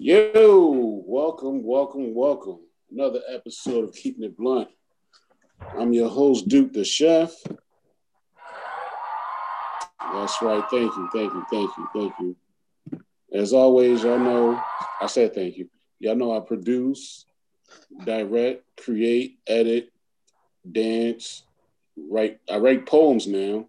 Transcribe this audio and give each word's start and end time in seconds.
Yo, 0.00 1.02
welcome, 1.08 1.64
welcome, 1.64 2.14
welcome. 2.14 2.60
Another 2.88 3.18
episode 3.28 3.82
of 3.82 3.92
Keeping 3.92 4.22
It 4.22 4.36
Blunt. 4.36 4.68
I'm 5.76 5.92
your 5.92 6.08
host, 6.08 6.46
Duke 6.46 6.72
the 6.72 6.84
Chef. 6.84 7.34
That's 10.00 10.40
right. 10.40 10.62
Thank 10.70 10.94
you, 10.94 11.08
thank 11.12 11.34
you, 11.34 11.44
thank 11.50 11.70
you, 11.76 11.88
thank 11.92 12.12
you. 12.20 12.36
As 13.32 13.52
always, 13.52 14.04
y'all 14.04 14.20
know, 14.20 14.62
I 15.00 15.08
said 15.08 15.34
thank 15.34 15.56
you. 15.56 15.68
Y'all 15.98 16.14
know 16.14 16.36
I 16.36 16.46
produce, 16.46 17.26
direct, 18.04 18.62
create, 18.80 19.40
edit, 19.48 19.90
dance, 20.70 21.42
write. 21.96 22.38
I 22.48 22.58
write 22.58 22.86
poems 22.86 23.26
now. 23.26 23.66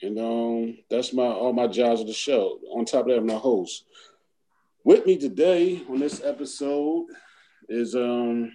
And 0.00 0.18
um, 0.18 0.78
that's 0.88 1.12
my 1.12 1.26
all 1.26 1.52
my 1.52 1.66
jobs 1.66 2.00
of 2.00 2.06
the 2.06 2.14
show. 2.14 2.58
On 2.70 2.86
top 2.86 3.02
of 3.02 3.08
that, 3.08 3.18
I'm 3.18 3.26
the 3.26 3.38
host. 3.38 3.84
With 4.84 5.06
me 5.06 5.16
today 5.16 5.82
on 5.88 6.00
this 6.00 6.20
episode 6.24 7.06
is 7.68 7.94
um 7.94 8.50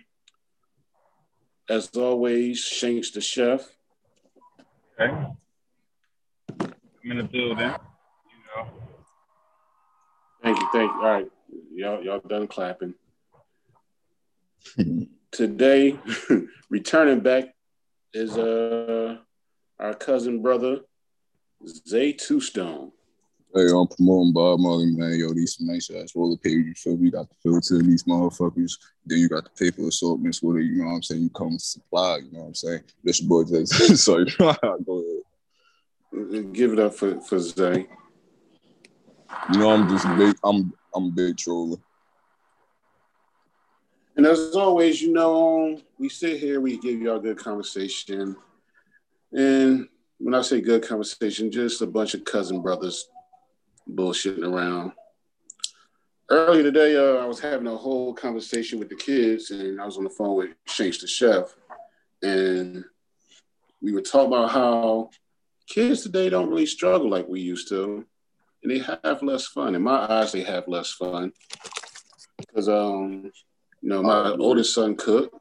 as 1.70 1.90
always, 1.96 2.60
Shanks 2.60 3.12
the 3.12 3.22
chef. 3.22 3.66
Okay. 5.00 5.14
I'm 6.60 7.12
in 7.12 7.18
the 7.18 7.24
building. 7.24 7.60
You 7.60 7.66
know. 7.66 8.68
Thank 10.44 10.60
you, 10.60 10.68
thank 10.74 10.92
you. 10.92 10.98
All 10.98 11.12
right. 11.12 11.28
Y'all, 11.74 12.04
y'all 12.04 12.20
done 12.20 12.48
clapping. 12.48 12.94
Today, 15.32 15.98
returning 16.70 17.22
back 17.22 17.56
is 18.14 18.38
uh 18.38 19.18
our 19.80 19.94
cousin 19.94 20.42
brother, 20.42 20.82
Zay 21.66 22.12
Two 22.12 22.42
Stone. 22.42 22.92
Hey, 23.54 23.68
I'm 23.74 23.88
promoting 23.88 24.34
Bob 24.34 24.60
Marley, 24.60 24.88
man. 24.88 25.18
Yo, 25.18 25.34
these 25.34 25.56
some 25.56 25.68
nice 25.68 25.90
ass 25.90 26.16
roller 26.16 26.36
paper. 26.38 26.60
You 26.60 26.74
feel 26.74 26.98
me? 26.98 27.06
You 27.06 27.12
got 27.12 27.30
the 27.30 27.36
filter, 27.42 27.82
these 27.82 28.04
motherfuckers. 28.04 28.74
Then 29.06 29.20
you 29.20 29.30
got 29.30 29.46
the 29.46 29.50
paper 29.52 29.88
assortments 29.88 30.44
with 30.44 30.58
it. 30.58 30.66
You 30.66 30.80
know 30.80 30.86
what 30.86 30.96
I'm 30.96 31.04
saying? 31.04 31.22
You 31.22 31.30
come 31.30 31.58
supply. 31.58 32.18
You 32.18 32.32
know 32.34 32.42
what 32.42 32.48
I'm 32.48 32.56
saying? 32.56 32.82
This 33.04 33.22
boy 33.22 33.46
Jay. 33.46 33.66
Sorry, 33.66 34.26
go 34.38 34.50
ahead. 36.14 36.54
Give 36.54 36.74
it 36.74 36.80
up 36.80 36.94
for 36.94 37.22
for 37.22 37.40
Zay. 37.40 37.88
You 39.54 39.60
know, 39.60 39.72
I'm 39.72 39.88
just 39.88 40.06
big. 40.18 40.36
I'm 40.44 40.74
I'm 40.94 41.06
a 41.06 41.12
big 41.12 41.38
troller. 41.38 41.78
And 44.18 44.26
as 44.26 44.56
always, 44.56 45.02
you 45.02 45.14
know, 45.14 45.80
we 45.98 46.10
sit 46.10 46.40
here, 46.40 46.60
we 46.60 46.80
give 46.80 47.00
y'all 47.00 47.20
good 47.20 47.38
conversation, 47.38 48.36
and 49.32 49.88
when 50.18 50.34
I 50.34 50.42
say 50.42 50.60
good 50.60 50.88
conversation, 50.88 51.52
just 51.52 51.82
a 51.82 51.88
bunch 51.88 52.14
of 52.16 52.26
cousin 52.26 52.62
brothers 52.62 53.08
bullshitting 53.90 54.46
around. 54.46 54.92
Earlier 56.30 56.64
today, 56.64 56.96
uh, 56.98 57.24
I 57.24 57.26
was 57.26 57.40
having 57.40 57.68
a 57.68 57.78
whole 57.78 58.14
conversation 58.14 58.80
with 58.80 58.90
the 58.90 58.96
kids, 58.96 59.52
and 59.52 59.80
I 59.80 59.86
was 59.86 59.98
on 59.98 60.04
the 60.04 60.10
phone 60.10 60.36
with 60.36 60.50
Shanks 60.66 61.00
the 61.00 61.08
chef, 61.08 61.56
and 62.22 62.84
we 63.82 63.94
were 63.94 64.02
talking 64.02 64.34
about 64.34 64.52
how 64.52 65.10
kids 65.68 66.02
today 66.02 66.30
don't 66.30 66.50
really 66.50 66.66
struggle 66.66 67.10
like 67.10 67.28
we 67.28 67.40
used 67.40 67.70
to, 67.70 68.06
and 68.62 68.72
they 68.72 68.80
have 68.80 69.24
less 69.24 69.48
fun. 69.48 69.76
In 69.76 69.84
my 69.84 70.06
eyes, 70.12 70.34
they 70.34 70.44
have 70.44 70.68
less 70.68 70.92
fun 70.92 71.32
because, 72.38 72.68
um, 72.68 73.32
you 73.82 73.90
know, 73.90 74.04
my 74.04 74.32
oldest 74.32 74.74
son 74.74 74.96
cooked. 74.96 75.34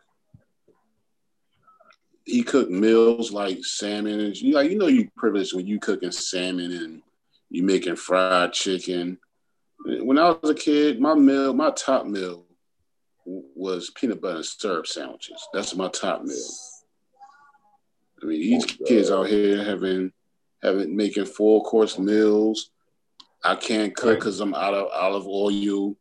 He 2.24 2.42
cooked 2.42 2.70
meals 2.70 3.32
like 3.32 3.64
salmon, 3.64 4.20
and 4.20 4.36
you 4.36 4.54
like 4.54 4.70
you 4.70 4.78
know 4.78 4.88
you 4.88 5.08
privileged 5.16 5.54
when 5.54 5.66
you 5.66 5.78
cooking 5.78 6.10
salmon 6.10 6.72
and 6.72 7.02
you 7.50 7.62
making 7.62 7.96
fried 7.96 8.52
chicken. 8.52 9.18
When 9.84 10.18
I 10.18 10.30
was 10.30 10.50
a 10.50 10.54
kid, 10.54 11.00
my 11.00 11.14
meal, 11.14 11.54
my 11.54 11.70
top 11.70 12.06
meal 12.06 12.46
was 13.24 13.90
peanut 13.90 14.20
butter 14.20 14.36
and 14.36 14.44
syrup 14.44 14.86
sandwiches. 14.86 15.46
That's 15.52 15.74
my 15.74 15.88
top 15.88 16.22
meal. 16.22 16.48
I 18.22 18.26
mean, 18.26 18.40
these 18.40 18.64
oh, 18.64 18.84
kids 18.84 19.10
out 19.10 19.28
here 19.28 19.64
having 19.64 20.12
having 20.62 20.96
making 20.96 21.26
full 21.26 21.62
course 21.62 21.98
meals. 21.98 22.70
I 23.44 23.54
can't 23.54 23.94
cook 23.94 24.18
because 24.18 24.40
I'm 24.40 24.54
out 24.54 24.74
of 24.74 24.88
olive 24.92 25.26
oil. 25.26 25.50
You 25.50 25.96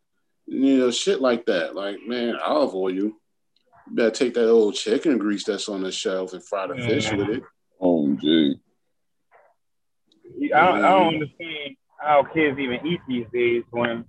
know, 0.47 0.91
shit 0.91 1.22
like 1.22 1.45
that. 1.47 1.75
Like, 1.75 1.97
man, 2.07 2.38
olive 2.44 2.73
oil. 2.73 2.91
You 2.91 3.22
better 3.88 4.12
take 4.12 4.33
that 4.35 4.50
old 4.50 4.75
chicken 4.75 5.17
grease 5.17 5.44
that's 5.44 5.69
on 5.69 5.83
the 5.83 5.91
shelf 5.91 6.33
and 6.33 6.44
fry 6.44 6.67
the 6.67 6.75
fish 6.75 7.12
with 7.12 7.29
it. 7.29 7.44
Oh, 7.79 8.16
gee. 8.16 8.56
I, 10.53 10.72
I 10.72 10.79
don't 10.79 11.13
understand 11.16 11.75
how 12.00 12.23
kids 12.23 12.59
even 12.59 12.85
eat 12.85 13.01
these 13.07 13.25
days 13.34 13.63
when 13.72 14.06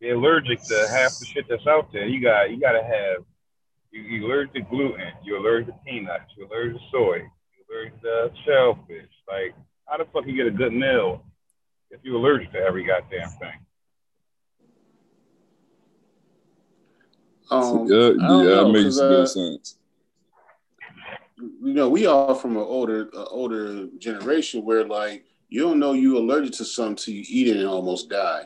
they're 0.00 0.14
allergic 0.14 0.62
to 0.62 0.88
half 0.90 1.18
the 1.18 1.26
shit 1.26 1.46
that's 1.48 1.66
out 1.66 1.92
there. 1.92 2.06
You 2.06 2.20
got 2.20 2.50
you 2.50 2.60
got 2.60 2.72
to 2.72 2.82
have 2.82 3.24
you, 3.90 4.02
you're 4.02 4.30
allergic 4.30 4.54
to 4.54 4.60
gluten, 4.62 5.12
you're 5.24 5.38
allergic 5.38 5.68
to 5.68 5.80
peanuts, 5.86 6.24
you're 6.36 6.46
allergic 6.46 6.76
to 6.76 6.82
soy, 6.90 7.22
you're 7.68 7.80
allergic 7.80 8.00
to 8.02 8.30
shellfish. 8.44 9.08
Like, 9.28 9.54
how 9.86 9.98
the 9.98 10.04
fuck 10.12 10.26
you 10.26 10.36
get 10.36 10.46
a 10.46 10.50
good 10.50 10.72
meal 10.72 11.24
if 11.90 12.00
you're 12.02 12.16
allergic 12.16 12.52
to 12.52 12.58
every 12.58 12.84
goddamn 12.84 13.28
thing? 13.40 13.52
Um, 17.50 17.86
yeah, 17.86 18.08
yeah, 18.08 18.56
that 18.56 18.70
makes 18.72 18.96
good 18.96 19.22
uh, 19.22 19.26
sense. 19.26 19.78
You 21.38 21.72
know, 21.72 21.88
we 21.88 22.04
are 22.04 22.34
from 22.34 22.56
an 22.56 22.62
older, 22.62 23.08
uh, 23.14 23.24
older 23.30 23.86
generation 23.98 24.64
where 24.64 24.84
like 24.84 25.24
you 25.48 25.62
don't 25.62 25.78
know 25.78 25.92
you're 25.92 26.16
allergic 26.16 26.52
to 26.54 26.64
something 26.64 26.96
till 26.96 27.14
you 27.14 27.24
eat 27.28 27.48
it 27.48 27.56
and 27.56 27.66
almost 27.66 28.10
die. 28.10 28.44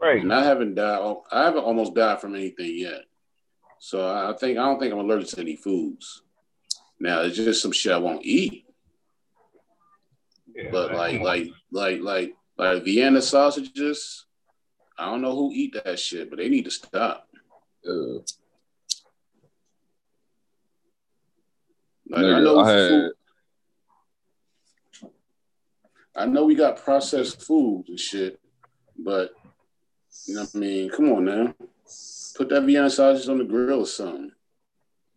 Right. 0.00 0.20
And 0.20 0.34
I 0.34 0.44
haven't 0.44 0.74
died. 0.74 1.16
I 1.30 1.44
haven't 1.44 1.62
almost 1.62 1.94
died 1.94 2.20
from 2.20 2.34
anything 2.34 2.76
yet. 2.76 3.04
So 3.78 4.04
I 4.08 4.32
think 4.38 4.58
I 4.58 4.64
don't 4.64 4.78
think 4.78 4.92
I'm 4.92 5.00
allergic 5.00 5.28
to 5.30 5.40
any 5.40 5.56
foods. 5.56 6.22
Now 6.98 7.22
it's 7.22 7.36
just 7.36 7.62
some 7.62 7.72
shit 7.72 7.92
I 7.92 7.98
won't 7.98 8.24
eat. 8.24 8.64
Yeah, 10.54 10.70
but 10.70 10.94
like 10.94 11.20
like 11.20 11.48
like 11.70 12.00
like 12.00 12.34
like 12.58 12.84
Vienna 12.84 13.22
sausages, 13.22 14.26
I 14.98 15.06
don't 15.06 15.22
know 15.22 15.34
who 15.34 15.52
eat 15.52 15.74
that 15.84 15.98
shit, 15.98 16.30
but 16.30 16.38
they 16.38 16.48
need 16.48 16.64
to 16.64 16.70
stop. 16.70 17.28
Uh, 17.88 18.18
like, 22.08 22.24
I 22.24 22.40
know 22.40 22.60
I 22.60 22.70
had, 22.70 22.88
food, 22.88 23.12
I 26.14 26.26
know 26.26 26.44
we 26.44 26.54
got 26.54 26.82
processed 26.82 27.42
food 27.42 27.86
and 27.88 27.98
shit, 27.98 28.38
but 28.98 29.32
you 30.26 30.34
know 30.34 30.42
what 30.42 30.54
I 30.54 30.58
mean? 30.58 30.90
Come 30.90 31.12
on 31.12 31.24
now. 31.24 31.54
Put 32.36 32.50
that 32.50 32.62
Vienna 32.62 32.90
sausage 32.90 33.28
on 33.28 33.38
the 33.38 33.44
grill 33.44 33.80
or 33.80 33.86
something. 33.86 34.30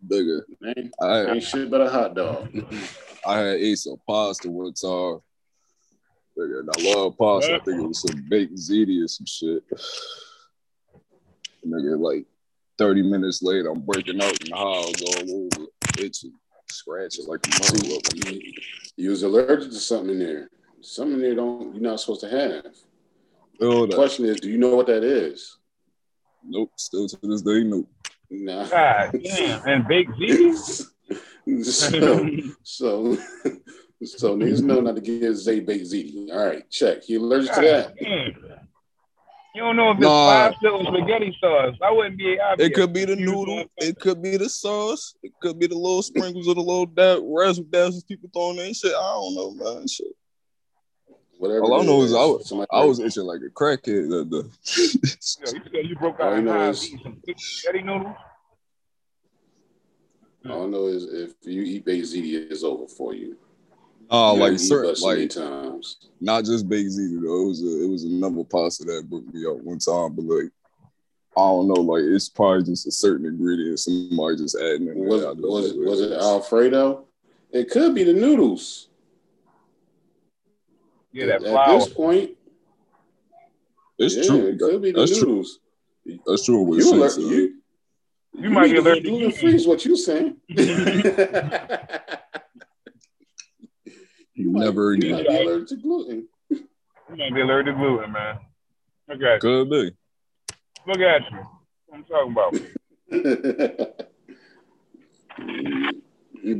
Bigger. 0.07 0.45
Man, 0.61 0.91
I 1.01 1.21
ain't 1.25 1.43
shit 1.43 1.69
but 1.69 1.81
a 1.81 1.89
hot 1.89 2.15
dog. 2.15 2.49
I 3.27 3.39
had 3.39 3.55
ate 3.59 3.79
some 3.79 3.97
pasta 4.07 4.49
one 4.49 4.73
time. 4.73 5.15
Uh, 5.15 5.17
bigger. 6.37 6.59
And 6.61 6.69
I 6.77 6.93
love 6.93 7.17
pasta. 7.17 7.55
I 7.55 7.59
think 7.59 7.81
it 7.81 7.87
was 7.87 8.01
some 8.01 8.25
baked 8.29 8.55
ziti 8.55 9.03
or 9.03 9.07
some 9.07 9.25
shit. 9.25 9.63
Nigga, 11.65 11.99
like 11.99 12.25
30 12.77 13.01
minutes 13.03 13.41
later, 13.41 13.69
I'm 13.71 13.81
breaking 13.81 14.21
out 14.21 14.43
in 14.43 14.51
the 14.51 14.55
house 14.55 15.01
all 15.01 15.45
over, 15.45 15.65
itching, 15.97 16.33
scratching 16.69 17.25
like 17.25 17.39
a 17.47 17.49
mother. 17.59 18.39
You 18.97 19.09
was 19.09 19.23
allergic 19.23 19.71
to 19.71 19.79
something 19.79 20.11
in 20.11 20.19
there. 20.19 20.49
Something 20.85 21.19
they 21.19 21.33
don't 21.33 21.73
you're 21.73 21.83
not 21.83 21.99
supposed 21.99 22.21
to 22.21 22.29
have. 22.29 22.73
the 23.59 23.91
question 23.95 24.25
is, 24.25 24.39
do 24.39 24.49
you 24.49 24.57
know 24.57 24.75
what 24.75 24.87
that 24.87 25.03
is? 25.03 25.57
Nope. 26.47 26.71
Still 26.77 27.07
to 27.07 27.17
this 27.23 27.41
day, 27.41 27.63
nope. 27.63 27.89
Nah. 28.29 28.67
God 28.67 29.19
damn. 29.23 29.67
And 29.67 29.87
big 29.87 30.09
Z. 30.17 30.53
so, 31.63 32.29
so, 32.63 33.15
so 34.03 34.37
niggas 34.37 34.61
know 34.61 34.81
not 34.81 34.95
to 34.95 35.01
give 35.01 35.35
Zay 35.37 35.59
baked 35.59 35.85
ziti. 35.85 36.31
All 36.31 36.45
right, 36.45 36.69
check. 36.69 37.09
You 37.09 37.19
allergic 37.19 37.49
God 37.51 37.61
to 37.61 37.67
that? 37.67 37.95
Damn. 37.99 38.67
You 39.55 39.61
don't 39.61 39.77
know 39.77 39.91
if 39.91 39.97
it's 39.97 40.03
nah. 40.03 40.27
five 40.27 40.53
still 40.57 40.83
spaghetti 40.83 41.35
sauce. 41.39 41.75
I 41.81 41.89
wouldn't 41.89 42.17
be. 42.17 42.37
It 42.59 42.73
could 42.73 42.91
be 42.91 43.05
the 43.05 43.15
noodle. 43.15 43.63
It 43.77 43.99
could 43.99 44.21
be 44.21 44.37
the 44.37 44.49
sauce. 44.49 45.15
It 45.23 45.31
could 45.41 45.57
be 45.57 45.67
the 45.67 45.77
little 45.77 46.01
sprinkles 46.01 46.47
of 46.47 46.55
the 46.55 46.61
little 46.61 46.85
da- 46.85 47.21
razzle 47.23 47.63
dazzles 47.63 48.03
people 48.03 48.29
throwing 48.33 48.57
in 48.57 48.73
shit. 48.73 48.93
I 48.93 49.13
don't 49.13 49.35
know, 49.35 49.51
man. 49.51 49.87
Shit. 49.87 50.07
Whatever. 51.45 51.63
All 51.65 51.81
I 51.81 51.85
know 51.85 52.01
is, 52.01 52.11
is 52.11 52.15
I 52.15 52.25
was, 52.25 52.67
I 52.71 52.83
was 52.85 52.99
itching 52.99 53.23
like 53.23 53.41
a 53.41 53.51
crackhead. 53.51 54.09
The, 54.09 54.23
the 54.25 54.49
yeah, 55.45 55.51
you 55.53 55.61
said 55.71 55.89
you 55.89 55.95
broke 55.95 56.19
out 56.19 56.33
and 56.33 56.45
know 56.45 56.69
is, 56.69 56.89
some 56.89 57.21
spaghetti 57.37 57.83
noodles. 57.83 58.15
All 60.49 60.63
I 60.63 60.65
know 60.67 60.87
is 60.87 61.05
if 61.05 61.33
you 61.43 61.61
eat 61.61 61.85
baked 61.85 62.07
ziti, 62.07 62.51
it's 62.51 62.63
over 62.63 62.87
for 62.87 63.13
you. 63.13 63.37
Oh, 64.09 64.29
uh, 64.29 64.33
like 64.35 64.59
certain 64.59 64.95
like 65.01 65.29
times. 65.29 65.97
Not 66.19 66.45
just 66.45 66.67
baked 66.67 66.91
ziti 66.91 67.21
though. 67.21 67.43
It 67.43 67.47
was 67.47 67.61
a 67.61 67.83
it 67.83 67.89
was 67.89 68.03
a 68.05 68.09
number 68.09 68.43
pasta 68.43 68.83
that 68.85 69.07
broke 69.07 69.31
me 69.31 69.45
out 69.47 69.63
one 69.63 69.79
time, 69.79 70.15
but 70.15 70.25
like 70.25 70.51
I 71.37 71.41
don't 71.41 71.67
know, 71.67 71.81
like 71.81 72.03
it's 72.03 72.29
probably 72.29 72.63
just 72.63 72.87
a 72.87 72.91
certain 72.91 73.27
ingredient 73.27 73.79
somebody 73.79 74.37
just 74.37 74.55
adding 74.55 74.87
in. 74.87 74.97
Was, 74.97 75.23
was, 75.37 75.71
it, 75.71 75.77
was 75.77 76.01
it 76.01 76.13
Alfredo? 76.13 77.05
It 77.51 77.69
could 77.69 77.93
be 77.93 78.03
the 78.03 78.13
noodles. 78.13 78.89
Yeah, 81.15 81.27
that 81.27 81.43
At 81.45 81.79
this 81.79 81.87
point, 81.93 82.31
it's 83.97 84.17
yeah, 84.17 84.23
true. 84.23 84.47
It 84.47 84.59
could 84.59 84.81
be 84.81 84.91
the 84.91 84.99
That's 84.99 85.17
noodles. 85.21 85.59
That's 86.25 86.45
true. 86.45 86.59
What 86.59 86.79
you, 86.79 86.93
alert, 86.93 87.17
you, 87.17 87.25
uh, 87.25 87.29
you, 87.29 87.61
you 88.33 88.49
might 88.49 88.69
be 88.69 88.75
allergic 88.75 89.03
to 89.05 89.09
gluten 89.09 89.31
free. 89.31 89.55
Is 89.55 89.65
what 89.65 89.85
you 89.85 89.95
saying? 89.95 90.35
you 90.49 90.65
never 94.35 94.93
you 94.93 95.13
might 95.13 95.25
be 95.25 95.41
allergic 95.41 95.69
to 95.69 95.77
gluten. 95.77 96.27
You 96.49 96.67
might 97.15 97.33
be 97.33 97.39
allergic 97.39 97.75
to 97.75 97.79
gluten, 97.79 98.11
man. 98.11 98.39
Look 99.07 99.21
at 99.21 99.39
Could 99.39 99.71
you. 99.71 99.89
be. 99.89 99.95
Look 100.85 100.99
at 100.99 101.21
you. 101.31 101.47
I'm 101.93 102.03
talking 102.03 102.31
about. 102.33 102.51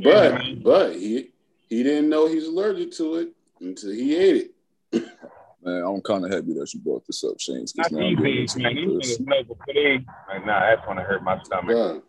but 0.02 0.06
yeah, 0.06 0.40
but 0.64 0.96
he 0.96 1.32
he 1.68 1.84
didn't 1.84 2.08
know 2.08 2.28
he's 2.28 2.48
allergic 2.48 2.94
to 2.94 3.16
it 3.16 3.35
until 3.62 3.92
he 3.92 4.16
ate 4.16 4.52
it. 4.92 5.04
Man, 5.64 5.84
I'm 5.84 6.02
kind 6.02 6.24
of 6.24 6.32
happy 6.32 6.54
that 6.54 6.72
you 6.74 6.80
brought 6.80 7.08
this 7.08 7.24
up, 7.24 7.40
Shane. 7.40 7.66
Not 7.76 7.90
these 7.90 8.20
days, 8.20 8.56
man. 8.56 8.76
These 8.76 9.20
know 9.20 9.44
before 9.44 9.66
they 9.74 10.06
like, 10.30 10.46
nah, 10.46 10.60
that's 10.60 10.86
gonna 10.86 11.02
hurt 11.02 11.24
my 11.24 11.42
stomach. 11.42 11.76
Bruh. 11.76 12.02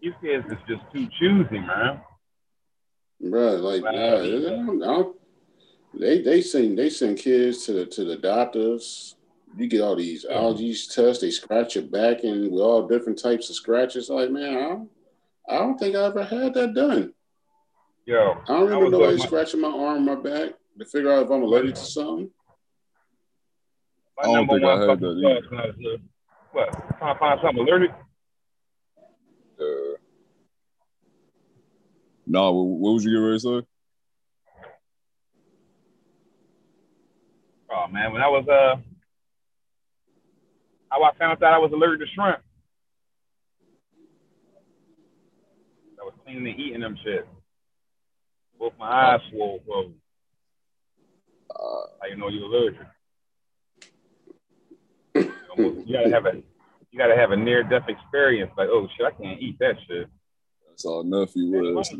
These 0.00 0.14
kids 0.22 0.46
is 0.46 0.58
just 0.66 0.82
too 0.90 1.06
choosy, 1.20 1.58
man. 1.58 2.00
Bro, 3.20 3.56
like, 3.56 3.82
nah, 3.82 5.02
they 5.92 6.22
they 6.22 6.40
send 6.40 6.78
they 6.78 6.88
send 6.88 7.18
kids 7.18 7.66
to 7.66 7.74
the 7.74 7.86
to 7.86 8.04
the 8.04 8.16
doctors. 8.16 9.16
You 9.54 9.68
get 9.68 9.82
all 9.82 9.96
these 9.96 10.24
allergies 10.24 10.92
tests. 10.92 11.20
They 11.20 11.30
scratch 11.30 11.74
your 11.74 11.84
back 11.84 12.24
and 12.24 12.50
with 12.50 12.62
all 12.62 12.88
different 12.88 13.18
types 13.18 13.50
of 13.50 13.56
scratches. 13.56 14.08
Like, 14.08 14.30
man, 14.30 14.56
I 14.56 14.60
don't, 14.60 14.90
I 15.46 15.58
don't 15.58 15.78
think 15.78 15.94
I 15.94 16.04
ever 16.04 16.24
had 16.24 16.54
that 16.54 16.72
done. 16.72 17.12
Yo, 18.06 18.38
I 18.48 18.52
don't 18.52 18.64
remember 18.64 18.88
nobody 18.88 19.18
like 19.18 19.26
scratching 19.26 19.60
my 19.60 19.68
arm, 19.68 20.06
my 20.06 20.14
back 20.14 20.54
to 20.78 20.84
figure 20.84 21.12
out 21.12 21.24
if 21.24 21.30
I'm 21.30 21.42
allergic 21.42 21.74
to 21.74 21.80
something. 21.80 22.30
My 24.16 24.22
I 24.28 24.34
don't 24.34 24.48
think 24.48 24.64
I 24.64 24.80
had 24.80 25.00
that 25.00 25.74
either. 25.80 26.02
What? 26.52 26.98
Trying 26.98 27.14
to 27.14 27.18
find 27.18 27.40
something 27.42 27.66
allergic? 27.66 27.90
Uh, 29.60 29.98
no, 32.26 32.40
nah, 32.40 32.50
what 32.50 32.94
was 32.94 33.04
you 33.04 33.10
getting 33.10 33.24
ready 33.24 33.38
to 33.38 33.40
say? 33.40 33.66
Oh 37.70 37.86
man, 37.88 38.12
when 38.12 38.22
I 38.22 38.28
was 38.28 38.46
uh, 38.48 38.76
how 40.90 41.02
I 41.02 41.12
found 41.18 41.42
out 41.42 41.54
I 41.54 41.58
was 41.58 41.72
allergic 41.72 42.06
to 42.06 42.14
shrimp. 42.14 42.38
I 46.00 46.04
was 46.04 46.14
cleaning 46.24 46.46
and 46.46 46.60
eating 46.60 46.80
them 46.80 46.96
shit. 47.04 47.26
Both 48.58 48.74
my 48.78 48.86
eyes 48.86 49.20
swole 49.30 49.58
closed. 49.60 49.94
Uh, 51.54 51.86
how 52.00 52.08
you 52.08 52.16
know 52.16 52.28
you're 52.28 52.44
allergic? 52.44 52.86
you 55.16 55.92
gotta 55.92 56.10
have 56.10 56.26
a 56.26 56.42
you 56.90 56.98
gotta 56.98 57.16
have 57.16 57.30
a 57.30 57.36
near 57.36 57.62
death 57.62 57.88
experience. 57.88 58.50
Like, 58.56 58.68
oh 58.70 58.88
shit, 58.96 59.06
I 59.06 59.10
can't 59.10 59.40
eat 59.40 59.58
that 59.60 59.76
shit. 59.86 60.08
That's 60.68 60.84
all 60.84 61.04
nephew 61.04 61.50
was. 61.50 61.92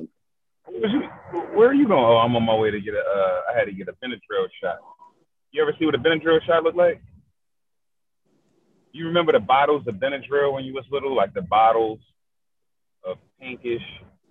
Where 0.66 1.68
are 1.68 1.74
you 1.74 1.86
going? 1.86 2.04
Oh, 2.04 2.16
I'm 2.16 2.34
on 2.36 2.42
my 2.42 2.54
way 2.54 2.70
to 2.70 2.80
get 2.80 2.94
a. 2.94 2.98
Uh, 2.98 3.40
I 3.52 3.58
had 3.58 3.66
to 3.66 3.72
get 3.72 3.88
a 3.88 3.92
Benadryl 3.92 4.48
shot. 4.62 4.78
You 5.52 5.62
ever 5.62 5.72
see 5.78 5.84
what 5.84 5.94
a 5.94 5.98
Benadryl 5.98 6.44
shot 6.44 6.64
look 6.64 6.74
like? 6.74 7.00
You 8.92 9.06
remember 9.06 9.32
the 9.32 9.40
bottles 9.40 9.86
of 9.86 9.96
Benadryl 9.96 10.52
when 10.52 10.64
you 10.64 10.72
was 10.72 10.84
little, 10.90 11.14
like 11.14 11.34
the 11.34 11.42
bottles 11.42 12.00
of 13.04 13.18
pinkish 13.40 13.82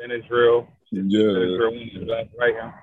Benadryl. 0.01 0.67
Yeah. 0.91 1.01
Benadryl 1.01 2.05
black, 2.05 2.27
right 2.37 2.53
now. 2.55 2.73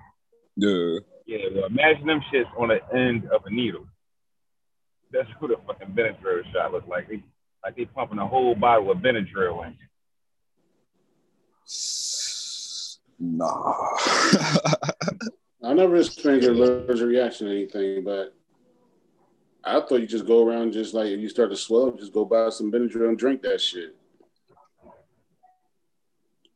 Yeah. 0.57 0.99
Yeah. 1.31 1.47
Well, 1.55 1.67
imagine 1.67 2.09
them 2.09 2.21
shits 2.33 2.49
on 2.59 2.69
the 2.69 2.81
end 2.93 3.29
of 3.31 3.47
a 3.47 3.51
needle. 3.51 3.87
That's 5.13 5.29
what 5.39 5.53
a 5.53 5.57
fucking 5.65 5.95
Benadryl 5.95 6.43
shot 6.53 6.73
looks 6.73 6.89
like. 6.89 7.09
They, 7.09 7.23
like 7.65 7.77
they 7.77 7.85
pumping 7.85 8.19
a 8.19 8.27
whole 8.27 8.57
bottle 8.57 8.91
of 8.91 8.99
Benadryl 8.99 9.65
in. 9.65 9.77
Nah. 13.21 13.75
I 15.63 15.73
never 15.73 15.97
experienced 15.97 16.49
an 16.49 16.57
allergic 16.57 17.07
reaction 17.07 17.47
to 17.47 17.53
anything, 17.53 18.03
but 18.03 18.35
I 19.63 19.75
thought 19.81 20.01
you 20.01 20.09
just 20.09 20.27
go 20.27 20.45
around 20.45 20.73
just 20.73 20.95
like 20.95 21.11
if 21.11 21.21
you 21.21 21.29
start 21.29 21.51
to 21.51 21.57
swell, 21.57 21.93
just 21.93 22.13
go 22.13 22.25
buy 22.25 22.49
some 22.49 22.73
Benadryl 22.73 23.09
and 23.09 23.19
drink 23.19 23.43
that 23.43 23.61
shit. 23.61 23.95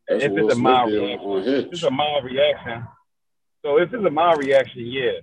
That's 0.09 0.25
if 0.25 0.33
it's 0.33 0.55
a 0.55 0.59
mild 0.59 0.91
reaction, 0.91 1.31
if 1.45 1.67
it's 1.67 1.83
a 1.85 1.91
mild 1.93 2.25
reaction. 2.25 2.89
So 3.65 3.79
if 3.79 3.93
it's 3.93 4.05
a 4.05 4.11
mild 4.11 4.45
reaction, 4.45 4.87
yeah. 4.87 5.21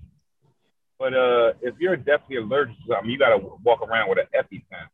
But 0.98 1.14
uh, 1.14 1.54
if 1.62 1.76
you're 1.80 1.96
definitely 1.96 2.38
allergic 2.38 2.76
to 2.76 2.82
something, 2.90 3.10
you 3.10 3.20
gotta 3.20 3.38
walk 3.64 3.82
around 3.82 4.10
with 4.10 4.18
an 4.20 4.28
EpiPen. 4.36 4.88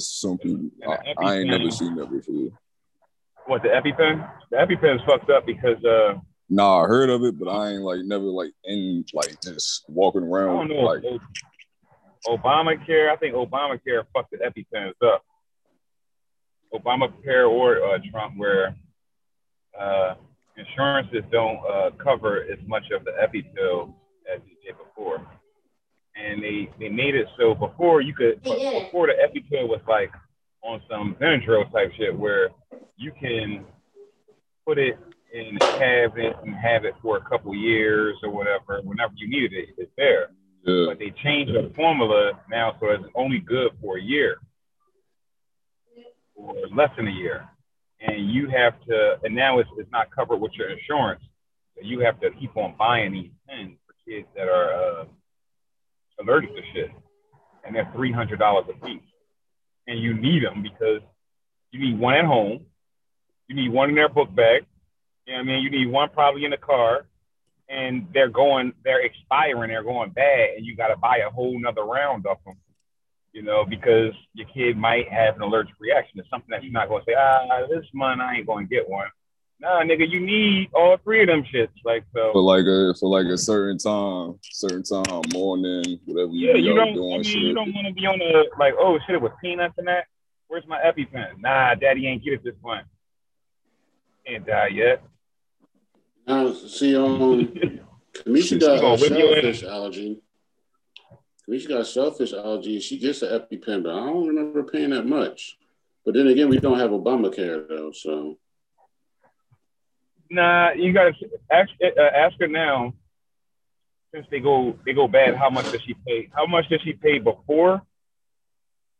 Some 0.00 0.38
people. 0.38 0.70
I, 0.86 1.14
I, 1.18 1.36
ain't 1.38 1.48
never 1.48 1.70
seen 1.70 1.96
that 1.96 2.10
before. 2.10 2.50
What 3.46 3.62
the 3.62 3.68
EpiPen? 3.68 4.28
The 4.50 4.56
EpiPen's 4.56 5.02
fucked 5.06 5.30
up 5.30 5.46
because 5.46 5.84
uh. 5.84 6.18
Nah, 6.48 6.82
I 6.82 6.86
heard 6.86 7.10
of 7.10 7.22
it, 7.22 7.38
but 7.38 7.48
I 7.48 7.70
ain't 7.70 7.82
like 7.82 8.00
never 8.00 8.24
like 8.24 8.52
in 8.64 9.04
like 9.14 9.40
just 9.40 9.84
walking 9.88 10.22
around. 10.24 10.50
I 10.50 10.54
don't 10.54 10.68
know. 10.68 10.82
Like, 10.82 11.02
Obamacare, 12.26 13.10
I 13.10 13.16
think 13.16 13.34
Obamacare 13.34 14.04
fucked 14.12 14.32
the 14.32 14.38
EpiPens 14.38 14.94
up. 15.02 15.24
Obamacare 16.74 17.48
or 17.48 17.82
uh, 17.82 17.98
Trump, 18.10 18.34
where 18.36 18.76
uh, 19.78 20.14
insurances 20.60 21.24
don't 21.30 21.58
uh, 21.70 21.90
cover 22.02 22.42
as 22.42 22.58
much 22.66 22.84
of 22.94 23.04
the 23.04 23.12
EpiPen 23.12 23.94
as 24.32 24.40
they 24.42 24.56
did 24.66 24.76
before. 24.78 25.26
And 26.16 26.42
they, 26.42 26.68
they 26.78 26.88
made 26.88 27.14
it 27.14 27.26
so 27.38 27.54
before 27.54 28.00
you 28.00 28.14
could, 28.14 28.42
before 28.42 29.06
the 29.06 29.14
EpiPen 29.14 29.68
was 29.68 29.80
like 29.88 30.10
on 30.62 30.80
some 30.90 31.16
Benadryl 31.20 31.70
type 31.72 31.92
shit 31.96 32.16
where 32.16 32.50
you 32.96 33.12
can 33.18 33.64
put 34.66 34.78
it 34.78 34.98
in 35.32 35.56
a 35.56 35.78
cabinet 35.78 36.36
and 36.44 36.54
have 36.54 36.84
it 36.84 36.94
for 37.00 37.16
a 37.16 37.24
couple 37.28 37.54
years 37.54 38.16
or 38.22 38.30
whatever. 38.30 38.80
Whenever 38.82 39.14
you 39.16 39.28
needed 39.28 39.52
it, 39.52 39.68
it's 39.78 39.90
there. 39.96 40.30
Yeah. 40.64 40.86
But 40.88 40.98
they 40.98 41.12
changed 41.22 41.54
the 41.54 41.72
formula 41.74 42.32
now 42.50 42.76
so 42.80 42.88
it's 42.90 43.04
only 43.14 43.38
good 43.38 43.72
for 43.80 43.96
a 43.96 44.02
year 44.02 44.36
or 46.34 46.54
less 46.74 46.90
than 46.96 47.08
a 47.08 47.12
year. 47.12 47.48
And 48.00 48.30
you 48.30 48.48
have 48.48 48.80
to, 48.88 49.18
and 49.24 49.34
now 49.34 49.58
it's, 49.58 49.68
it's 49.76 49.90
not 49.92 50.14
covered 50.14 50.38
with 50.38 50.52
your 50.54 50.70
insurance. 50.70 51.22
So 51.76 51.82
you 51.84 52.00
have 52.00 52.20
to 52.20 52.30
keep 52.38 52.56
on 52.56 52.74
buying 52.78 53.12
these 53.12 53.30
pens 53.48 53.76
for 53.86 53.94
kids 54.08 54.26
that 54.34 54.48
are 54.48 54.72
uh, 54.72 55.04
allergic 56.20 56.54
to 56.56 56.62
shit. 56.72 56.90
And 57.64 57.74
they're 57.74 57.92
$300 57.94 58.68
a 58.68 58.86
piece. 58.86 59.02
And 59.86 60.00
you 60.00 60.14
need 60.14 60.44
them 60.44 60.62
because 60.62 61.02
you 61.72 61.80
need 61.80 61.98
one 61.98 62.14
at 62.14 62.24
home, 62.24 62.64
you 63.48 63.56
need 63.56 63.70
one 63.72 63.90
in 63.90 63.94
their 63.94 64.08
book 64.08 64.34
bag, 64.34 64.64
you 65.26 65.34
know 65.34 65.38
what 65.40 65.42
I 65.42 65.46
mean? 65.46 65.62
You 65.62 65.70
need 65.70 65.92
one 65.92 66.08
probably 66.10 66.44
in 66.44 66.50
the 66.50 66.56
car, 66.56 67.06
and 67.68 68.06
they're 68.12 68.28
going, 68.28 68.72
they're 68.84 69.04
expiring, 69.04 69.70
they're 69.70 69.84
going 69.84 70.10
bad, 70.10 70.56
and 70.56 70.66
you 70.66 70.76
got 70.76 70.88
to 70.88 70.96
buy 70.96 71.18
a 71.18 71.30
whole 71.30 71.58
nother 71.60 71.84
round 71.84 72.26
of 72.26 72.38
them 72.44 72.56
you 73.32 73.42
know, 73.42 73.64
because 73.64 74.12
your 74.34 74.46
kid 74.48 74.76
might 74.76 75.08
have 75.08 75.36
an 75.36 75.42
allergic 75.42 75.74
reaction 75.78 76.18
to 76.18 76.24
something 76.28 76.48
that 76.50 76.64
you're 76.64 76.72
not 76.72 76.88
going 76.88 77.02
to 77.02 77.10
say, 77.10 77.14
ah, 77.18 77.66
this 77.68 77.86
month 77.94 78.20
I 78.20 78.36
ain't 78.36 78.46
going 78.46 78.66
to 78.66 78.74
get 78.74 78.88
one. 78.88 79.08
Nah, 79.60 79.82
nigga, 79.82 80.08
you 80.08 80.20
need 80.20 80.70
all 80.72 80.96
three 81.04 81.20
of 81.20 81.26
them 81.28 81.44
shits. 81.44 81.68
Like 81.84 82.04
so. 82.14 82.32
For 82.32 82.40
like 82.40 82.64
a 82.64 82.94
for 82.98 83.10
like 83.10 83.26
a 83.26 83.36
certain 83.36 83.76
time, 83.76 84.38
certain 84.42 84.82
time, 84.82 85.22
morning, 85.34 86.00
whatever. 86.06 86.32
You 86.32 86.48
yeah, 86.48 86.54
you 86.54 86.74
don't. 86.74 86.94
Doing 86.94 87.12
I 87.12 87.16
mean, 87.16 87.24
shit. 87.24 87.42
you 87.42 87.54
don't 87.54 87.74
want 87.74 87.86
to 87.86 87.92
be 87.92 88.06
on 88.06 88.20
a 88.22 88.44
like, 88.58 88.72
oh 88.78 88.98
shit, 89.06 89.16
it 89.16 89.20
was 89.20 89.32
peanuts 89.42 89.74
in 89.78 89.84
that. 89.84 90.06
Where's 90.48 90.66
my 90.66 90.80
EpiPen? 90.80 91.40
Nah, 91.40 91.74
daddy 91.74 92.06
ain't 92.06 92.24
get 92.24 92.32
it 92.34 92.44
this 92.44 92.54
month. 92.64 92.86
Can't 94.26 94.46
die 94.46 94.68
yet. 94.68 95.02
Now, 96.26 96.52
see, 96.54 96.96
um, 96.96 97.46
Kamisha 98.14 98.58
got 98.58 98.82
a 98.82 98.98
shellfish 98.98 99.62
allergy. 99.62 100.22
She 101.58 101.66
got 101.66 101.86
shellfish 101.86 102.32
allergy. 102.32 102.78
She 102.80 102.98
gets 102.98 103.22
an 103.22 103.28
EpiPen, 103.30 103.82
but 103.82 103.92
I 103.92 104.06
don't 104.06 104.28
remember 104.28 104.62
paying 104.62 104.90
that 104.90 105.06
much. 105.06 105.56
But 106.04 106.14
then 106.14 106.28
again, 106.28 106.48
we 106.48 106.58
don't 106.58 106.78
have 106.78 106.90
Obamacare 106.90 107.68
though, 107.68 107.92
so. 107.92 108.38
Nah, 110.30 110.72
you 110.72 110.92
gotta 110.92 111.12
ask 111.50 111.70
uh, 111.82 112.02
ask 112.02 112.38
her 112.40 112.46
now. 112.46 112.94
Since 114.14 114.26
they 114.30 114.40
go 114.40 114.76
they 114.84 114.92
go 114.92 115.06
bad, 115.06 115.36
how 115.36 115.50
much 115.50 115.70
does 115.70 115.82
she 115.82 115.94
pay? 116.06 116.28
How 116.34 116.46
much 116.46 116.68
does 116.68 116.80
she 116.82 116.92
pay 116.92 117.18
before 117.18 117.82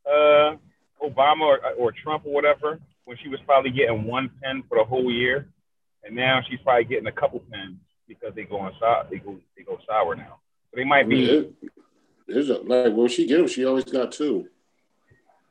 uh, 0.05 0.55
Obama 1.03 1.41
or, 1.41 1.59
or 1.77 1.91
Trump 1.91 2.25
or 2.25 2.33
whatever? 2.33 2.79
When 3.05 3.17
she 3.21 3.29
was 3.29 3.39
probably 3.45 3.71
getting 3.71 4.05
one 4.05 4.29
pen 4.41 4.63
for 4.69 4.77
the 4.77 4.83
whole 4.83 5.11
year, 5.11 5.47
and 6.03 6.15
now 6.15 6.41
she's 6.49 6.59
probably 6.63 6.85
getting 6.85 7.07
a 7.07 7.11
couple 7.11 7.41
pens 7.51 7.77
because 8.07 8.33
they 8.35 8.43
go 8.43 8.59
on 8.59 8.73
sour. 8.79 9.05
They 9.09 9.17
go 9.17 9.37
they 9.57 9.63
go 9.63 9.79
sour 9.87 10.15
now. 10.15 10.39
So 10.69 10.77
they 10.77 10.85
might 10.85 11.09
be. 11.09 11.53
There's 12.31 12.49
a, 12.49 12.59
like, 12.59 12.93
well, 12.93 13.07
she 13.07 13.27
get 13.27 13.37
them. 13.37 13.47
She 13.47 13.65
always 13.65 13.83
got 13.83 14.11
two. 14.11 14.47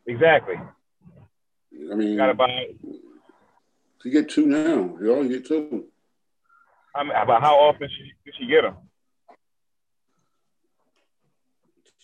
Exactly. 0.07 0.57
I 1.91 1.95
mean, 1.95 2.09
you 2.09 2.17
gotta 2.17 2.35
buy. 2.35 2.69
You 4.05 4.11
get 4.11 4.29
two 4.29 4.47
now. 4.47 4.97
You 5.01 5.15
only 5.15 5.29
get 5.29 5.47
two. 5.47 5.87
I 6.95 7.03
mean, 7.05 7.13
about 7.13 7.43
how 7.43 7.57
often 7.57 7.89
she, 7.89 8.33
she 8.39 8.47
get 8.47 8.63
them? 8.63 8.77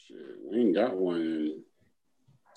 Shit, 0.06 0.16
we 0.50 0.60
ain't 0.60 0.74
got 0.74 0.94
one 0.94 1.62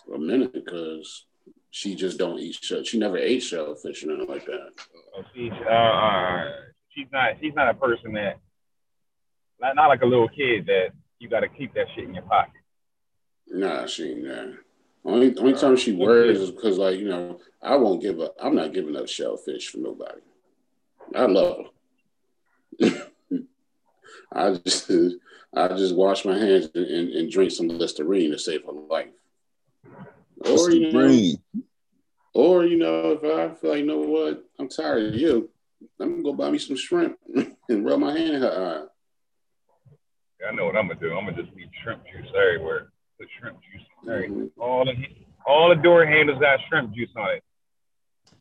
in 0.07 0.13
a 0.13 0.19
minute 0.19 0.53
because 0.53 1.25
she 1.71 1.95
just 1.95 2.17
don't 2.17 2.39
eat 2.39 2.55
shell. 2.61 2.83
She 2.83 2.99
never 2.99 3.17
ate 3.17 3.41
shellfish 3.41 4.03
or 4.03 4.07
nothing 4.07 4.27
like 4.27 4.45
that. 4.45 4.69
Oh, 5.15 5.23
she's 5.33 5.51
uh, 5.51 5.73
uh, 5.73 6.51
she's 6.89 7.07
not 7.11 7.33
she's 7.41 7.53
not 7.55 7.69
a 7.69 7.73
person 7.73 8.13
that 8.13 8.39
not, 9.59 9.75
not 9.75 9.87
like 9.87 10.01
a 10.01 10.05
little 10.05 10.29
kid 10.29 10.65
that 10.67 10.89
you 11.19 11.27
got 11.29 11.41
to 11.41 11.49
keep 11.49 11.73
that 11.73 11.87
shit 11.95 12.05
in 12.05 12.13
your 12.13 12.23
pocket. 12.23 12.61
Nah, 13.47 13.85
she 13.85 14.11
ain't 14.11 14.23
that. 14.23 14.57
Only 15.05 15.35
only 15.37 15.53
time 15.53 15.77
she 15.77 15.93
worries 15.93 16.39
is 16.39 16.51
because 16.51 16.77
like 16.77 16.99
you 16.99 17.07
know 17.09 17.39
I 17.61 17.75
won't 17.77 18.01
give 18.01 18.19
up. 18.19 18.35
I'm 18.41 18.55
not 18.55 18.73
giving 18.73 18.95
up 18.95 19.07
shellfish 19.07 19.69
for 19.69 19.77
nobody. 19.77 20.21
I 21.15 21.25
love 21.25 21.65
her. 22.81 23.07
I 24.33 24.51
just 24.65 24.91
I 25.55 25.67
just 25.69 25.95
wash 25.95 26.25
my 26.25 26.37
hands 26.37 26.69
and, 26.75 26.85
and, 26.85 27.09
and 27.09 27.31
drink 27.31 27.51
some 27.51 27.69
Listerine 27.69 28.31
to 28.31 28.39
save 28.39 28.65
her 28.65 28.71
life. 28.71 29.07
Or 30.45 30.69
you 30.69 30.91
know, 30.91 31.63
or 32.33 32.65
you 32.65 32.77
know, 32.77 33.11
if 33.11 33.23
I 33.23 33.55
feel 33.55 33.71
like 33.71 33.79
you 33.79 33.85
know 33.85 33.99
what, 33.99 34.43
I'm 34.59 34.69
tired 34.69 35.13
of 35.13 35.19
you, 35.19 35.49
I'm 35.99 36.11
gonna 36.11 36.23
go 36.23 36.33
buy 36.33 36.51
me 36.51 36.59
some 36.59 36.75
shrimp 36.75 37.17
and 37.69 37.85
rub 37.85 37.99
my 37.99 38.17
hand 38.17 38.35
in 38.35 38.41
her 38.41 38.85
eye. 38.85 38.98
I 40.47 40.51
know 40.53 40.65
what 40.65 40.75
I'm 40.75 40.87
gonna 40.87 40.99
do. 40.99 41.13
I'm 41.17 41.25
gonna 41.25 41.41
just 41.41 41.55
leave 41.55 41.67
shrimp 41.83 42.03
juice 42.05 42.31
everywhere. 42.35 42.91
Put 43.19 43.27
shrimp 43.39 43.57
juice 43.61 43.85
on 44.03 44.09
everything. 44.13 44.51
All 44.57 44.85
the 44.85 44.93
all 45.45 45.69
the 45.69 45.75
door 45.75 46.05
handles 46.05 46.39
got 46.39 46.59
shrimp 46.69 46.93
juice 46.93 47.09
on 47.17 47.35
it. 47.35 47.43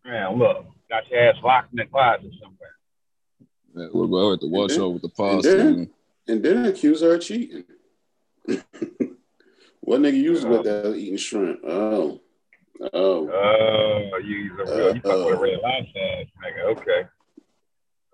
Man, 0.05 0.39
look, 0.39 0.67
got 0.89 1.09
your 1.11 1.21
ass 1.21 1.37
locked 1.43 1.73
in 1.73 1.79
the 1.79 1.87
closet 1.87 2.31
somewhere. 2.41 2.77
Man, 3.75 3.91
look, 3.93 4.11
I 4.11 4.31
had 4.31 4.41
to 4.41 4.47
wash 4.49 4.71
then, 4.71 4.81
over 4.81 4.99
the 4.99 5.09
pasta. 5.09 5.61
And 5.61 5.79
then, 5.79 5.91
and 6.29 6.43
then 6.43 6.67
accuse 6.67 7.03
her 7.03 7.15
of 7.15 7.23
cheating. 7.23 7.65
what 9.81 10.01
nigga 10.01 10.17
you 10.17 10.33
was 10.33 10.47
with 10.47 10.65
that 10.65 10.95
eating 10.95 11.17
shrimp? 11.17 11.61
Oh. 11.65 12.21
Oh. 12.93 13.29
Oh, 13.31 14.19
you 14.19 14.37
use 14.37 14.53
a 14.61 14.77
real, 14.77 14.95
you 14.95 15.01
talking 15.01 15.11
about 15.11 15.33
a 15.33 15.37
red 15.37 15.59
lobster 15.63 16.25
nigga. 16.45 16.65
Okay. 16.77 17.09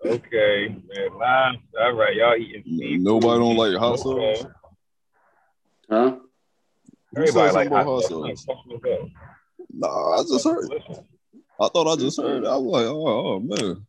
Okay, 0.05 0.67
red 0.67 1.11
lobster. 1.13 1.81
All 1.81 1.93
right, 1.93 2.15
y'all 2.15 2.35
eating 2.35 2.63
seafood. 2.63 3.01
Nobody 3.01 3.39
don't 3.39 3.57
like 3.57 3.75
hot 3.75 3.99
sauce. 3.99 4.19
Okay. 4.19 4.43
Huh? 5.89 6.15
Everybody 7.17 7.51
like 7.53 7.69
hot 7.69 8.03
sauce. 8.03 8.45
Nah, 9.73 10.19
I 10.19 10.23
just 10.23 10.45
heard. 10.45 10.69
I 11.59 11.69
thought 11.69 11.87
I 11.87 11.95
just 11.95 12.21
heard. 12.21 12.45
I 12.45 12.55
was 12.57 12.71
like, 12.71 12.85
oh, 12.85 13.07
oh 13.07 13.39
man. 13.39 13.85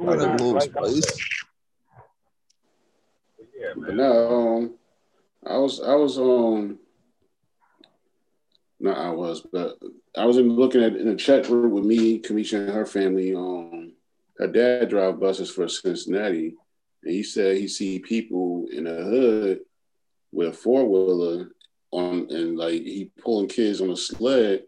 I 0.00 0.10
had 0.10 0.40
a 0.40 0.44
little 0.44 0.60
spice. 0.60 1.18
Yeah, 3.58 3.74
man. 3.76 3.96
No, 3.96 4.56
um, 4.56 4.74
I 5.44 5.56
was 5.56 5.80
I 5.80 5.94
was 5.94 6.18
um 6.18 6.78
not 8.78 8.98
I 8.98 9.10
was, 9.10 9.40
but 9.40 9.78
I 10.16 10.24
was 10.24 10.36
looking 10.36 10.82
at 10.82 10.96
in 10.96 11.08
a 11.08 11.16
chat 11.16 11.46
group 11.46 11.72
with 11.72 11.84
me, 11.84 12.20
Kamisha, 12.20 12.58
and 12.58 12.70
her 12.70 12.86
family. 12.86 13.34
Um, 13.34 13.91
her 14.38 14.46
dad 14.46 14.88
drive 14.88 15.20
buses 15.20 15.50
for 15.50 15.68
Cincinnati, 15.68 16.54
and 17.02 17.12
he 17.12 17.22
said 17.22 17.56
he 17.56 17.68
see 17.68 17.98
people 17.98 18.66
in 18.72 18.84
the 18.84 18.94
hood 18.94 19.60
with 20.32 20.48
a 20.48 20.52
four 20.52 20.88
wheeler 20.88 21.50
on, 21.90 22.28
and 22.30 22.56
like 22.56 22.82
he 22.82 23.10
pulling 23.22 23.48
kids 23.48 23.80
on 23.80 23.90
a 23.90 23.96
sled 23.96 24.62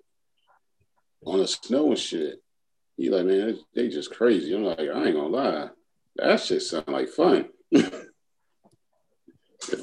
on 1.24 1.38
the 1.38 1.46
snow 1.46 1.88
and 1.88 1.98
shit. 1.98 2.42
He 2.96 3.10
like, 3.10 3.26
man, 3.26 3.58
they 3.74 3.88
just 3.88 4.14
crazy. 4.14 4.54
I'm 4.54 4.64
like, 4.64 4.78
I 4.78 4.82
ain't 4.82 5.16
gonna 5.16 5.26
lie, 5.26 5.68
that 6.16 6.40
shit 6.40 6.62
sound 6.62 6.88
like 6.88 7.08
fun. 7.08 7.48
if 7.70 8.04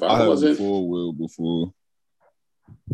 I, 0.02 0.06
I 0.06 0.28
wasn't 0.28 0.58
four 0.58 0.88
wheel 0.88 1.12
before, 1.12 1.72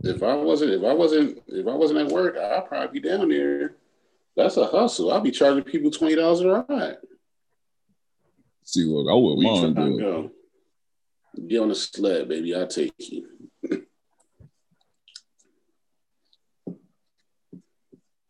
if 0.02 0.23
I 0.23 0.35
wasn't, 0.35 0.73
if 0.73 0.85
I 0.85 0.92
wasn't, 0.92 1.42
if 1.47 1.66
I 1.66 1.75
wasn't 1.75 2.00
at 2.00 2.12
work, 2.12 2.37
I'd 2.37 2.66
probably 2.66 3.00
be 3.00 3.09
down 3.09 3.28
there. 3.28 3.76
That's 4.38 4.57
a 4.57 4.66
hustle. 4.66 5.12
I'll 5.12 5.21
be 5.21 5.33
charging 5.33 5.64
people 5.64 5.90
twenty 5.90 6.14
dollars 6.14 6.42
a 6.42 6.49
ride. 6.49 6.99
See, 8.62 8.85
look, 8.85 9.09
I 9.11 9.14
wouldn't 9.14 9.42
mind 9.42 9.75
Go. 9.99 10.30
Get 11.49 11.61
on 11.61 11.71
the 11.71 11.75
sled, 11.75 12.28
baby. 12.28 12.54
I'll 12.54 12.68
take 12.68 12.92
you. 12.99 13.26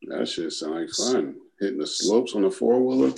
that 0.04 0.26
shit 0.26 0.50
sound 0.50 0.76
like 0.76 0.88
fun. 0.88 1.34
Hitting 1.60 1.76
the 1.76 1.86
slopes 1.86 2.34
on 2.34 2.40
the 2.40 2.50
four 2.50 2.82
wheeler. 2.82 3.12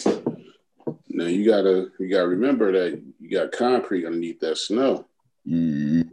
Now 1.09 1.27
you 1.27 1.49
gotta 1.49 1.93
you 2.01 2.11
gotta 2.11 2.27
remember 2.27 2.73
that 2.73 3.01
you 3.21 3.31
got 3.31 3.53
concrete 3.53 4.05
underneath 4.05 4.41
that 4.41 4.59
snow. 4.59 5.07
Mm-hmm. 5.47 6.09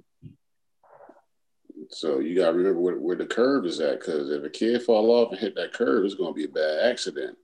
So 1.89 2.19
you 2.19 2.35
gotta 2.35 2.57
remember 2.57 2.79
where, 2.79 2.97
where 2.97 3.15
the 3.15 3.25
curve 3.25 3.65
is 3.65 3.79
at, 3.79 3.99
because 3.99 4.29
if 4.29 4.43
a 4.43 4.49
kid 4.49 4.83
fall 4.83 5.11
off 5.11 5.31
and 5.31 5.39
hit 5.39 5.55
that 5.55 5.73
curve, 5.73 6.05
it's 6.05 6.15
gonna 6.15 6.33
be 6.33 6.45
a 6.45 6.49
bad 6.49 6.89
accident. 6.91 7.37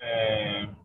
Man. 0.00 0.76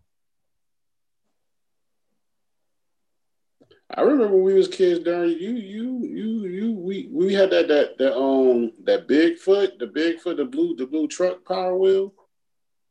I 3.98 4.02
remember 4.02 4.28
when 4.28 4.44
we 4.44 4.54
was 4.56 4.68
kids, 4.68 5.04
during 5.04 5.30
You, 5.32 5.52
you, 5.52 6.00
you, 6.04 6.46
you. 6.46 6.72
We 6.74 7.08
we 7.12 7.34
had 7.34 7.52
that 7.52 7.68
that 7.68 7.98
that 7.98 8.18
um 8.18 8.72
that 8.84 9.08
Bigfoot, 9.08 9.80
the 9.80 9.88
Bigfoot, 9.88 10.38
the 10.38 10.46
blue 10.46 10.76
the 10.76 10.86
blue 10.86 11.08
truck 11.08 11.46
power 11.46 11.78
wheel. 11.78 12.14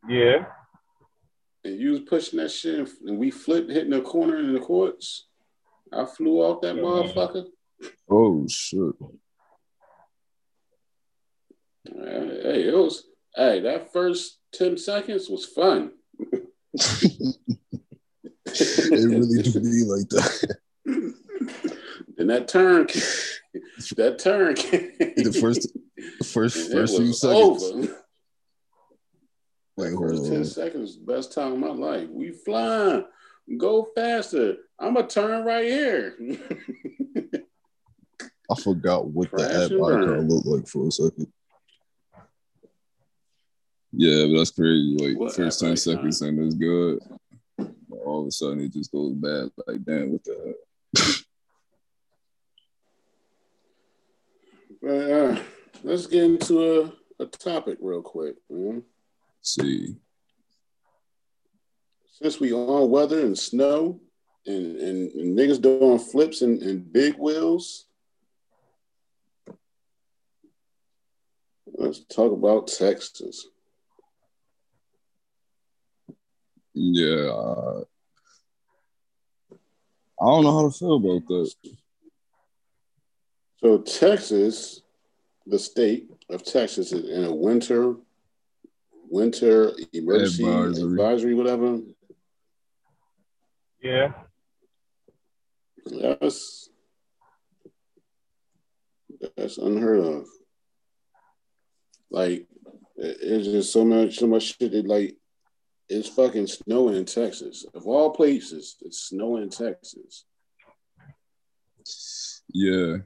Yeah. 0.09 0.47
And 1.64 1.78
you 1.78 1.90
was 1.90 2.00
pushing 2.00 2.38
that 2.38 2.50
shit, 2.50 2.88
and 3.06 3.18
we 3.18 3.30
flipped, 3.30 3.71
hitting 3.71 3.90
the 3.90 4.02
corner 4.02 4.38
in 4.38 4.52
the 4.54 4.61
courts. 4.61 5.26
I 5.93 6.05
flew 6.05 6.41
off 6.41 6.61
that 6.62 6.76
motherfucker. 6.76 7.47
Oh 8.11 8.47
shit. 8.49 8.95
Uh, 11.87 12.03
hey, 12.03 12.69
it 12.69 12.75
was 12.75 13.05
hey, 13.37 13.61
that 13.61 13.93
first 13.93 14.38
10 14.55 14.79
seconds 14.79 15.29
was 15.29 15.45
fun. 15.45 15.93
it 16.19 17.38
really 18.47 19.43
do 19.43 19.61
be 19.61 19.85
like 19.85 20.09
that. 20.11 20.57
Then 22.17 22.29
that 22.29 22.47
turn 22.49 22.87
that 23.97 24.19
turn 24.19 24.55
the 24.55 25.37
first 25.41 25.69
first 26.25 26.73
first 26.73 26.97
few 26.97 27.12
seconds. 27.12 27.64
Over. 27.64 27.97
Like, 29.76 29.93
first 29.99 30.31
10 30.31 30.45
seconds, 30.45 30.97
best 30.97 31.33
time 31.33 31.53
of 31.53 31.59
my 31.59 31.69
life. 31.69 32.09
We 32.09 32.31
flying. 32.31 33.05
Go 33.59 33.88
faster. 33.97 34.57
I'm 34.78 34.95
gonna 34.95 35.07
turn 35.07 35.45
right 35.45 35.64
here. 35.64 36.16
I 38.50 38.54
forgot 38.61 39.07
what 39.07 39.31
Crash 39.31 39.49
the 39.49 39.64
app 39.64 39.71
icon 39.73 40.28
looked 40.28 40.47
like 40.47 40.69
for 40.69 40.88
a 40.88 40.90
second. 40.90 41.33
Yeah, 43.93 44.26
but 44.26 44.38
that's 44.38 44.50
crazy. 44.50 44.97
Like 44.99 45.19
what 45.19 45.35
first 45.35 45.61
10 45.61 45.76
seconds 45.76 46.21
and 46.23 46.38
it's 46.40 46.54
good. 46.54 46.99
All 48.04 48.23
of 48.23 48.26
a 48.28 48.33
sudden 48.33 48.61
it 48.61 48.73
just 48.73 48.90
goes 48.93 49.12
bad. 49.14 49.50
Like 49.66 49.85
damn, 49.85 50.12
what 50.12 50.25
the 50.25 50.54
But, 54.83 55.11
uh, 55.11 55.38
let's 55.83 56.07
get 56.07 56.25
into 56.25 56.83
a, 57.19 57.23
a 57.23 57.26
topic 57.26 57.78
real 57.81 58.02
quick, 58.02 58.35
man. 58.50 58.83
Let's 59.38 59.54
see. 59.54 59.97
Since 62.11 62.38
we 62.38 62.52
on 62.52 62.90
weather 62.90 63.21
and 63.21 63.38
snow, 63.38 64.00
and, 64.47 64.77
and, 64.77 65.13
and 65.13 65.39
niggas 65.39 65.61
doing 65.61 65.99
flips 65.99 66.43
and, 66.43 66.63
and 66.63 66.93
big 66.93 67.17
wheels. 67.17 67.87
Let's 71.67 72.01
talk 72.05 72.33
about 72.33 72.69
Texas. 72.69 73.47
Yeah. 76.75 77.31
Uh, 77.31 77.85
I 80.21 80.27
don't 80.27 80.45
know 80.45 80.57
how 80.57 80.69
to 80.69 80.71
feel 80.71 80.97
about 80.97 81.27
that. 81.29 81.53
So 83.59 83.79
Texas, 83.79 84.83
the 85.47 85.59
state 85.59 86.11
of 86.31 86.45
Texas 86.45 86.93
is 86.93 87.09
in 87.09 87.25
a 87.25 87.35
winter 87.35 87.97
winter 89.11 89.73
emergency 89.93 90.45
advisory, 90.45 90.93
advisory 90.93 91.35
whatever. 91.35 91.79
Yeah. 93.83 94.13
That's 95.87 96.71
that's 99.37 99.59
unheard 99.59 100.00
of. 100.00 100.26
Like 102.11 102.47
it's 102.97 103.47
just 103.47 103.73
so 103.73 103.85
much 103.85 104.17
so 104.17 104.26
much 104.26 104.57
shit 104.59 104.73
that 104.73 104.87
like 104.87 105.17
it's 105.88 106.09
fucking 106.09 106.47
snowing 106.47 106.97
in 106.97 107.05
Texas. 107.05 107.67
Of 107.75 107.87
all 107.87 108.11
places, 108.11 108.76
it's 108.81 109.09
snowing 109.09 109.43
in 109.43 109.50
Texas. 109.50 110.25
Yeah. 112.53 112.99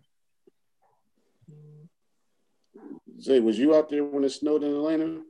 Say, 3.20 3.40
was 3.40 3.58
you 3.58 3.74
out 3.74 3.88
there 3.90 4.04
when 4.04 4.22
it 4.22 4.30
snowed 4.30 4.62
in 4.62 4.70
Atlanta? 4.70 5.22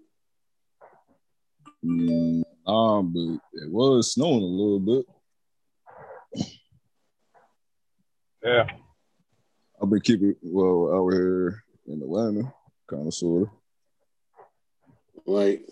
Mm, 1.83 2.43
um, 2.67 3.13
but 3.13 3.63
it 3.63 3.71
was 3.73 4.13
snowing 4.13 4.43
a 4.43 4.47
little 4.47 4.81
bit. 4.81 5.07
Yeah. 8.45 8.67
I've 9.81 9.91
been 9.91 10.01
keeping 10.01 10.35
well 10.43 10.93
out 10.95 11.13
here 11.13 11.63
in 11.87 12.03
Atlanta, 12.03 12.53
kind 12.89 13.07
of 13.07 13.15
sort 13.15 13.43
of. 13.43 13.49
Like, 15.27 15.69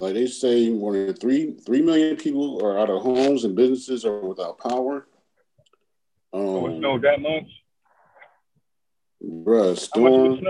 like 0.00 0.14
they 0.14 0.26
say, 0.26 0.70
more 0.70 0.92
than 0.92 1.14
three 1.14 1.54
three 1.64 1.80
million 1.80 2.16
people 2.16 2.64
are 2.64 2.78
out 2.78 2.90
of 2.90 3.02
homes 3.02 3.44
and 3.44 3.54
businesses 3.56 4.04
are 4.04 4.20
without 4.20 4.58
power. 4.58 5.06
Um, 6.32 6.40
oh, 6.40 6.66
it 6.66 6.78
snowed 6.78 7.02
that 7.02 7.20
much, 7.20 7.48
bruh. 9.22 9.78
Storm. 9.78 10.40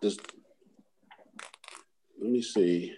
This, 0.00 0.18
let 2.20 2.30
me 2.30 2.42
see. 2.42 2.94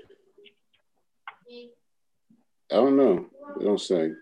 I 2.70 2.76
don't 2.76 2.96
know. 2.96 3.26
They 3.58 3.64
don't 3.64 3.80
say. 3.80 4.12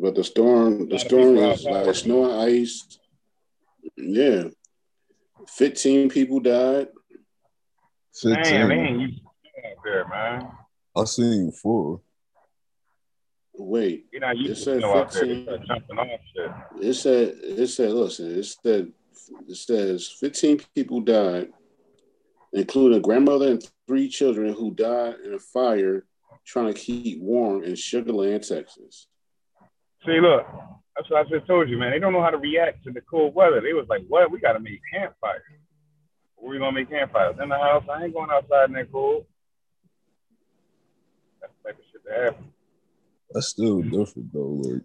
But 0.00 0.14
the 0.14 0.24
storm, 0.24 0.88
the 0.88 0.98
storm 0.98 1.36
is 1.36 1.64
like 1.64 1.94
snow 1.94 2.24
and 2.24 2.50
ice. 2.50 2.98
Yeah. 3.96 4.44
15 5.48 6.08
people 6.08 6.40
died. 6.40 6.88
15. 8.14 8.42
Damn, 8.42 8.68
man, 8.68 9.00
you 9.00 9.08
out 9.08 9.76
there, 9.84 10.08
man. 10.08 10.48
I 10.96 11.04
seen 11.04 11.50
four. 11.52 12.00
Wait. 13.54 14.06
You 14.12 14.20
know, 14.20 14.30
you 14.30 14.52
it 14.52 14.56
said 14.56 14.82
15, 14.82 15.46
jumping 15.66 15.98
off 15.98 16.20
shit. 16.34 16.50
It 16.80 16.94
said, 16.94 17.34
it 17.42 17.66
said, 17.68 17.92
listen, 17.92 18.38
it 18.38 18.44
said, 18.44 18.92
it 19.48 19.56
says 19.56 20.08
15 20.20 20.60
people 20.74 21.00
died, 21.00 21.48
including 22.52 22.98
a 22.98 23.00
grandmother 23.02 23.48
and 23.48 23.70
three 23.86 24.08
children 24.08 24.54
who 24.54 24.72
died 24.74 25.16
in 25.24 25.34
a 25.34 25.38
fire 25.38 26.06
trying 26.44 26.72
to 26.72 26.78
keep 26.78 27.20
warm 27.20 27.62
in 27.62 27.74
Sugar 27.74 28.12
Land, 28.12 28.44
Texas. 28.44 29.06
See, 30.04 30.20
look, 30.20 30.44
that's 30.96 31.08
what 31.10 31.26
I 31.26 31.30
just 31.30 31.46
told 31.46 31.68
you, 31.68 31.78
man. 31.78 31.92
They 31.92 31.98
don't 31.98 32.12
know 32.12 32.22
how 32.22 32.30
to 32.30 32.38
react 32.38 32.84
to 32.84 32.92
the 32.92 33.00
cold 33.02 33.34
weather. 33.34 33.60
They 33.60 33.72
was 33.72 33.86
like, 33.88 34.02
what? 34.08 34.30
We 34.30 34.40
got 34.40 34.54
to 34.54 34.60
make 34.60 34.80
campfires. 34.92 35.42
Where 36.36 36.50
we 36.52 36.58
going 36.58 36.74
to 36.74 36.80
make 36.80 36.90
campfires? 36.90 37.36
In 37.40 37.48
the 37.48 37.56
house? 37.56 37.84
I 37.88 38.04
ain't 38.04 38.14
going 38.14 38.30
outside 38.30 38.68
in 38.68 38.74
that 38.74 38.90
cold. 38.90 39.24
That's 41.40 41.52
the 41.62 41.68
type 41.68 41.78
of 41.78 41.84
shit 41.92 42.04
that 42.04 42.24
happen. 42.24 42.52
That's 43.30 43.48
still 43.48 43.80
different, 43.82 44.32
though. 44.32 44.60
Like, 44.62 44.82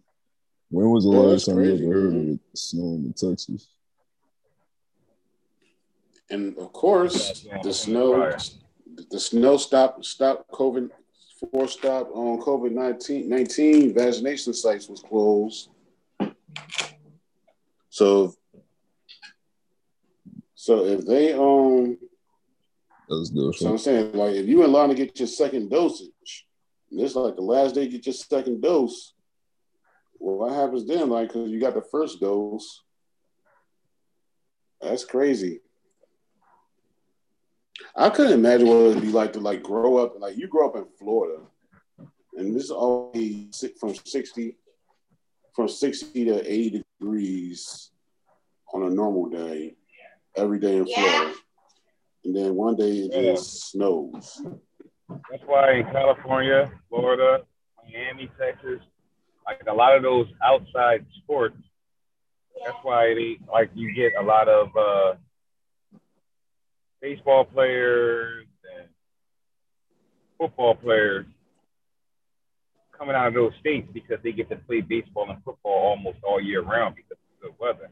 when 0.69 0.89
was 0.89 1.03
the 1.05 1.12
yeah, 1.12 1.17
last 1.17 1.45
time 1.45 1.55
crazy, 1.55 1.83
you 1.83 1.91
ever 1.91 2.01
heard 2.01 2.15
of 2.15 2.27
it 2.29 2.39
snowing 2.55 3.05
in 3.05 3.13
Texas? 3.13 3.67
And 6.29 6.57
of 6.57 6.74
course, 6.74 7.47
the 7.63 7.74
snow, 7.74 8.36
the 9.09 9.19
snow 9.19 9.57
stopped 9.57 10.05
stopped 10.05 10.51
COVID 10.51 10.89
four 11.39 11.67
stop 11.67 12.10
on 12.13 12.39
COVID 12.39 12.72
19 12.72 13.94
vaccination 13.94 14.53
sites 14.53 14.88
was 14.88 15.01
closed. 15.01 15.70
So, 17.89 18.36
so 20.56 20.86
if 20.86 21.06
they 21.06 21.34
um, 21.34 21.98
that's 23.10 23.29
good. 23.29 23.56
So 23.56 23.70
I'm 23.70 23.77
saying, 23.77 24.13
like, 24.13 24.36
if 24.36 24.48
you 24.48 24.63
in 24.63 24.72
line 24.72 24.89
to 24.89 24.96
get 24.96 25.17
your 25.20 25.27
second 25.27 25.70
dosage, 25.70 26.46
and 26.91 27.00
it's 27.00 27.15
like 27.15 27.36
the 27.36 27.41
last 27.41 27.75
day 27.75 27.84
you 27.84 27.91
get 27.91 28.06
your 28.06 28.13
second 28.13 28.62
dose. 28.62 29.13
Well, 30.20 30.38
what 30.38 30.53
happens 30.53 30.86
then? 30.88 31.10
Like, 31.10 31.29
because 31.29 31.50
you 31.50 31.60
got 31.60 31.75
the 31.75 31.86
first 31.91 32.20
dose. 32.20 32.84
That's 34.82 35.06
crazy. 35.06 35.62
I 38.00 38.12
couldn't 38.12 38.34
imagine 38.34 38.68
what 38.68 38.75
it 38.77 38.96
would 38.96 39.01
be 39.01 39.12
like 39.12 39.34
to 39.34 39.39
like 39.39 39.63
grow 39.63 39.98
up. 39.98 40.20
Like 40.20 40.38
you 40.38 40.48
grow 40.48 40.70
up 40.70 40.75
in 40.75 40.86
Florida, 41.00 41.42
and 42.36 42.56
this 42.56 42.66
is 42.66 42.72
always 42.72 43.66
from 43.80 43.96
sixty, 43.96 44.56
from 45.56 45.68
sixty 45.68 46.25
to 46.25 46.39
eighty 46.51 46.84
degrees 47.00 47.89
on 48.72 48.84
a 48.84 48.89
normal 48.89 49.30
day, 49.30 49.75
every 50.36 50.60
day 50.60 50.77
in 50.77 50.86
Florida, 50.86 51.33
and 52.24 52.36
then 52.36 52.53
one 52.53 52.75
day 52.75 52.92
it 52.92 53.12
yeah. 53.14 53.31
just 53.31 53.72
snows. 53.72 54.46
That's 55.10 55.44
why 55.48 55.79
in 55.79 55.86
California, 55.86 56.72
Florida, 56.90 57.46
Miami, 57.83 58.29
Texas, 58.40 58.79
like 59.48 59.64
a 59.68 59.74
lot 59.74 59.96
of 59.96 60.03
those 60.03 60.27
outside 60.44 61.03
sports, 61.24 61.57
that's 62.64 62.77
why 62.83 63.16
they 63.16 63.40
like 63.51 63.72
you 63.74 63.92
get 63.96 64.14
a 64.20 64.24
lot 64.24 64.48
of. 64.48 64.68
uh 64.77 65.16
baseball 67.01 67.46
players 67.46 68.46
and 68.77 68.88
football 70.38 70.75
players 70.75 71.25
coming 72.98 73.16
out 73.16 73.27
of 73.27 73.33
those 73.33 73.53
states 73.60 73.88
because 73.94 74.18
they 74.24 74.31
get 74.31 74.50
to 74.50 74.55
play 74.55 74.81
baseball 74.81 75.29
and 75.29 75.44
football 75.44 75.96
almost 75.96 76.18
all 76.24 76.42
year 76.42 76.62
round 76.62 76.96
because 76.96 77.18
of 77.42 77.50
the 77.50 77.64
weather. 77.64 77.90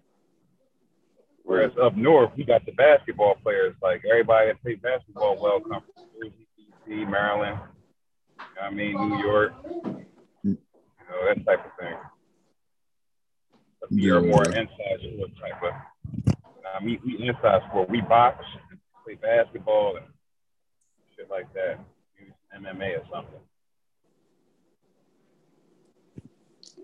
Whereas 1.43 1.71
up 1.81 1.95
north, 1.95 2.31
we 2.35 2.43
got 2.43 2.65
the 2.65 2.71
basketball 2.71 3.35
players, 3.43 3.75
like 3.81 4.01
everybody 4.09 4.47
that 4.47 4.61
plays 4.63 4.79
basketball 4.81 5.37
well 5.39 5.59
come 5.59 5.83
from 5.83 6.05
Jersey, 6.19 6.47
DC, 6.59 7.07
Maryland, 7.09 7.59
you 8.39 8.61
know 8.61 8.67
I 8.67 8.71
mean, 8.71 9.09
New 9.09 9.19
York, 9.19 9.53
mm. 9.63 10.01
you 10.43 10.57
know, 11.09 11.25
that 11.27 11.45
type 11.45 11.65
of 11.65 11.71
thing. 11.79 11.95
We 13.91 14.09
are 14.09 14.21
more 14.21 14.43
inside 14.45 14.67
sport 14.67 15.29
type 15.39 15.61
of. 15.63 16.35
I 16.75 16.83
mean, 16.83 16.99
we 17.05 17.27
inside 17.27 17.61
sport. 17.69 17.89
We 17.89 18.01
box, 18.01 18.43
play 19.05 19.15
basketball 19.15 19.97
and 19.97 20.05
shit 21.15 21.29
like 21.29 21.53
that. 21.53 21.79
Use 22.19 22.33
MMA 22.57 22.99
or 22.99 23.03
something. 23.11 23.39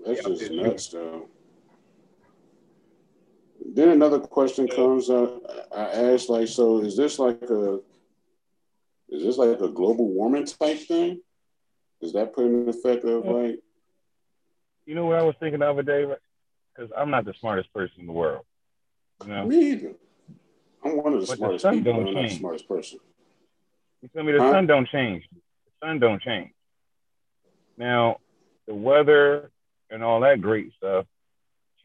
That's 0.05 0.21
yeah, 0.21 0.35
just 0.35 0.51
nuts, 0.51 0.87
though. 0.89 1.27
Then 3.73 3.89
another 3.89 4.19
question 4.19 4.67
comes. 4.67 5.09
Uh, 5.09 5.39
I 5.75 6.13
asked, 6.13 6.29
like, 6.29 6.47
so 6.47 6.79
is 6.79 6.97
this 6.97 7.19
like 7.19 7.41
a, 7.43 7.79
is 9.09 9.23
this 9.23 9.37
like 9.37 9.59
a 9.59 9.69
global 9.69 10.07
warming 10.07 10.45
type 10.45 10.79
thing? 10.79 11.21
Is 12.01 12.13
that 12.13 12.33
putting 12.33 12.63
an 12.63 12.69
effect 12.69 13.05
of 13.05 13.25
like? 13.25 13.59
You 14.85 14.95
know 14.95 15.05
what 15.05 15.19
I 15.19 15.23
was 15.23 15.35
thinking 15.39 15.59
the 15.59 15.69
other 15.69 15.83
day, 15.83 16.05
because 16.75 16.91
I'm 16.97 17.11
not 17.11 17.25
the 17.25 17.33
smartest 17.39 17.71
person 17.73 17.99
in 17.99 18.07
the 18.07 18.13
world. 18.13 18.43
You 19.23 19.29
know? 19.29 19.45
Me 19.45 19.71
either. 19.71 19.93
I'm 20.83 20.97
one 20.97 21.13
of 21.13 21.21
the 21.21 21.27
but 21.27 21.37
smartest 21.37 21.63
the 21.63 21.71
people, 21.71 21.93
but 21.93 22.07
I'm 22.07 22.13
not 22.13 22.21
the 22.23 22.35
smartest 22.35 22.67
person. 22.67 22.99
You 24.01 24.09
tell 24.09 24.23
me 24.23 24.31
the 24.31 24.39
huh? 24.39 24.51
sun 24.51 24.67
don't 24.67 24.87
change. 24.87 25.23
The 25.31 25.87
sun 25.87 25.99
don't 25.99 26.21
change. 26.21 26.51
Now, 27.77 28.17
the 28.67 28.73
weather 28.73 29.51
and 29.89 30.03
all 30.03 30.21
that 30.21 30.41
great 30.41 30.71
stuff 30.77 31.05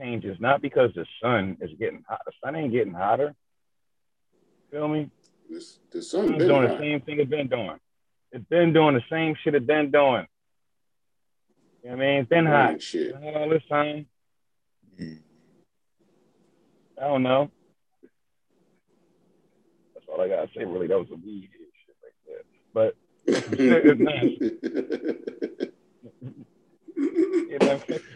changes 0.01 0.39
not 0.41 0.63
because 0.63 0.91
the 0.95 1.07
sun 1.23 1.59
is 1.61 1.71
getting 1.79 2.05
hot. 2.09 2.21
The 2.27 2.33
sun 2.43 2.57
ain't 2.57 2.73
getting 2.73 2.95
hotter. 2.95 3.35
Feel 4.71 4.89
me? 4.89 5.11
This, 5.49 5.79
the 5.91 6.03
sun 6.03 6.39
been 6.39 6.49
doing 6.49 6.69
hot. 6.69 6.79
the 6.79 6.79
same 6.79 7.01
thing 7.03 7.21
it's 7.21 7.31
been 7.31 7.49
doing. 7.49 7.79
It's 8.33 8.45
been 8.47 8.73
doing 8.73 8.95
the 8.95 9.05
same 9.11 9.37
shit 9.43 9.55
it's 9.55 9.67
been 9.67 9.91
doing. 9.91 10.27
You 11.83 11.91
know 11.91 11.97
what 11.97 12.05
I 12.05 12.07
mean? 12.07 12.21
It's 12.21 12.29
been 12.29 12.47
hot. 12.47 12.83
Shit. 12.83 13.15
All 13.15 13.49
this 13.49 13.63
time. 13.69 14.07
Mm. 14.99 15.21
I 17.01 17.05
don't 17.09 17.23
know 17.23 17.51
all 20.17 20.25
I 20.25 20.29
gotta 20.29 20.49
say. 20.57 20.65
Really, 20.65 20.87
that 20.87 20.99
was 20.99 21.11
a 21.11 21.15
weed 21.15 21.51
shit 21.85 21.97
like 22.03 22.15
that. 22.27 22.45
But 22.73 22.97
it's 23.27 23.49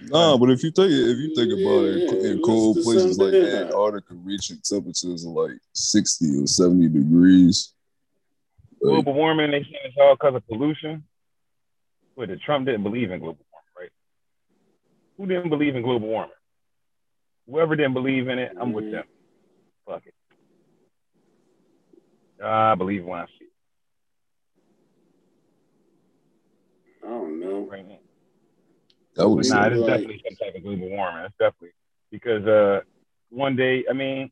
nah, 0.11 0.37
but 0.37 0.51
if 0.51 0.63
you 0.63 0.71
think 0.71 0.91
if 0.91 1.19
you 1.19 1.35
think 1.35 1.53
about 1.53 1.85
it, 1.85 2.25
in 2.25 2.43
cold 2.43 2.79
places 2.83 3.19
like 3.19 3.35
Antarctica, 3.35 4.15
reaching 4.15 4.59
temperatures 4.63 5.25
of 5.25 5.33
like 5.33 5.59
sixty 5.73 6.43
or 6.43 6.47
seventy 6.47 6.89
degrees. 6.89 7.75
Global 8.83 9.13
warming, 9.13 9.51
they 9.51 9.63
say 9.63 9.77
it's 9.85 9.97
all 10.01 10.15
because 10.15 10.37
of 10.37 10.47
pollution. 10.47 11.05
But 12.17 12.31
Trump 12.41 12.67
didn't 12.67 12.83
believe 12.83 13.11
in 13.11 13.21
global 13.21 13.45
warming, 13.53 13.73
right? 13.79 13.91
Who 15.19 15.27
didn't 15.27 15.51
believe 15.51 15.77
in 15.77 15.83
global 15.83 16.09
warming? 16.09 16.33
Whoever 17.47 17.77
didn't 17.77 17.95
believe 17.95 18.29
in 18.29 18.39
it, 18.39 18.53
I'm 18.59 18.73
with 18.73 18.91
them. 18.91 19.05
Fuck 19.87 20.07
it. 20.07 20.15
I 22.43 22.75
believe 22.75 23.05
when 23.05 23.21
I 23.21 23.27
see 23.27 23.45
it. 23.45 23.51
I 27.05 27.09
don't 27.09 27.41
know. 27.41 27.69
Right 27.71 27.87
that 29.17 29.29
would 29.29 29.49
nah, 29.49 29.67
it's 29.67 29.77
like... 29.77 29.91
definitely 29.91 30.23
some 30.29 30.37
type 30.37 30.55
of 30.55 30.63
global 30.63 30.89
warming. 30.89 31.25
It's 31.25 31.35
definitely 31.39 31.73
because 32.11 32.47
uh, 32.47 32.81
one 33.31 33.57
day, 33.57 33.85
I 33.89 33.93
mean, 33.93 34.29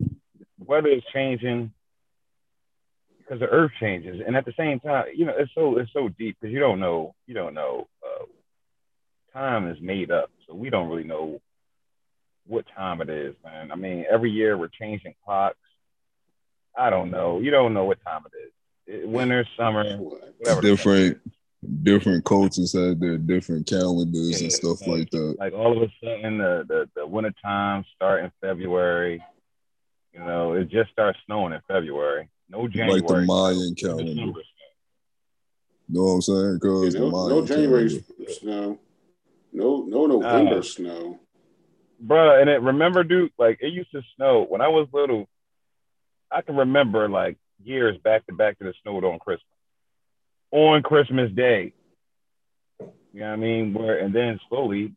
weather 0.59 0.89
is 0.89 1.03
changing 1.13 1.73
because 3.19 3.41
the 3.41 3.49
earth 3.49 3.73
changes, 3.79 4.23
and 4.27 4.37
at 4.37 4.45
the 4.45 4.55
same 4.57 4.81
time, 4.81 5.07
you 5.15 5.27
know, 5.27 5.35
it's 5.37 5.53
so 5.55 5.77
it's 5.79 5.93
so 5.93 6.09
deep 6.09 6.37
because 6.41 6.53
you 6.53 6.61
don't 6.61 6.81
know, 6.81 7.15
you 7.27 7.35
don't 7.35 7.55
know. 7.55 7.87
Uh, 8.03 8.25
time 9.39 9.69
is 9.69 9.79
made 9.81 10.11
up, 10.11 10.31
so 10.47 10.55
we 10.55 10.71
don't 10.71 10.89
really 10.89 11.05
know 11.05 11.41
what 12.47 12.65
time 12.75 13.03
it 13.03 13.11
is, 13.11 13.35
man. 13.45 13.71
I 13.71 13.75
mean, 13.75 14.07
every 14.11 14.31
year 14.31 14.57
we're 14.57 14.69
changing 14.69 15.15
clocks 15.25 15.59
I 16.79 16.91
don't 16.91 17.11
know. 17.11 17.41
You 17.41 17.51
don't 17.51 17.75
know 17.75 17.85
what 17.85 17.99
time 18.05 18.23
it 18.27 18.95
is. 18.95 19.07
Winter, 19.07 19.47
summer, 19.57 19.97
whatever. 19.97 20.61
Different. 20.61 21.21
different 21.83 22.25
cultures 22.25 22.73
had 22.73 23.01
their 23.01 23.19
different 23.19 23.67
calendars 23.67 24.41
yeah, 24.41 24.45
and 24.45 24.53
stuff 24.53 24.81
like, 24.83 24.91
like, 24.91 25.11
that. 25.11 25.37
Like 25.39 25.53
all 25.53 25.77
of 25.77 25.83
a 25.83 25.93
sudden, 26.03 26.39
the, 26.39 26.65
the 26.69 26.89
the 26.95 27.07
winter 27.07 27.35
time 27.43 27.85
start 27.95 28.25
in 28.25 28.33
February. 28.41 29.23
You 30.13 30.21
know, 30.21 30.55
it 30.55 30.69
just 30.69 30.91
starts 30.91 31.19
snowing 31.27 31.53
in 31.53 31.61
February. 31.69 32.29
No 32.49 32.67
January. 32.69 33.01
Like 33.01 33.09
the 33.09 33.27
Mayan 33.27 33.75
calendar. 33.75 34.13
You 34.13 34.35
know 35.89 36.03
what 36.03 36.13
I'm 36.13 36.23
saying? 36.23 36.61
Cause 36.61 36.95
yeah, 36.95 37.01
no, 37.01 37.29
no 37.29 37.45
January 37.45 37.89
calendar. 37.89 38.33
snow. 38.33 38.79
No, 39.53 39.85
no 39.87 40.07
November 40.07 40.59
uh, 40.59 40.63
snow. 40.63 41.19
Bro, 42.01 42.41
and 42.41 42.49
it 42.49 42.63
remember, 42.63 43.03
dude, 43.05 43.33
like 43.39 43.59
it 43.61 43.73
used 43.73 43.91
to 43.93 44.03
snow 44.17 44.47
when 44.49 44.61
I 44.61 44.69
was 44.69 44.87
little. 44.93 45.29
I 46.31 46.43
can 46.43 46.57
remember 46.57 47.09
like 47.09 47.37
years 47.63 47.97
back 48.03 48.27
to 48.27 48.35
back 48.35 48.59
that 48.59 48.69
it 48.69 48.77
snowed 48.83 49.05
on 49.05 49.19
Christmas. 49.19 49.45
On 50.51 50.83
Christmas 50.83 51.31
Day. 51.33 51.73
You 52.81 53.21
know 53.21 53.27
what 53.27 53.33
I 53.33 53.37
mean? 53.37 53.75
Where 53.75 53.99
and 53.99 54.15
then 54.15 54.39
slowly, 54.49 54.93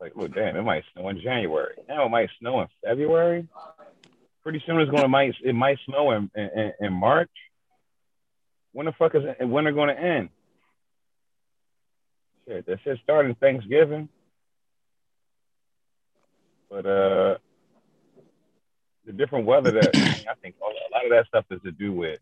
like, 0.00 0.14
look, 0.14 0.34
damn, 0.34 0.56
it 0.56 0.62
might 0.62 0.84
snow 0.92 1.08
in 1.08 1.20
January. 1.20 1.74
Now 1.88 2.06
it 2.06 2.10
might 2.10 2.30
snow 2.38 2.60
in 2.60 2.68
February. 2.84 3.48
Pretty 4.42 4.62
soon 4.66 4.80
it's 4.80 4.90
gonna 4.90 5.08
might 5.08 5.34
it 5.42 5.54
might 5.54 5.78
snow 5.86 6.12
in 6.12 6.30
in, 6.34 6.72
in 6.80 6.92
March. 6.92 7.30
When 8.72 8.86
the 8.86 8.92
fuck 8.92 9.14
is 9.14 9.22
they're 9.64 9.72
gonna 9.72 9.92
end? 9.94 10.28
Shit, 12.46 12.66
that 12.66 12.78
shit 12.84 12.98
starting 13.02 13.34
Thanksgiving. 13.34 14.08
But 16.70 16.86
uh 16.86 17.38
the 19.08 19.14
different 19.14 19.46
weather 19.46 19.72
that 19.72 19.96
I 19.96 20.34
think 20.42 20.54
a 20.60 20.94
lot 20.94 21.04
of 21.04 21.10
that 21.10 21.26
stuff 21.26 21.46
is 21.50 21.60
to 21.62 21.72
do 21.72 21.92
with 21.92 22.20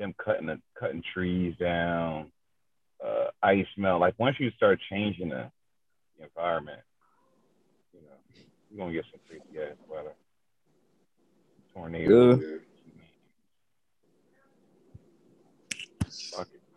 them 0.00 0.12
cutting 0.22 0.46
the, 0.46 0.60
cutting 0.78 1.02
trees 1.14 1.54
down, 1.58 2.32
uh, 3.02 3.26
ice 3.42 3.66
melt. 3.76 4.00
Like 4.00 4.14
once 4.18 4.36
you 4.40 4.50
start 4.56 4.80
changing 4.90 5.28
the, 5.28 5.50
the 6.18 6.24
environment, 6.24 6.80
you 7.94 8.00
know, 8.00 8.42
you're 8.70 8.78
gonna 8.78 8.92
get 8.92 9.04
some 9.10 9.20
crazy 9.28 9.64
ass 9.64 9.76
weather, 9.88 10.12
tornadoes. 11.72 12.42
Yeah. 12.42 12.56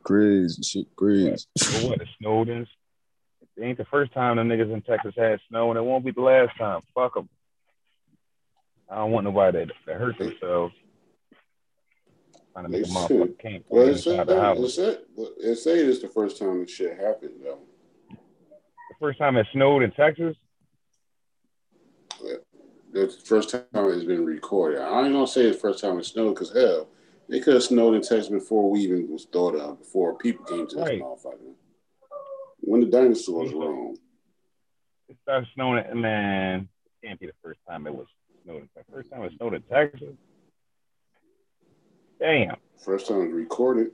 Crazy 0.03 0.61
shit, 0.61 0.95
crazy. 0.97 1.45
What, 1.55 1.83
what 1.83 1.99
the 1.99 2.05
Snowdens? 2.21 2.67
It 3.55 3.63
ain't 3.63 3.77
the 3.77 3.85
first 3.85 4.13
time 4.13 4.35
the 4.35 4.43
niggas 4.43 4.71
in 4.71 4.81
Texas 4.81 5.13
had 5.15 5.39
snow, 5.47 5.71
and 5.71 5.77
it 5.77 5.81
won't 5.81 6.03
be 6.03 6.11
the 6.11 6.21
last 6.21 6.57
time. 6.57 6.81
Fuck 6.93 7.13
them. 7.13 7.29
I 8.89 8.95
don't 8.97 9.11
want 9.11 9.25
nobody 9.25 9.59
that, 9.59 9.71
that 9.87 9.97
hurt 9.97 10.17
themselves. 10.17 10.73
Trying 12.53 12.65
to 12.65 12.71
make 12.71 12.85
a 12.85 12.89
motherfucker 12.89 13.39
can't 13.39 13.65
well, 13.67 13.87
it's 13.87 14.05
house. 14.05 14.59
It's, 14.59 14.77
it, 14.77 15.07
it's 15.39 15.63
say 15.63 15.79
it's 15.79 16.01
the 16.01 16.07
first 16.07 16.37
time 16.37 16.59
this 16.59 16.71
shit 16.71 16.99
happened 16.99 17.41
though. 17.43 17.59
The 18.09 18.95
first 18.99 19.17
time 19.17 19.37
it 19.37 19.47
snowed 19.51 19.81
in 19.81 19.91
Texas. 19.91 20.35
Yeah. 22.21 22.35
The 22.91 23.09
first 23.25 23.49
time 23.49 23.63
it's 23.73 24.03
been 24.03 24.23
recorded. 24.23 24.81
I 24.81 25.03
ain't 25.03 25.13
gonna 25.13 25.25
say 25.25 25.47
the 25.49 25.57
first 25.57 25.79
time 25.79 25.97
it 25.97 26.05
snowed 26.05 26.35
because 26.35 26.53
hell, 26.53 26.89
it 27.27 27.43
could 27.43 27.55
have 27.55 27.63
snowed 27.63 27.95
in 27.95 28.01
Texas 28.01 28.29
before 28.29 28.69
we 28.69 28.81
even 28.81 29.09
was 29.09 29.25
thought 29.25 29.55
of, 29.55 29.79
before 29.79 30.15
people 30.19 30.45
came 30.45 30.67
to 30.67 30.75
this 30.75 30.85
right. 30.85 31.01
motherfucker. 31.01 31.55
When 32.59 32.81
the 32.81 32.87
dinosaurs 32.87 33.51
were 33.51 33.73
on. 33.73 33.97
It 35.09 35.17
started 35.23 35.49
snowing, 35.55 35.83
man. 35.99 36.69
It 36.85 37.07
can't 37.07 37.19
be 37.19 37.25
the 37.25 37.33
first 37.43 37.59
time 37.67 37.87
it 37.87 37.95
was 37.95 38.07
snowed 38.43 38.69
First 38.91 39.09
time 39.09 39.23
it 39.23 39.33
snowed 39.37 39.53
in 39.53 39.61
Texas. 39.63 40.15
Damn. 42.19 42.55
First 42.83 43.07
time 43.07 43.21
it 43.21 43.33
recorded. 43.33 43.91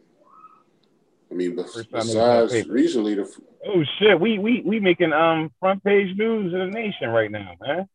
I 1.31 1.35
mean, 1.35 1.55
besides 1.55 2.67
recently, 2.67 3.15
the 3.15 3.31
oh 3.67 3.83
shit, 3.99 4.19
we 4.19 4.39
we 4.39 4.61
we 4.65 4.79
making 4.79 5.13
um 5.13 5.51
front 5.59 5.83
page 5.83 6.17
news 6.17 6.53
in 6.53 6.59
the 6.59 6.65
nation 6.67 7.09
right 7.09 7.29
now, 7.29 7.51
man. 7.61 7.87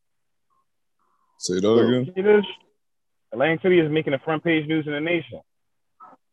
Say 1.39 1.59
that 1.59 1.73
again. 1.73 2.13
See 2.15 2.23
this? 2.23 2.45
Atlantic 3.33 3.63
City 3.63 3.81
is 3.81 3.91
making 3.91 4.13
the 4.13 4.21
front 4.21 4.45
page 4.45 4.69
news 4.69 4.87
in 4.87 4.93
the 4.93 5.01
nation 5.01 5.41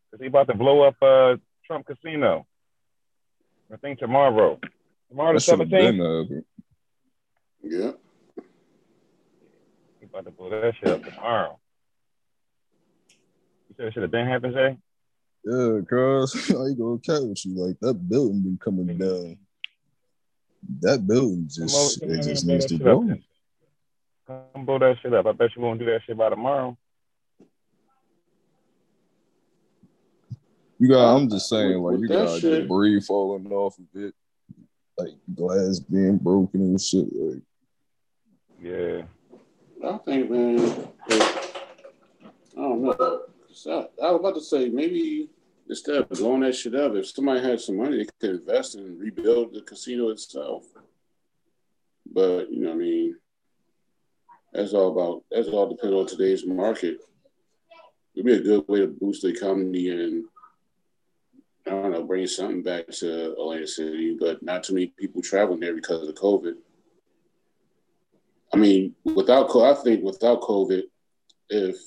because 0.06 0.20
they 0.20 0.28
about 0.28 0.48
to 0.48 0.54
blow 0.54 0.84
up 0.84 0.96
uh 1.02 1.38
Trump 1.66 1.88
Casino. 1.88 2.46
I 3.74 3.78
think 3.78 3.98
tomorrow. 3.98 4.60
Tomorrow 5.10 5.34
the 5.34 5.40
seventeenth. 5.40 6.44
Yeah 7.64 7.92
about 10.12 10.26
to 10.26 10.32
blow 10.32 10.50
that 10.50 10.74
shit 10.76 10.90
up 10.90 11.04
tomorrow. 11.04 11.60
You 13.70 13.76
said 13.78 13.86
it 13.88 13.94
should 13.94 14.04
have 14.04 14.12
been 14.12 14.28
happened, 14.28 14.54
Jay? 14.54 14.78
Yeah, 15.46 15.80
cuz 15.90 16.48
how 16.50 16.66
you 16.66 16.76
gonna 16.76 17.00
catch 17.00 17.28
with 17.28 17.46
you? 17.46 17.56
Like 17.56 17.80
that 17.80 17.94
building 17.94 18.42
been 18.42 18.60
coming 18.64 18.88
mm-hmm. 18.88 19.00
down. 19.00 19.38
That 20.82 21.08
building 21.08 21.48
just 21.50 22.04
it 22.04 22.22
just 22.22 22.46
needs 22.46 22.66
to 22.66 22.78
go. 22.78 23.18
Come 24.28 24.66
blow 24.66 24.80
that 24.80 24.98
shit 25.02 25.14
up. 25.14 25.26
I 25.26 25.32
bet 25.32 25.56
you 25.56 25.62
won't 25.62 25.80
do 25.80 25.86
that 25.86 26.02
shit 26.06 26.18
by 26.18 26.30
tomorrow. 26.30 26.78
You 30.78 30.88
got. 30.88 31.16
I'm 31.16 31.30
just 31.30 31.48
saying, 31.48 31.78
like 31.80 32.00
you 32.00 32.08
got 32.08 32.40
shit. 32.40 32.64
debris 32.64 33.02
falling 33.02 33.52
off 33.52 33.78
of 33.78 33.86
it, 34.02 34.14
like 34.98 35.14
glass 35.34 35.80
being 35.80 36.18
broken 36.18 36.62
and 36.62 36.82
shit. 36.82 37.06
Like, 37.14 37.42
yeah. 38.62 39.04
I 39.84 39.98
think, 40.06 40.30
man, 40.30 40.60
I 41.10 42.56
don't 42.56 42.84
know. 42.84 42.96
I, 43.00 44.06
I 44.06 44.12
was 44.12 44.20
about 44.20 44.36
to 44.36 44.42
say 44.42 44.70
maybe 44.70 45.30
instead 45.70 45.96
of 45.96 46.10
blowing 46.10 46.42
that 46.42 46.56
shit 46.56 46.76
up, 46.76 46.94
if 46.96 47.08
somebody 47.08 47.42
had 47.42 47.60
some 47.60 47.78
money, 47.78 47.98
they 47.98 48.08
could 48.20 48.42
invest 48.42 48.76
and 48.76 49.00
rebuild 49.00 49.54
the 49.54 49.62
casino 49.62 50.10
itself. 50.10 50.66
But 52.06 52.52
you 52.52 52.60
know, 52.64 52.74
I 52.74 52.76
mean, 52.76 53.16
that's 54.54 54.74
all 54.74 54.92
about. 54.92 55.24
That's 55.32 55.48
all 55.48 55.70
depends 55.70 55.96
on 55.96 56.06
today's 56.06 56.46
market. 56.46 56.98
It'd 58.14 58.26
be 58.26 58.34
a 58.34 58.42
good 58.42 58.68
way 58.68 58.82
to 58.82 58.88
boost 58.88 59.24
the 59.24 59.30
economy 59.30 59.90
and 59.90 60.26
I 61.66 61.70
don't 61.70 61.92
know, 61.92 62.04
bring 62.04 62.28
something 62.28 62.62
back 62.62 62.88
to 62.88 63.32
Atlantic 63.32 63.70
City. 63.70 64.18
But 64.20 64.44
not 64.44 64.64
too 64.64 64.74
many 64.74 64.88
people 64.88 65.22
traveling 65.22 65.62
there 65.62 65.74
because 65.74 66.08
of 66.08 66.16
COVID. 66.16 66.56
I 68.54 68.58
mean, 68.58 68.96
without 69.04 69.56
I 69.56 69.74
think 69.76 70.04
without 70.04 70.42
COVID, 70.42 70.84
if 71.50 71.78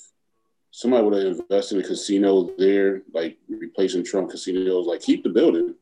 somebody 0.71 1.03
would 1.03 1.13
have 1.13 1.39
invested 1.39 1.77
in 1.77 1.85
a 1.85 1.87
casino 1.87 2.49
there, 2.57 3.03
like 3.13 3.37
replacing 3.47 4.03
Trump 4.03 4.31
casinos, 4.31 4.87
like 4.87 5.01
keep 5.01 5.23
the 5.23 5.29
building, 5.29 5.75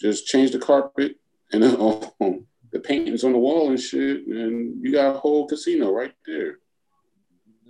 just 0.00 0.26
change 0.26 0.52
the 0.52 0.58
carpet 0.58 1.16
and 1.52 1.64
um, 2.20 2.46
the 2.72 2.80
paintings 2.80 3.24
on 3.24 3.32
the 3.32 3.38
wall 3.38 3.70
and 3.70 3.80
shit, 3.80 4.26
and 4.26 4.84
you 4.84 4.92
got 4.92 5.16
a 5.16 5.18
whole 5.18 5.46
casino 5.46 5.92
right 5.92 6.14
there. 6.26 6.58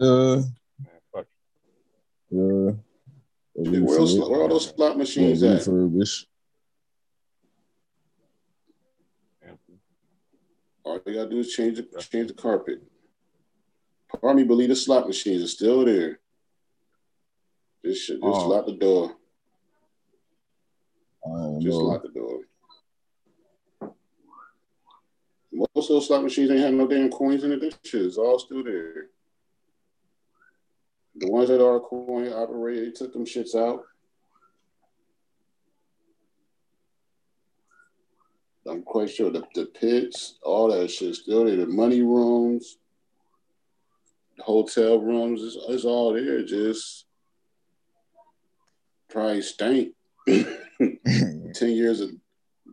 Uh, 0.00 0.42
yeah. 2.30 2.72
Where, 3.54 3.98
else, 3.98 4.14
where 4.16 4.42
all 4.42 4.48
those 4.48 4.68
slot 4.68 4.96
machines 4.96 5.42
at? 5.42 5.62
Refurbish. 5.62 6.26
All 10.84 11.00
you 11.06 11.14
gotta 11.14 11.30
do 11.30 11.38
is 11.38 11.52
change 11.52 11.76
the 11.76 12.02
change 12.02 12.28
the 12.28 12.34
carpet. 12.34 12.82
Part 14.20 14.36
me 14.36 14.44
believe 14.44 14.68
the 14.68 14.76
slot 14.76 15.06
machines 15.06 15.42
are 15.42 15.48
still 15.48 15.84
there. 15.84 16.18
Just 17.84 18.08
just 18.08 18.20
oh. 18.22 18.48
lock 18.48 18.66
the 18.66 18.72
door. 18.72 19.16
Just 21.60 21.78
know. 21.78 21.84
lock 21.84 22.02
the 22.02 22.08
door. 22.08 22.40
Most 25.52 25.90
of 25.90 25.96
those 25.96 26.06
slot 26.06 26.22
machines 26.22 26.50
ain't 26.50 26.60
have 26.60 26.72
no 26.72 26.86
damn 26.86 27.10
coins 27.10 27.44
in 27.44 27.52
it. 27.52 27.60
This 27.60 27.74
shit 27.84 28.02
is 28.02 28.18
all 28.18 28.38
still 28.38 28.64
there. 28.64 29.08
The 31.16 31.30
ones 31.30 31.48
that 31.48 31.64
are 31.64 31.80
coin 31.80 32.32
operated, 32.32 32.88
they 32.88 32.92
took 32.92 33.12
them 33.12 33.26
shits 33.26 33.54
out. 33.54 33.84
I'm 38.66 38.82
quite 38.82 39.10
sure 39.10 39.30
the, 39.30 39.42
the 39.54 39.66
pits, 39.66 40.38
all 40.42 40.70
that 40.70 40.90
shit 40.90 41.14
still 41.14 41.44
there. 41.44 41.56
The 41.56 41.66
money 41.66 42.02
rooms, 42.02 42.78
the 44.36 44.42
hotel 44.42 44.98
rooms, 44.98 45.40
is 45.40 45.56
it's 45.68 45.84
all 45.84 46.12
there. 46.12 46.44
Just 46.44 47.06
probably 49.08 49.42
stank. 49.42 49.94
ten 50.28 50.46
years 51.70 52.00
of 52.00 52.10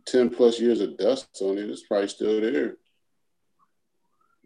ten 0.06 0.28
plus 0.28 0.60
years 0.60 0.80
of 0.80 0.96
dust 0.98 1.28
on 1.40 1.56
it. 1.56 1.70
It's 1.70 1.82
probably 1.82 2.08
still 2.08 2.40
there. 2.40 2.76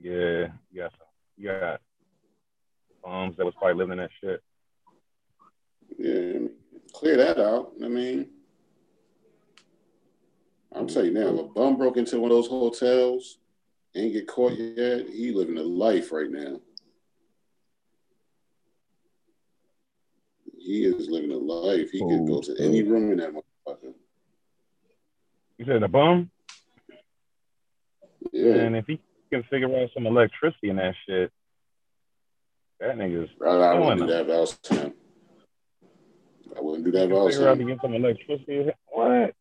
Yeah, 0.01 0.49
yeah, 0.73 0.89
yeah. 1.37 1.77
Bums 3.05 3.37
that 3.37 3.45
was 3.45 3.55
probably 3.59 3.75
living 3.75 3.99
that 3.99 4.11
shit. 4.21 4.41
Yeah, 5.99 6.49
clear 6.93 7.17
that 7.17 7.41
out. 7.41 7.73
I 7.83 7.89
mean. 7.89 8.29
I'm 10.75 10.87
telling 10.87 11.15
you 11.15 11.15
now, 11.15 11.35
if 11.35 11.41
a 11.41 11.43
bum 11.45 11.77
broke 11.77 11.97
into 11.97 12.19
one 12.19 12.31
of 12.31 12.37
those 12.37 12.49
hotels, 12.49 13.39
ain't 13.95 14.13
get 14.13 14.27
caught 14.27 14.53
yet, 14.53 15.09
he 15.09 15.33
living 15.33 15.59
a 15.59 15.63
life 15.63 16.13
right 16.13 16.31
now. 16.31 16.61
He 20.59 20.85
is 20.85 21.09
living 21.09 21.33
a 21.33 21.37
life. 21.37 21.91
He 21.91 22.01
oh, 22.03 22.09
can 22.09 22.25
go 22.25 22.41
to 22.41 22.57
any 22.61 22.83
oh, 22.83 22.87
room 22.87 23.13
in 23.13 23.19
that 23.19 23.33
motherfucker. 23.33 23.95
You 25.59 25.67
said 25.67 25.83
a 25.83 25.89
bum? 25.89 26.31
Yeah. 28.33 28.55
And 28.55 28.77
if 28.77 28.87
he 28.87 29.01
can 29.31 29.43
figure 29.45 29.77
out 29.77 29.91
some 29.93 30.07
electricity 30.07 30.71
in 30.71 30.77
that 30.77 30.95
shit, 31.07 31.31
that 32.81 32.97
nigga's. 32.97 33.29
I, 33.45 33.49
I 33.49 33.75
wouldn't 33.75 34.01
do 34.01 34.07
that 34.07 34.23
if 34.23 34.29
I 34.29 34.41
was 34.41 34.59
him. 34.69 34.95
I 36.57 36.61
wouldn't 36.61 36.85
do 36.85 36.93
that 36.93 37.05
if 37.05 37.11
I 37.11 37.15
was 37.15 37.35
Figure 37.35 37.49
out 37.49 37.59
to 37.59 37.65
get 37.65 37.81
some 37.83 37.95
electricity. 37.95 38.71
What? 38.89 39.35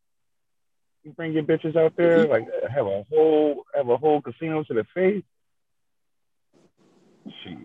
You 1.04 1.12
bring 1.14 1.34
your 1.34 1.44
bitches 1.44 1.76
out 1.76 1.94
there, 1.98 2.28
like 2.28 2.48
have 2.70 2.86
a 2.86 3.04
whole 3.10 3.64
have 3.76 3.90
a 3.90 3.98
whole 3.98 4.22
casino 4.22 4.64
to 4.64 4.74
the 4.74 4.86
face. 4.94 5.24
Shit. 7.44 7.58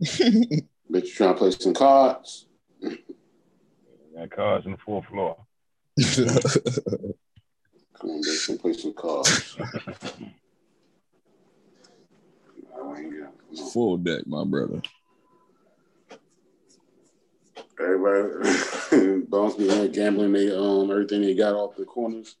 Bitch, 0.90 1.14
trying 1.14 1.34
to 1.34 1.38
play 1.38 1.50
some 1.50 1.74
cards? 1.74 2.46
Got 4.16 4.30
cards 4.30 4.66
on 4.66 4.72
the 4.72 4.78
fourth 4.84 5.06
floor. 5.06 5.36
Come 8.00 8.10
on, 8.10 8.22
bitch, 8.22 8.48
and 8.48 8.58
play 8.58 8.72
some 8.72 8.94
cards. 8.94 9.56
Ain't 9.58 9.72
got- 13.20 13.32
come 13.38 13.58
on. 13.58 13.70
Full 13.72 13.96
deck, 13.98 14.26
my 14.26 14.44
brother. 14.44 14.82
Everybody, 17.80 19.20
bones 19.28 19.54
be 19.54 19.68
in 19.68 19.92
gambling 19.92 20.32
they 20.32 20.54
um 20.54 20.90
everything 20.90 21.22
they 21.22 21.34
got 21.34 21.54
off 21.54 21.76
the 21.76 21.84
corners. 21.84 22.36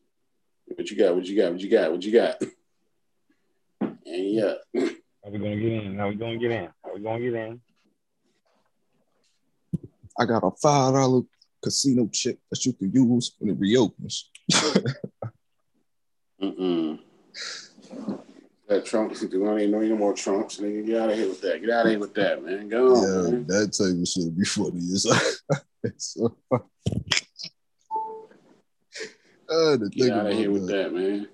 What 0.76 0.90
you 0.90 0.96
got? 0.96 1.14
What 1.14 1.26
you 1.26 1.36
got? 1.36 1.52
What 1.52 1.60
you 1.60 1.70
got? 1.70 1.92
What 1.92 2.04
you 2.04 2.12
got? 2.12 2.42
And 3.80 4.30
yeah, 4.30 4.54
How 4.74 5.30
we 5.30 5.38
gonna 5.38 5.56
get 5.56 5.72
in? 5.72 5.98
How 5.98 6.08
we 6.08 6.14
gonna 6.16 6.38
get 6.38 6.50
in? 6.50 6.68
How 6.84 6.94
we 6.94 7.00
gonna 7.00 7.20
get 7.20 7.34
in? 7.34 7.60
I 10.18 10.24
got 10.24 10.44
a 10.44 10.50
five 10.50 10.94
dollar 10.94 11.22
casino 11.62 12.08
chip 12.12 12.38
that 12.50 12.64
you 12.64 12.72
can 12.72 12.92
use 12.92 13.34
when 13.38 13.50
it 13.50 13.58
reopens. 13.58 14.30
mm-mm. 16.42 16.98
That 18.68 18.84
Trump, 18.84 19.14
do 19.18 19.46
I 19.48 19.60
ain't 19.60 19.70
no 19.70 19.80
no 19.80 19.96
more 19.96 20.14
Trumps, 20.14 20.58
nigga. 20.58 20.86
Get 20.86 21.00
out 21.00 21.10
of 21.10 21.16
here 21.16 21.28
with 21.28 21.40
that. 21.42 21.60
Get 21.60 21.70
out 21.70 21.86
of 21.86 21.90
here 21.90 22.00
with 22.00 22.14
that, 22.14 22.44
man. 22.44 22.68
Go 22.68 22.96
on, 22.96 23.02
yeah, 23.02 23.30
man. 23.30 23.46
that 23.46 23.72
type 23.72 24.00
of 24.00 24.08
shit 24.08 24.36
be 24.36 24.44
funny. 24.44 24.78
It's, 24.78 25.06
it's 25.84 26.14
so 26.14 26.36
the 29.52 29.90
Get 29.90 30.12
out 30.12 30.26
of 30.26 30.32
here 30.32 30.50
with 30.50 30.66
that. 30.68 30.92
that, 30.92 30.94
man. 30.94 31.28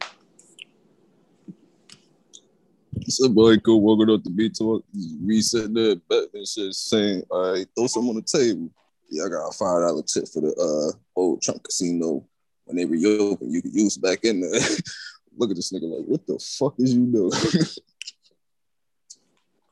Somebody 3.06 3.58
go 3.58 3.76
walking 3.76 4.10
up 4.14 4.22
to 4.24 4.30
me 4.30 4.48
to 4.50 4.82
reset 5.22 5.72
the 5.72 6.00
bet 6.08 6.24
and 6.34 6.46
shit 6.46 6.74
saying, 6.74 7.22
all 7.30 7.52
right, 7.52 7.66
throw 7.76 7.86
some 7.86 8.08
on 8.08 8.16
the 8.16 8.22
table. 8.22 8.70
Yeah, 9.08 9.24
I 9.24 9.28
got 9.28 9.48
a 9.48 9.52
five 9.52 9.80
dollar 9.82 10.02
tip 10.02 10.28
for 10.28 10.40
the 10.42 10.52
uh 10.52 10.92
old 11.18 11.40
Trump 11.42 11.62
casino. 11.62 12.26
When 12.64 12.76
they 12.76 12.84
reopen, 12.84 13.50
you 13.50 13.62
can 13.62 13.72
use 13.72 13.96
it 13.96 14.02
back 14.02 14.24
in 14.24 14.40
there. 14.40 14.50
Look 15.36 15.50
at 15.50 15.56
this 15.56 15.72
nigga 15.72 15.84
like, 15.84 16.06
what 16.06 16.26
the 16.26 16.38
fuck 16.38 16.74
is 16.78 16.92
you 16.92 17.06
doing? 17.06 17.30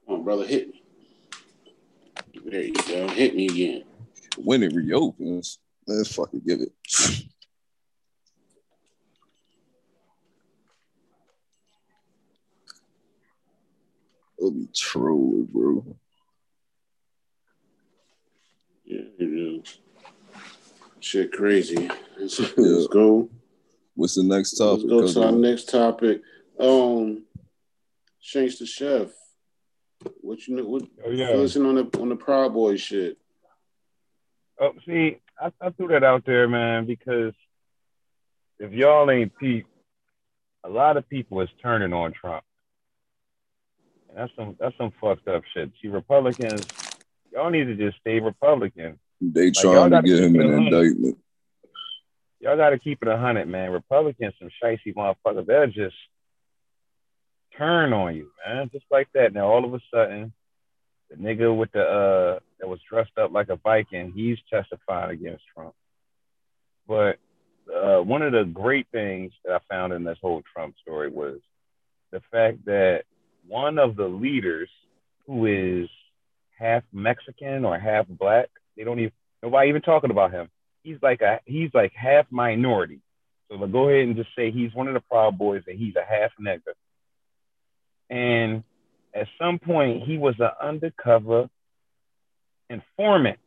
Come 0.07 0.15
on, 0.17 0.25
brother, 0.25 0.47
hit 0.47 0.69
me. 0.69 0.83
There 2.45 2.63
you 2.63 2.73
go. 2.75 3.09
Hit 3.09 3.35
me 3.35 3.47
again. 3.47 3.85
when 4.39 4.63
it 4.63 4.73
reopens, 4.73 5.59
let's 5.87 6.15
fucking 6.15 6.43
give 6.47 6.61
it. 6.61 6.73
It'll 14.47 14.59
be 14.59 14.69
trolling, 14.73 15.49
bro. 15.53 15.85
Yeah, 18.85 19.01
it 19.19 19.25
is. 19.65 19.79
Shit, 21.01 21.33
crazy. 21.33 21.91
Let's, 22.17 22.39
let's 22.57 22.87
go. 22.87 23.29
What's 23.97 24.15
the 24.15 24.23
next 24.23 24.53
topic? 24.53 24.85
Let's 24.85 24.85
topic? 24.85 24.89
go 24.89 25.13
to 25.13 25.27
our 25.27 25.33
Cuz? 25.33 25.41
next 25.41 25.69
topic. 25.69 26.23
Um, 26.61 27.25
Shanks 28.21 28.61
the 28.61 28.67
chef. 28.67 29.09
What 30.21 30.47
you 30.47 30.57
know? 30.57 30.65
What 30.65 30.85
Oh 31.05 31.11
yeah. 31.11 31.33
listen 31.33 31.67
on 31.67 31.75
the 31.75 32.01
on 32.01 32.09
the 32.09 32.17
Proud 32.17 32.55
Boy 32.55 32.77
shit? 32.77 33.19
Oh, 34.61 34.73
see, 34.87 35.19
I, 35.41 35.51
I 35.61 35.71
threw 35.71 35.89
that 35.89 36.05
out 36.05 36.25
there, 36.25 36.49
man, 36.49 36.87
because 36.87 37.35
if 38.61 38.73
y'all 38.73 39.11
ain't 39.11 39.37
peep, 39.39 39.67
a 40.65 40.69
lot 40.69 40.97
of 40.97 41.09
people 41.09 41.41
is 41.41 41.49
turning 41.61 41.93
on 41.93 42.13
Trump. 42.13 42.45
That's 44.17 44.33
some 44.35 44.57
that's 44.59 44.77
some 44.79 44.93
fucked 44.99 45.29
up 45.29 45.43
shit. 45.53 45.71
See, 45.83 45.89
Republicans, 45.89 46.67
y'all 47.31 47.51
need 47.51 47.65
to 47.65 47.77
just 47.77 47.99
stay 48.01 48.19
Republican. 48.19 48.99
They 49.21 49.51
trying 49.51 49.91
to 49.91 49.91
gotta 49.91 50.09
get 50.09 50.21
him 50.21 50.41
an 50.41 50.55
indictment. 50.55 51.19
Y'all 52.41 52.57
got 52.57 52.71
to 52.71 52.79
keep 52.79 53.03
it 53.03 53.09
a 53.09 53.19
hundred, 53.19 53.47
man. 53.47 53.71
Republicans, 53.71 54.35
some 54.39 54.51
shicey 54.63 54.95
motherfuckers. 54.95 55.47
They'll 55.47 55.67
just 55.67 55.97
turn 57.59 57.93
on 57.93 58.17
you, 58.17 58.31
man, 58.47 58.71
just 58.73 58.87
like 58.91 59.09
that. 59.13 59.35
Now 59.35 59.49
all 59.49 59.67
of 59.67 59.75
a 59.75 59.81
sudden, 59.93 60.33
the 61.11 61.17
nigga 61.17 61.55
with 61.55 61.73
the 61.73 61.83
uh 61.83 62.39
that 62.59 62.69
was 62.69 62.81
dressed 62.89 63.19
up 63.19 63.33
like 63.33 63.51
a 63.51 63.57
Viking, 63.57 64.13
he's 64.17 64.39
testifying 64.51 65.11
against 65.11 65.45
Trump. 65.55 65.75
But 66.89 67.19
uh, 67.71 67.99
one 67.99 68.23
of 68.23 68.33
the 68.33 68.45
great 68.45 68.87
things 68.93 69.33
that 69.45 69.53
I 69.53 69.75
found 69.75 69.93
in 69.93 70.05
this 70.05 70.19
whole 70.23 70.43
Trump 70.55 70.75
story 70.81 71.11
was 71.11 71.41
the 72.13 72.23
fact 72.31 72.65
that 72.65 73.03
one 73.49 73.79
of 73.79 73.97
the 73.97 74.07
leaders, 74.07 74.69
who 75.27 75.47
is 75.47 75.89
half 76.59 76.83
Mexican 76.93 77.65
or 77.65 77.79
half 77.79 78.07
black, 78.09 78.49
they 78.77 78.85
don't 78.85 78.99
even 78.99 79.13
nobody 79.43 79.69
even 79.69 79.83
talking 79.83 80.11
about 80.11 80.33
him. 80.33 80.49
He's 80.83 80.99
like 81.03 81.21
a 81.21 81.41
he's 81.45 81.71
like 81.75 81.93
half 81.95 82.27
minority. 82.31 83.01
So 83.49 83.57
we'll 83.57 83.69
go 83.69 83.89
ahead 83.89 84.07
and 84.07 84.17
just 84.17 84.31
say 84.37 84.51
he's 84.51 84.75
one 84.75 84.89
of 84.89 84.95
the 84.95 85.01
Proud 85.01 85.39
Boys 85.39 85.63
and 85.67 85.79
he's 85.79 85.95
a 85.97 86.05
half 86.05 86.33
nigger. 86.41 86.75
And 88.11 88.65
at 89.15 89.29
some 89.41 89.59
point, 89.59 90.03
he 90.03 90.19
was 90.19 90.35
an 90.39 90.51
undercover 90.61 91.49
informant 92.69 93.39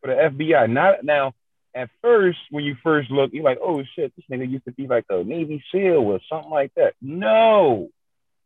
for 0.00 0.08
the 0.08 0.14
FBI. 0.14 0.70
Not 0.70 1.04
now. 1.04 1.34
At 1.74 1.90
first, 2.00 2.38
when 2.50 2.64
you 2.64 2.74
first 2.82 3.10
look, 3.10 3.34
you're 3.34 3.44
like, 3.44 3.58
"Oh 3.62 3.82
shit, 3.94 4.10
this 4.16 4.24
nigga 4.30 4.50
used 4.50 4.64
to 4.64 4.72
be 4.72 4.86
like 4.86 5.04
a 5.10 5.22
Navy 5.22 5.62
SEAL 5.70 5.98
or 5.98 6.20
something 6.26 6.50
like 6.50 6.72
that." 6.74 6.94
No, 7.02 7.90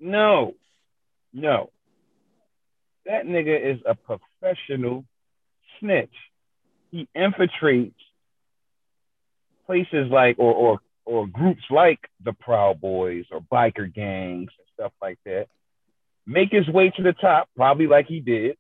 no, 0.00 0.54
no. 1.32 1.70
That 3.06 3.24
nigga 3.24 3.74
is 3.74 3.80
a 3.86 3.94
professional 3.94 5.04
snitch. 5.78 6.14
He 6.90 7.08
infiltrates 7.16 7.94
places 9.66 10.10
like 10.10 10.36
or 10.38 10.52
or 10.52 10.80
or 11.04 11.26
groups 11.26 11.62
like 11.70 12.00
the 12.24 12.32
Proud 12.32 12.80
Boys 12.80 13.24
or 13.30 13.40
biker 13.40 13.92
gangs 13.92 14.50
and 14.58 14.66
stuff 14.74 14.92
like 15.00 15.18
that. 15.24 15.46
Make 16.26 16.50
his 16.52 16.68
way 16.68 16.92
to 16.96 17.02
the 17.02 17.12
top, 17.12 17.48
probably 17.56 17.86
like 17.86 18.06
he 18.06 18.20
did, 18.20 18.56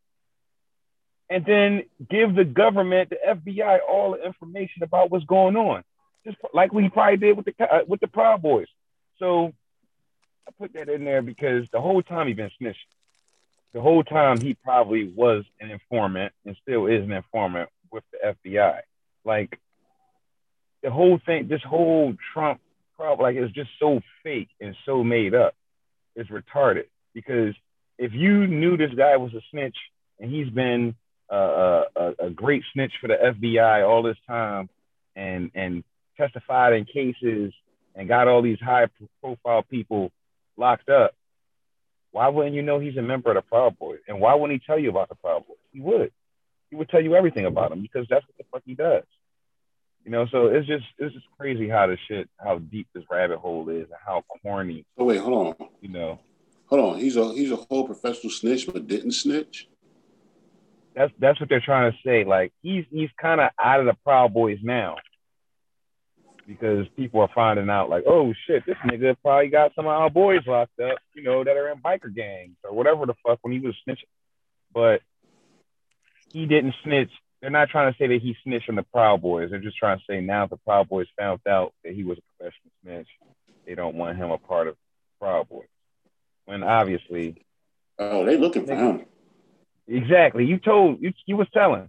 and 1.28 1.44
then 1.44 1.82
give 2.10 2.34
the 2.34 2.44
government, 2.44 3.10
the 3.10 3.16
FBI, 3.26 3.78
all 3.88 4.12
the 4.12 4.24
information 4.24 4.82
about 4.82 5.10
what's 5.10 5.24
going 5.24 5.56
on, 5.56 5.84
just 6.26 6.38
like 6.52 6.72
we 6.72 6.88
probably 6.88 7.18
did 7.18 7.36
with 7.36 7.46
the 7.46 7.54
uh, 7.64 7.80
with 7.86 8.00
the 8.00 8.08
Proud 8.08 8.42
Boys. 8.42 8.66
So 9.18 9.52
I 10.48 10.52
put 10.58 10.72
that 10.74 10.88
in 10.88 11.04
there 11.04 11.22
because 11.22 11.68
the 11.72 11.80
whole 11.80 12.02
time 12.02 12.26
he 12.26 12.34
been 12.34 12.50
snitching. 12.60 12.74
The 13.72 13.80
whole 13.80 14.02
time 14.02 14.40
he 14.40 14.54
probably 14.54 15.08
was 15.08 15.44
an 15.60 15.70
informant 15.70 16.32
and 16.44 16.56
still 16.62 16.86
is 16.86 17.04
an 17.04 17.12
informant 17.12 17.70
with 17.92 18.02
the 18.10 18.34
FBI. 18.34 18.80
Like 19.24 19.58
the 20.82 20.90
whole 20.90 21.20
thing, 21.24 21.46
this 21.48 21.62
whole 21.62 22.14
Trump 22.32 22.60
problem, 22.96 23.22
like 23.22 23.36
it's 23.36 23.54
just 23.54 23.70
so 23.78 24.00
fake 24.24 24.48
and 24.60 24.74
so 24.84 25.04
made 25.04 25.34
up. 25.34 25.54
It's 26.16 26.30
retarded 26.30 26.86
because 27.14 27.54
if 27.98 28.12
you 28.12 28.46
knew 28.46 28.76
this 28.76 28.92
guy 28.96 29.16
was 29.16 29.32
a 29.34 29.40
snitch 29.50 29.76
and 30.18 30.30
he's 30.30 30.50
been 30.50 30.94
uh, 31.30 31.82
a, 31.94 32.12
a 32.18 32.30
great 32.30 32.64
snitch 32.72 32.92
for 33.00 33.06
the 33.06 33.14
FBI 33.14 33.88
all 33.88 34.02
this 34.02 34.16
time 34.26 34.68
and 35.14 35.50
and 35.54 35.84
testified 36.16 36.72
in 36.72 36.84
cases 36.84 37.52
and 37.94 38.08
got 38.08 38.26
all 38.26 38.42
these 38.42 38.60
high 38.60 38.86
profile 39.22 39.62
people 39.62 40.10
locked 40.60 40.88
up, 40.88 41.12
why 42.12 42.28
wouldn't 42.28 42.54
you 42.54 42.62
know 42.62 42.78
he's 42.78 42.96
a 42.96 43.02
member 43.02 43.30
of 43.30 43.36
the 43.36 43.42
Proud 43.42 43.78
Boys? 43.78 43.98
And 44.06 44.20
why 44.20 44.34
wouldn't 44.34 44.60
he 44.60 44.66
tell 44.66 44.78
you 44.78 44.90
about 44.90 45.08
the 45.08 45.14
Proud 45.16 45.46
Boys? 45.48 45.56
He 45.72 45.80
would. 45.80 46.12
He 46.70 46.76
would 46.76 46.88
tell 46.88 47.02
you 47.02 47.16
everything 47.16 47.46
about 47.46 47.70
them 47.70 47.82
because 47.82 48.06
that's 48.08 48.24
what 48.26 48.36
the 48.38 48.44
fuck 48.52 48.62
he 48.64 48.74
does. 48.74 49.02
You 50.04 50.12
know, 50.12 50.26
so 50.30 50.46
it's 50.46 50.66
just 50.66 50.84
it's 50.98 51.14
just 51.14 51.26
crazy 51.38 51.68
how 51.68 51.86
the 51.88 51.98
shit, 52.08 52.28
how 52.38 52.58
deep 52.58 52.86
this 52.94 53.04
rabbit 53.10 53.38
hole 53.38 53.68
is, 53.68 53.84
and 53.84 53.98
how 54.06 54.24
corny. 54.42 54.86
Oh 54.96 55.04
wait, 55.04 55.18
hold 55.20 55.56
on, 55.60 55.68
You 55.80 55.88
know, 55.90 56.20
hold 56.66 56.94
on. 56.94 56.98
He's 57.00 57.16
a 57.16 57.32
he's 57.34 57.50
a 57.52 57.56
whole 57.56 57.86
professional 57.86 58.30
snitch, 58.30 58.66
but 58.66 58.86
didn't 58.86 59.12
snitch. 59.12 59.68
that's 60.94 61.12
that's 61.18 61.38
what 61.38 61.48
they're 61.48 61.60
trying 61.60 61.92
to 61.92 61.98
say. 62.04 62.24
Like 62.24 62.52
he's 62.62 62.84
he's 62.90 63.10
kind 63.20 63.40
of 63.40 63.50
out 63.62 63.80
of 63.80 63.86
the 63.86 63.94
Proud 64.04 64.32
Boys 64.32 64.58
now 64.62 64.96
because 66.46 66.86
people 66.96 67.20
are 67.20 67.30
finding 67.34 67.70
out 67.70 67.90
like, 67.90 68.04
oh 68.06 68.32
shit, 68.46 68.64
this 68.66 68.76
nigga 68.84 69.16
probably 69.22 69.48
got 69.48 69.74
some 69.74 69.86
of 69.86 69.92
our 69.92 70.10
boys 70.10 70.40
locked 70.46 70.78
up, 70.80 70.98
you 71.14 71.22
know, 71.22 71.44
that 71.44 71.56
are 71.56 71.70
in 71.70 71.78
biker 71.78 72.14
gangs 72.14 72.56
or 72.64 72.74
whatever 72.74 73.06
the 73.06 73.14
fuck 73.26 73.38
when 73.42 73.52
he 73.52 73.60
was 73.60 73.74
snitching. 73.86 74.04
But 74.72 75.02
he 76.32 76.46
didn't 76.46 76.74
snitch 76.84 77.10
they're 77.40 77.50
not 77.50 77.70
trying 77.70 77.92
to 77.92 77.98
say 77.98 78.06
that 78.08 78.20
he 78.22 78.36
snitched 78.44 78.68
on 78.68 78.74
the 78.74 78.82
Proud 78.82 79.22
Boys. 79.22 79.50
They're 79.50 79.60
just 79.60 79.78
trying 79.78 79.98
to 79.98 80.04
say 80.08 80.20
now 80.20 80.46
the 80.46 80.58
Proud 80.58 80.88
Boys 80.88 81.06
found 81.18 81.40
out 81.48 81.72
that 81.84 81.94
he 81.94 82.04
was 82.04 82.18
a 82.18 82.22
professional 82.36 82.72
snitch, 82.82 83.08
they 83.66 83.74
don't 83.74 83.96
want 83.96 84.18
him 84.18 84.30
a 84.30 84.38
part 84.38 84.68
of 84.68 84.76
Proud 85.18 85.48
Boys. 85.48 85.66
When 86.44 86.62
obviously, 86.62 87.44
oh, 87.98 88.24
they 88.24 88.36
looking 88.36 88.66
for 88.66 88.74
him. 88.74 89.06
Exactly. 89.86 90.44
You 90.44 90.58
told 90.58 91.00
you 91.00 91.12
you 91.26 91.36
was 91.36 91.48
telling. 91.52 91.88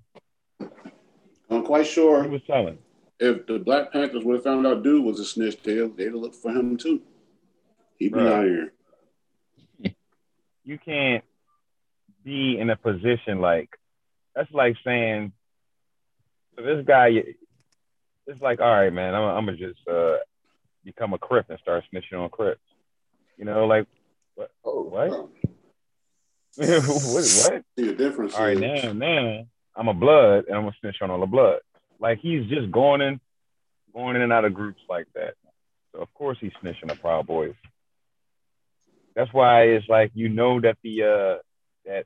I'm 1.50 1.64
quite 1.64 1.88
sure. 1.88 2.24
He 2.24 2.30
was 2.30 2.42
telling. 2.48 2.78
If 3.22 3.46
the 3.46 3.60
Black 3.60 3.94
Panthers 3.94 4.24
would 4.24 4.36
have 4.36 4.44
found 4.44 4.66
out 4.66 4.84
dude 4.84 5.06
was 5.06 5.20
a 5.20 5.26
snitch, 5.26 5.62
they'd 5.62 5.96
they'd 5.96 6.10
look 6.10 6.34
for 6.34 6.52
him 6.52 6.76
too. 6.76 7.02
He'd 7.98 8.14
be 8.14 8.20
out 8.20 8.44
here. 8.44 8.74
You 10.64 10.78
can't 10.78 11.24
be 12.24 12.60
in 12.60 12.70
a 12.70 12.76
position 12.76 13.42
like 13.42 13.70
that's 14.36 14.52
like 14.52 14.76
saying 14.86 15.32
so 16.56 16.64
this 16.64 16.86
guy 16.86 17.10
it's 18.28 18.42
like 18.42 18.60
all 18.60 18.72
right 18.72 18.94
man 18.94 19.16
i'm, 19.16 19.24
I'm 19.24 19.46
gonna 19.46 19.58
just 19.58 19.80
uh, 19.88 20.18
become 20.84 21.14
a 21.14 21.18
crip 21.18 21.48
and 21.50 21.60
start 21.60 21.84
snitching 21.92 22.20
on 22.20 22.30
crips 22.30 22.62
you 23.38 23.46
know 23.46 23.66
like 23.66 23.88
what 24.36 24.52
oh 24.64 24.84
what 24.84 25.10
oh. 25.10 25.30
what 26.58 27.54
what 27.54 27.64
the 27.76 27.94
difference 27.96 28.36
all 28.36 28.46
right 28.46 28.58
now 28.58 28.94
now 28.94 29.44
i'm 29.76 29.88
a 29.88 29.94
blood 29.94 30.46
and 30.48 30.56
i'm 30.56 30.64
gonna 30.64 30.76
snitch 30.80 30.98
on 31.02 31.10
all 31.10 31.20
the 31.20 31.26
blood 31.26 31.60
like 32.02 32.20
he's 32.20 32.46
just 32.48 32.70
going 32.72 33.00
in 33.00 33.20
going 33.94 34.18
in 34.18 34.22
and 34.22 34.34
out 34.34 34.46
of 34.46 34.54
groups 34.54 34.82
like 34.90 35.08
that 35.16 35.36
so 35.94 36.02
of 36.02 36.14
course 36.14 36.38
he's 36.42 36.52
snitching 36.62 36.88
the 36.88 36.96
proud 36.96 37.26
boys 37.26 37.56
that's 39.16 39.32
why 39.34 39.64
it's 39.64 39.88
like 39.88 40.12
you 40.14 40.28
know 40.28 40.60
that 40.60 40.78
the 40.84 41.04
uh 41.04 41.42
that 41.86 42.06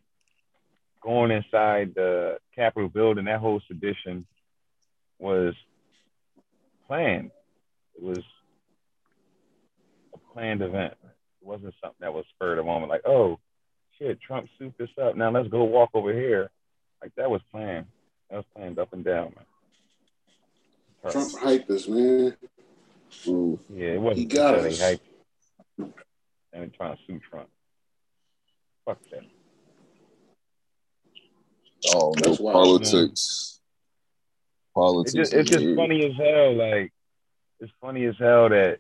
going 1.06 1.32
inside 1.32 1.94
the 1.96 2.38
Capitol 2.56 2.90
building, 2.90 3.26
that 3.26 3.40
whole 3.40 3.62
sedition 3.68 4.26
was 5.20 5.54
planned. 6.88 7.32
It 7.96 8.04
was 8.04 8.24
a 10.14 10.34
planned 10.34 10.62
event. 10.62 10.96
It 11.04 11.48
wasn't 11.48 11.76
something 11.82 11.98
that 12.02 12.14
was 12.14 12.26
spurred 12.34 12.58
of 12.58 12.66
moment, 12.66 12.90
like, 12.90 13.06
oh 13.06 13.40
shit, 14.00 14.20
Trump 14.20 14.48
souped 14.58 14.80
this 14.80 14.90
up. 15.02 15.16
Now 15.16 15.30
let's 15.32 15.48
go 15.48 15.64
walk 15.64 15.92
over 15.94 16.12
here. 16.12 16.50
Like 17.02 17.14
that 17.16 17.30
was 17.30 17.42
planned. 17.52 17.86
That 18.30 18.38
was 18.38 18.46
planned 18.56 18.80
up 18.80 18.92
and 18.92 19.06
down, 19.06 19.34
man. 19.36 19.46
Trump 21.12 21.32
hyped 21.34 21.68
this, 21.68 21.88
man. 21.88 22.36
Ooh. 23.28 23.60
Yeah, 23.70 23.88
it 23.88 24.02
wasn't 24.02 24.18
he 24.18 24.26
got 24.26 24.56
us. 24.56 24.80
hyped. 24.80 25.00
And 26.54 26.74
trying 26.74 26.96
to 26.96 27.02
sue 27.06 27.20
Trump. 27.30 27.50
Fuck 28.86 29.00
that. 29.12 29.24
Oh, 31.94 32.14
no 32.24 32.36
politics. 32.36 33.60
Politics. 34.74 35.14
It's 35.14 35.32
just, 35.32 35.34
it's 35.34 35.50
just 35.50 35.76
funny 35.76 36.06
as 36.06 36.14
hell. 36.18 36.56
Like, 36.56 36.94
it's 37.60 37.72
funny 37.82 38.06
as 38.06 38.16
hell 38.18 38.50
that 38.50 38.80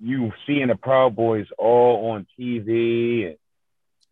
you 0.00 0.32
seeing 0.46 0.68
the 0.68 0.76
Proud 0.76 1.14
Boys 1.14 1.46
all 1.58 2.10
on 2.10 2.26
TV 2.38 3.26
and 3.28 3.36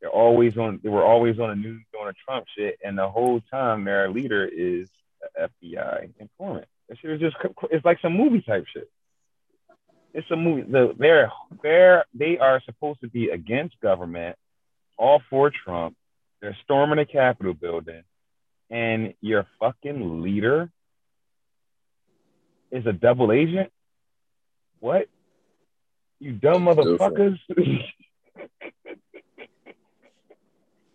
they're 0.01 0.11
always 0.11 0.57
on. 0.57 0.81
They 0.83 0.89
were 0.89 1.05
always 1.05 1.39
on 1.41 1.49
the 1.49 1.57
news 1.57 1.83
doing 1.93 2.09
a 2.09 2.13
Trump 2.13 2.47
shit, 2.57 2.79
and 2.85 2.97
the 2.97 3.09
whole 3.09 3.41
time 3.41 3.85
their 3.85 4.09
leader 4.11 4.45
is 4.45 4.83
an 4.83 4.89
FBI 5.39 6.11
informant. 6.19 6.67
That 6.89 6.99
shit 7.01 7.11
is 7.11 7.21
just. 7.21 7.37
It's 7.71 7.85
like 7.85 7.99
some 8.01 8.17
movie 8.17 8.43
type 8.43 8.65
shit. 8.73 8.91
It's 10.15 10.31
a 10.31 10.37
movie. 10.37 10.63
The, 10.63 10.95
they're 10.99 11.33
they're 11.63 12.05
they 12.15 12.39
are 12.39 12.63
supposed 12.65 13.01
to 13.01 13.09
be 13.09 13.29
against 13.29 13.81
government, 13.81 14.37
all 14.97 15.21
for 15.31 15.51
Trump, 15.51 15.97
they're 16.41 16.57
storming 16.65 16.99
the 16.99 17.05
Capitol 17.05 17.55
building, 17.55 18.03
and 18.71 19.15
your 19.21 19.47
fucking 19.59 20.23
leader 20.23 20.71
is 22.71 22.87
a 22.87 22.93
double 22.93 23.33
agent. 23.33 23.73
What? 24.81 25.09
You 26.21 26.33
dumb 26.33 26.67
motherfuckers. 26.67 27.39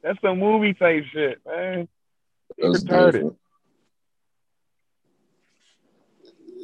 That's 0.04 0.20
some 0.22 0.40
movie 0.40 0.74
type 0.74 1.04
shit, 1.14 1.40
man. 1.46 1.88
That's 2.58 2.84
retarded. 2.84 3.14
Different. 3.14 3.38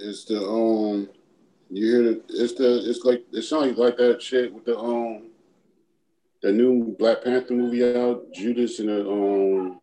It's 0.02 0.24
the 0.26 0.42
um 0.42 1.10
you 1.70 1.86
hear 1.86 2.04
the 2.04 2.24
it's 2.30 2.54
the 2.54 2.90
it's 2.90 3.04
like 3.04 3.26
it 3.34 3.42
sounds 3.44 3.78
like 3.78 3.98
that 3.98 4.22
shit 4.22 4.54
with 4.54 4.66
the 4.66 4.78
um 4.78 5.30
the 6.42 6.52
new 6.54 6.96
Black 6.98 7.24
Panther 7.24 7.54
movie 7.54 7.84
out, 7.84 8.32
Judas 8.34 8.80
and 8.80 8.88
the 8.90 9.10
um. 9.10 9.82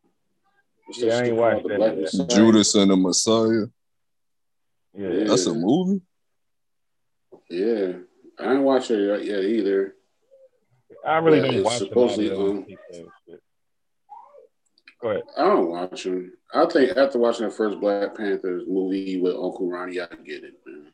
Yeah, 0.97 1.19
I 1.19 1.23
ain't 1.25 1.37
watched 1.37 1.67
that. 1.69 2.27
Judas 2.31 2.75
and 2.77 2.91
the 2.91 2.97
Messiah. 2.97 3.67
Yeah, 4.95 5.25
that's 5.25 5.47
a 5.47 5.53
movie. 5.53 6.01
Yeah, 7.51 7.93
I 8.39 8.55
ain't 8.55 8.63
watched 8.63 8.91
it 8.91 9.25
yet 9.25 9.45
either. 9.45 9.95
I 11.05 11.19
really 11.19 11.41
don't 11.41 11.63
watch 11.63 11.79
supposedly, 11.79 12.31
um, 12.33 12.65
Go 15.07 15.13
ahead. 15.13 15.23
I 15.39 15.45
don't 15.45 15.71
watch 15.71 16.03
them. 16.03 16.33
I 16.53 16.67
think 16.67 16.97
after 16.97 17.21
watching 17.21 17.47
the 17.47 17.55
first 17.55 17.79
Black 17.79 18.17
Panthers 18.17 18.65
movie 18.67 19.21
with 19.21 19.35
Uncle 19.35 19.71
Ronnie, 19.71 20.01
I 20.01 20.07
get 20.07 20.43
it, 20.43 20.55
man. 20.67 20.93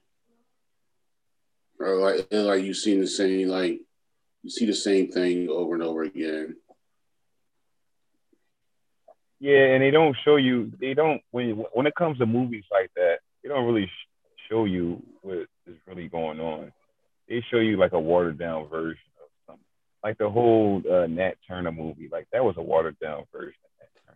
Or 1.81 1.97
like, 1.97 2.29
like 2.31 2.63
you 2.63 2.75
seen 2.75 3.01
the 3.01 3.07
same 3.07 3.49
like 3.49 3.81
you 4.43 4.51
see 4.51 4.67
the 4.67 4.75
same 4.75 5.11
thing 5.11 5.49
over 5.49 5.73
and 5.73 5.83
over 5.83 6.03
again. 6.03 6.57
Yeah, 9.41 9.73
and 9.73 9.83
they 9.83 9.91
don't 9.91 10.17
show 10.27 10.37
you. 10.37 10.71
They 10.79 10.93
don't 10.93 11.23
when 11.31 11.65
when 11.73 11.87
it 11.87 11.95
comes 11.95 12.19
to 12.19 12.27
movies 12.27 12.65
like 12.71 12.91
that. 12.97 13.21
They 13.43 13.49
don't 13.49 13.65
really 13.65 13.91
show 14.51 14.67
you 14.67 15.03
what 15.23 15.47
is 15.67 15.77
really 15.87 16.09
going 16.09 16.39
on. 16.39 16.71
They 17.31 17.43
show 17.51 17.61
you 17.61 17.79
like 17.79 17.93
a 17.93 18.01
watered 18.01 18.39
down 18.39 18.69
version 18.69 19.01
of 19.23 19.31
something, 19.47 19.65
like 20.05 20.19
the 20.19 20.29
whole 20.29 20.83
uh, 20.87 21.07
Nat 21.07 21.37
Turner 21.49 21.73
movie. 21.73 22.11
Like 22.13 22.29
that 22.35 22.45
was 22.45 22.57
a 22.59 22.63
watered 22.63 22.99
down 23.01 23.25
version. 23.33 23.55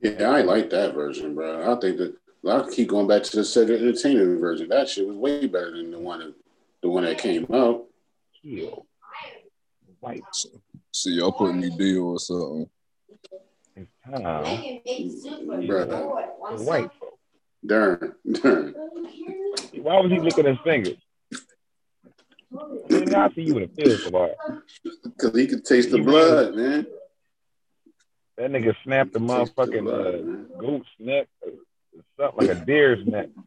Yeah, 0.02 0.30
I 0.30 0.42
like 0.42 0.70
that 0.70 0.94
version, 0.94 1.34
bro. 1.34 1.72
I 1.72 1.80
think 1.80 1.98
that 1.98 2.16
I 2.48 2.68
keep 2.70 2.88
going 2.88 3.08
back 3.08 3.22
to 3.24 3.36
the 3.36 3.44
Cedric 3.44 3.80
Entertainment 3.80 4.40
version. 4.40 4.68
That 4.68 4.88
shit 4.88 5.06
was 5.06 5.16
way 5.16 5.46
better 5.46 5.72
than 5.76 5.90
the 5.90 5.98
one 5.98 6.20
that, 6.20 6.34
the 6.82 6.88
one 6.88 7.04
that 7.04 7.18
came 7.18 7.46
out. 7.52 7.84
Kill 8.42 8.86
white. 10.06 10.22
See, 10.92 11.10
y'all 11.10 11.32
putting 11.32 11.60
me 11.60 11.70
deal 11.76 12.04
or 12.04 12.18
something. 12.18 12.68
It's 13.74 13.90
time. 14.04 15.66
Brother. 15.66 15.96
White. 16.64 16.90
Darn. 17.64 18.14
Darn. 18.32 18.74
Why 19.82 20.00
was 20.00 20.10
he 20.10 20.20
licking 20.20 20.46
his 20.46 20.58
fingers? 20.64 20.96
I 22.54 23.30
see 23.34 23.42
you 23.42 23.58
in 23.58 23.70
the 23.76 23.82
field 23.82 24.00
tomorrow. 24.02 24.34
Because 25.02 25.34
he 25.36 25.46
could 25.46 25.64
taste 25.64 25.90
the 25.90 25.98
blood, 25.98 26.54
man. 26.54 26.86
That 28.36 28.50
nigga 28.50 28.74
snapped 28.84 29.12
the 29.14 29.18
motherfucking 29.18 29.88
uh, 29.88 30.58
goat's 30.60 30.88
neck, 30.98 31.28
something 32.18 32.48
like 32.48 32.56
a 32.56 32.64
deer's 32.64 33.06
neck. 33.06 33.28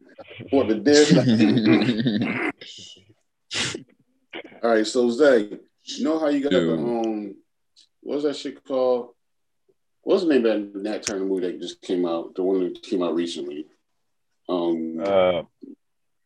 What 0.50 0.68
the 0.68 0.74
deer's 0.74 1.12
neck? 1.12 2.54
All 4.62 4.70
right, 4.70 4.86
so 4.86 5.10
Zay, 5.10 5.58
you 5.84 6.04
know 6.04 6.18
how 6.18 6.28
you 6.28 6.42
got 6.42 6.50
Dude. 6.50 6.78
the 6.78 6.82
um, 6.82 7.34
what's 8.02 8.24
that 8.24 8.36
shit 8.36 8.62
called? 8.64 9.14
What's 10.02 10.24
the 10.24 10.28
name 10.28 10.44
of 10.44 10.72
that 10.72 10.82
Nat 10.82 11.02
Turner 11.04 11.24
movie 11.24 11.46
that 11.46 11.60
just 11.60 11.80
came 11.82 12.04
out? 12.06 12.34
The 12.34 12.42
one 12.42 12.60
that 12.60 12.82
came 12.82 13.02
out 13.02 13.14
recently. 13.14 13.66
Um, 14.48 15.00
uh, 15.02 15.42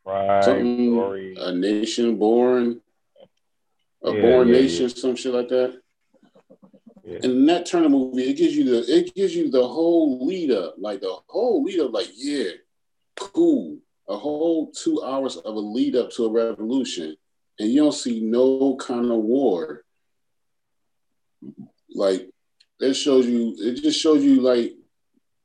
Pride, 0.04 0.42
Story. 0.42 1.36
A 1.38 1.52
Nation 1.52 2.16
Born, 2.16 2.80
a 4.02 4.12
yeah, 4.12 4.20
Born 4.20 4.48
yeah, 4.48 4.54
Nation, 4.54 4.88
yeah. 4.88 4.94
some 4.94 5.16
shit 5.16 5.34
like 5.34 5.48
that. 5.48 5.80
Yeah. 7.06 7.18
And 7.22 7.46
that 7.50 7.66
Turner 7.66 7.90
movie, 7.90 8.22
it 8.22 8.34
gives 8.34 8.56
you 8.56 8.64
the 8.64 8.84
it 8.88 9.14
gives 9.14 9.36
you 9.36 9.50
the 9.50 9.66
whole 9.66 10.26
lead 10.26 10.50
up, 10.50 10.76
like 10.78 11.00
the 11.00 11.14
whole 11.28 11.62
lead 11.62 11.80
up, 11.80 11.92
like 11.92 12.08
yeah, 12.14 12.50
cool, 13.18 13.78
a 14.08 14.16
whole 14.16 14.72
two 14.72 15.02
hours 15.02 15.36
of 15.36 15.54
a 15.54 15.60
lead 15.60 15.96
up 15.96 16.10
to 16.12 16.24
a 16.24 16.30
revolution, 16.30 17.14
and 17.58 17.68
you 17.68 17.82
don't 17.82 17.92
see 17.92 18.20
no 18.20 18.76
kind 18.76 19.10
of 19.10 19.18
war. 19.18 19.84
Like 21.94 22.30
it 22.80 22.94
shows 22.94 23.26
you, 23.26 23.54
it 23.58 23.82
just 23.82 24.00
shows 24.00 24.24
you 24.24 24.40
like, 24.40 24.72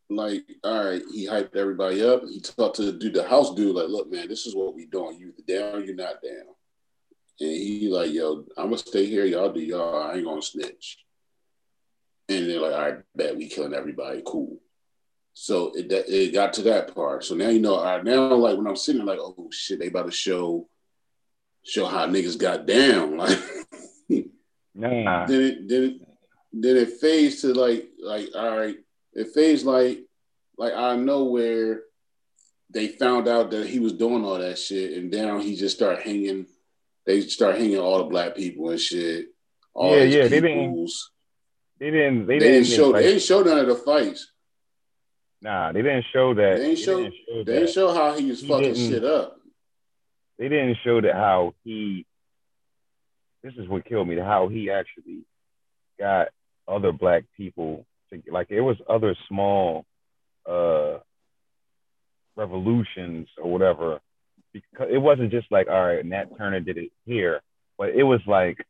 like, 0.09 0.43
all 0.63 0.85
right, 0.85 1.01
he 1.13 1.27
hyped 1.27 1.57
everybody 1.57 2.03
up. 2.03 2.23
He 2.23 2.39
talked 2.39 2.77
to 2.77 2.83
the 2.83 2.93
dude, 2.93 3.13
the 3.13 3.27
house 3.27 3.53
dude, 3.53 3.75
like, 3.75 3.89
look, 3.89 4.09
man, 4.09 4.29
this 4.29 4.45
is 4.45 4.55
what 4.55 4.75
we 4.75 4.85
doing. 4.85 5.17
You 5.19 5.33
down, 5.45 5.85
you're 5.85 5.95
not 5.95 6.21
down. 6.23 6.55
And 7.41 7.51
he 7.51 7.89
like, 7.89 8.11
yo, 8.11 8.45
I'm 8.57 8.65
gonna 8.65 8.77
stay 8.77 9.05
here. 9.05 9.25
Y'all 9.25 9.51
do 9.51 9.59
y'all. 9.59 10.03
I 10.03 10.15
ain't 10.15 10.25
gonna 10.25 10.41
snitch. 10.41 10.99
And 12.29 12.49
they're 12.49 12.61
like, 12.61 12.73
all 12.73 12.79
right, 12.79 12.99
bet 13.15 13.35
we 13.35 13.49
killing 13.49 13.73
everybody. 13.73 14.21
Cool. 14.25 14.59
So 15.33 15.71
it 15.75 15.91
it 15.91 16.33
got 16.33 16.53
to 16.53 16.63
that 16.63 16.93
part. 16.93 17.23
So 17.23 17.35
now 17.35 17.49
you 17.49 17.59
know. 17.59 17.83
Right, 17.83 18.03
now 18.03 18.33
like 18.35 18.57
when 18.57 18.67
I'm 18.67 18.75
sitting 18.75 19.03
there, 19.03 19.15
like, 19.15 19.23
oh 19.23 19.49
shit, 19.51 19.79
they 19.79 19.87
about 19.87 20.05
to 20.05 20.11
show 20.11 20.67
show 21.63 21.85
how 21.85 22.07
niggas 22.07 22.37
got 22.37 22.65
down. 22.65 23.17
Like 24.75 25.03
nah. 25.03 25.25
then 25.25 25.41
it 25.41 25.67
then 25.67 25.83
it 25.83 26.01
then 26.53 26.77
it 26.77 26.93
fades 27.01 27.41
to 27.41 27.53
like 27.53 27.89
like 28.01 28.29
all 28.35 28.57
right, 28.57 28.77
it 29.13 29.27
fades 29.33 29.65
like 29.65 29.99
like 30.57 30.73
I 30.73 30.95
know 30.95 31.25
where 31.25 31.81
they 32.69 32.87
found 32.87 33.27
out 33.27 33.51
that 33.51 33.67
he 33.67 33.79
was 33.79 33.93
doing 33.93 34.23
all 34.23 34.37
that 34.37 34.57
shit, 34.57 34.97
and 34.97 35.11
then 35.11 35.39
he 35.41 35.55
just 35.55 35.75
started 35.75 36.03
hanging. 36.03 36.45
They 37.05 37.21
start 37.21 37.57
hanging 37.57 37.79
all 37.79 37.97
the 37.99 38.03
black 38.05 38.35
people 38.35 38.69
and 38.69 38.79
shit. 38.79 39.27
All 39.73 39.95
yeah, 39.95 40.03
yeah. 40.03 40.27
They 40.27 40.41
didn't. 40.41 40.89
They 41.79 41.91
didn't. 41.91 42.27
They, 42.27 42.39
they 42.39 42.39
didn't, 42.39 42.63
didn't 42.63 42.77
show. 42.77 42.91
They 42.91 43.03
didn't 43.03 43.21
show 43.21 43.41
none 43.41 43.59
of 43.59 43.67
the 43.67 43.75
fights. 43.75 44.31
Nah, 45.41 45.71
they 45.71 45.81
didn't 45.81 46.05
show 46.11 46.33
that. 46.33 46.57
They 46.57 46.75
didn't 46.75 46.79
show. 46.79 46.97
They 46.97 47.03
didn't 47.03 47.15
show, 47.15 47.43
they 47.43 47.53
didn't 47.53 47.69
show 47.69 47.93
how 47.93 48.17
he 48.17 48.25
was 48.25 48.41
he 48.41 48.47
fucking 48.47 48.75
shit 48.75 49.05
up. 49.05 49.37
They 50.37 50.49
didn't 50.49 50.77
show 50.83 50.99
that 51.01 51.13
how 51.13 51.53
he. 51.63 52.05
This 53.41 53.53
is 53.57 53.69
what 53.69 53.85
killed 53.85 54.07
me. 54.07 54.17
How 54.17 54.49
he 54.49 54.69
actually 54.69 55.23
got 55.97 56.27
other 56.67 56.91
black 56.91 57.23
people 57.37 57.85
to 58.11 58.21
like. 58.29 58.51
It 58.51 58.61
was 58.61 58.77
other 58.89 59.15
small 59.27 59.85
uh 60.45 60.97
revolutions 62.35 63.27
or 63.37 63.51
whatever. 63.51 63.99
Because 64.51 64.87
it 64.91 64.97
wasn't 64.97 65.31
just 65.31 65.51
like, 65.51 65.67
all 65.67 65.85
right, 65.85 66.03
Nat 66.03 66.25
Turner 66.37 66.59
did 66.59 66.77
it 66.77 66.91
here, 67.05 67.41
but 67.77 67.89
it 67.89 68.01
was 68.01 68.19
like, 68.25 68.65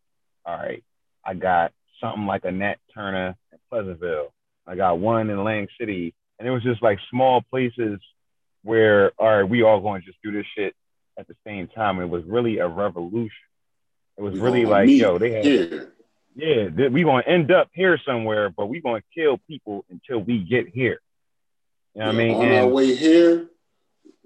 all 0.46 0.58
right, 0.58 0.84
I 1.26 1.34
got 1.36 1.72
something 2.02 2.26
like 2.26 2.46
a 2.46 2.52
Nat 2.52 2.76
Turner 2.94 3.36
in 3.52 3.58
Pleasantville. 3.70 4.34
I 4.68 4.76
got 4.76 5.00
one 5.00 5.30
in 5.30 5.44
Lang 5.44 5.68
City 5.80 6.14
and 6.38 6.48
it 6.48 6.52
was 6.52 6.64
just 6.64 6.82
like 6.82 7.00
small 7.10 7.42
places 7.42 8.00
where, 8.64 9.12
all 9.18 9.28
right, 9.28 9.50
we 9.50 9.64
all 9.64 9.82
going 9.82 10.02
to 10.02 10.08
just 10.08 10.22
do 10.24 10.32
this 10.32 10.46
shit 10.56 10.74
at 11.18 11.28
the 11.28 11.36
same 11.46 11.68
time. 11.68 12.00
It 12.00 12.10
was 12.10 12.24
really 12.26 12.60
a 12.60 12.68
revolution. 12.68 13.32
It 14.18 14.22
was 14.22 14.34
we 14.34 14.40
really 14.40 14.66
like, 14.66 14.90
yo, 14.90 15.18
they 15.18 15.32
had, 15.32 15.46
here. 15.46 15.94
yeah, 16.36 16.88
we 16.90 17.04
going 17.04 17.24
to 17.24 17.30
end 17.30 17.52
up 17.52 17.70
here 17.74 18.00
somewhere, 18.06 18.50
but 18.50 18.68
we 18.68 18.82
going 18.82 19.02
to 19.02 19.08
kill 19.14 19.38
people 19.48 19.86
until 19.90 20.20
we 20.20 20.40
get 20.40 20.68
here. 20.68 21.00
You 21.96 22.02
know 22.02 22.08
what 22.08 22.16
I 22.16 22.18
mean? 22.18 22.36
On 22.36 22.46
and 22.46 22.56
our 22.56 22.68
way 22.68 22.96
here, 22.96 23.48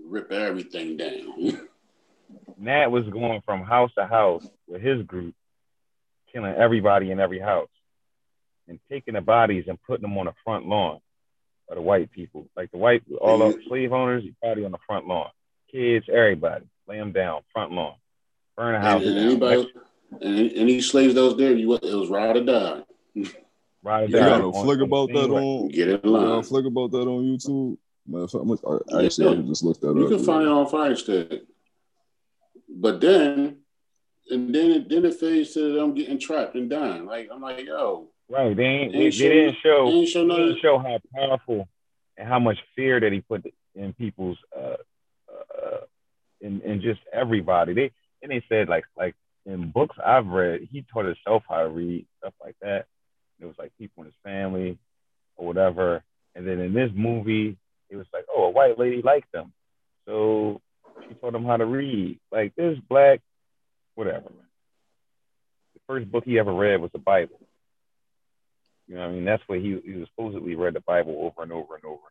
rip 0.03 0.31
everything 0.31 0.97
down. 0.97 1.67
Nat 2.57 2.91
was 2.91 3.05
going 3.09 3.41
from 3.45 3.63
house 3.63 3.91
to 3.97 4.05
house 4.05 4.47
with 4.67 4.81
his 4.81 5.03
group, 5.03 5.35
killing 6.33 6.53
everybody 6.55 7.11
in 7.11 7.19
every 7.19 7.39
house 7.39 7.69
and 8.67 8.79
taking 8.89 9.13
the 9.13 9.21
bodies 9.21 9.65
and 9.67 9.81
putting 9.83 10.03
them 10.03 10.17
on 10.17 10.25
the 10.25 10.33
front 10.43 10.67
lawn 10.67 10.99
of 11.69 11.75
the 11.75 11.81
white 11.81 12.11
people. 12.11 12.47
Like 12.55 12.71
the 12.71 12.77
white, 12.77 13.03
all 13.21 13.37
the 13.37 13.59
slave 13.67 13.93
owners, 13.93 14.23
you 14.23 14.33
party 14.41 14.65
on 14.65 14.71
the 14.71 14.77
front 14.85 15.07
lawn. 15.07 15.29
Kids, 15.71 16.05
everybody, 16.11 16.65
lay 16.87 16.97
them 16.97 17.11
down, 17.11 17.41
front 17.51 17.71
lawn. 17.71 17.95
Burn 18.55 18.75
a 18.75 18.81
house. 18.81 19.01
And, 19.01 19.17
and 19.17 19.29
anybody, 19.29 19.73
and 20.21 20.51
any 20.53 20.81
slaves 20.81 21.15
that 21.15 21.23
was 21.23 21.37
there, 21.37 21.53
you 21.53 21.73
it 21.73 21.83
was 21.83 22.09
ride 22.09 22.37
or 22.37 22.43
die. 22.43 22.83
Ride 23.83 24.03
or 24.03 24.07
die. 24.07 24.17
You 24.17 24.23
got 24.23 24.41
a 24.41 24.63
flick 24.63 24.79
about 24.79 25.09
that 25.09 25.29
on. 25.29 25.67
Get 25.67 25.89
it 25.89 26.05
line. 26.05 26.21
You 26.21 26.27
got 26.29 26.39
a 26.39 26.43
flick 26.43 26.65
about 26.65 26.91
that 26.91 27.07
on 27.07 27.23
YouTube. 27.23 27.77
Man, 28.05 28.27
I, 28.31 28.95
I 28.97 29.05
actually 29.05 29.37
yeah. 29.37 29.41
just 29.47 29.63
looked 29.63 29.81
that 29.81 29.93
you 29.93 30.05
up. 30.05 30.09
You 30.09 30.17
can 30.17 30.25
find 30.25 30.43
it 30.43 30.49
on 30.49 30.67
Firestick. 30.67 31.43
But 32.69 33.01
then, 33.01 33.57
and 34.29 34.53
then 34.53 34.71
it, 34.71 34.89
then 34.89 35.05
it 35.05 35.15
fades 35.15 35.53
to 35.53 35.73
them 35.73 35.93
getting 35.93 36.19
trapped 36.19 36.55
and 36.55 36.69
dying. 36.69 37.05
Like 37.05 37.29
I'm 37.31 37.41
like, 37.41 37.65
yo, 37.65 38.09
Right. 38.29 38.55
They 38.55 38.63
ain't, 38.63 38.93
they, 38.93 39.09
they, 39.09 39.09
didn't 39.09 39.57
show 39.61 39.85
they 39.85 39.91
didn't 39.91 40.09
show, 40.09 40.27
they 40.27 40.35
didn't 40.35 40.59
show 40.61 40.79
how 40.79 40.99
powerful 41.13 41.67
and 42.17 42.27
how 42.27 42.39
much 42.39 42.57
fear 42.75 42.99
that 42.99 43.11
he 43.11 43.21
put 43.21 43.45
in 43.75 43.93
people's 43.93 44.37
uh 44.57 44.75
uh 45.31 45.77
in, 46.41 46.61
in 46.61 46.81
just 46.81 47.01
everybody. 47.11 47.73
They 47.73 47.91
and 48.21 48.31
they 48.31 48.43
said 48.49 48.69
like 48.69 48.85
like 48.97 49.15
in 49.45 49.71
books 49.71 49.97
I've 50.03 50.27
read, 50.27 50.67
he 50.71 50.85
taught 50.91 51.05
himself 51.05 51.43
how 51.49 51.63
to 51.63 51.69
read, 51.69 52.07
stuff 52.19 52.33
like 52.41 52.55
that. 52.61 52.85
It 53.39 53.45
was 53.45 53.55
like 53.59 53.71
people 53.77 54.03
in 54.03 54.07
his 54.07 54.15
family 54.23 54.77
or 55.35 55.45
whatever. 55.45 56.03
And 56.33 56.47
then 56.47 56.59
in 56.59 56.73
this 56.73 56.91
movie, 56.95 57.57
it 57.89 57.95
was 57.97 58.07
like, 58.13 58.25
oh, 58.33 58.45
a 58.45 58.49
white 58.49 58.79
lady 58.79 59.01
liked 59.01 59.33
him. 59.35 59.51
So 60.07 60.61
she 61.07 61.13
taught 61.15 61.35
him 61.35 61.45
how 61.45 61.57
to 61.57 61.65
read. 61.65 62.19
Like 62.31 62.55
this 62.55 62.77
black, 62.89 63.21
whatever. 63.95 64.31
The 65.73 65.79
first 65.87 66.11
book 66.11 66.23
he 66.25 66.39
ever 66.39 66.53
read 66.53 66.81
was 66.81 66.91
the 66.91 66.99
Bible. 66.99 67.39
You 68.87 68.95
know, 68.95 69.01
what 69.01 69.09
I 69.09 69.13
mean, 69.13 69.25
that's 69.25 69.43
where 69.47 69.59
he 69.59 69.79
he 69.85 70.05
supposedly 70.05 70.55
read 70.55 70.73
the 70.73 70.81
Bible 70.81 71.15
over 71.19 71.43
and 71.43 71.51
over 71.51 71.75
and 71.75 71.85
over, 71.85 72.01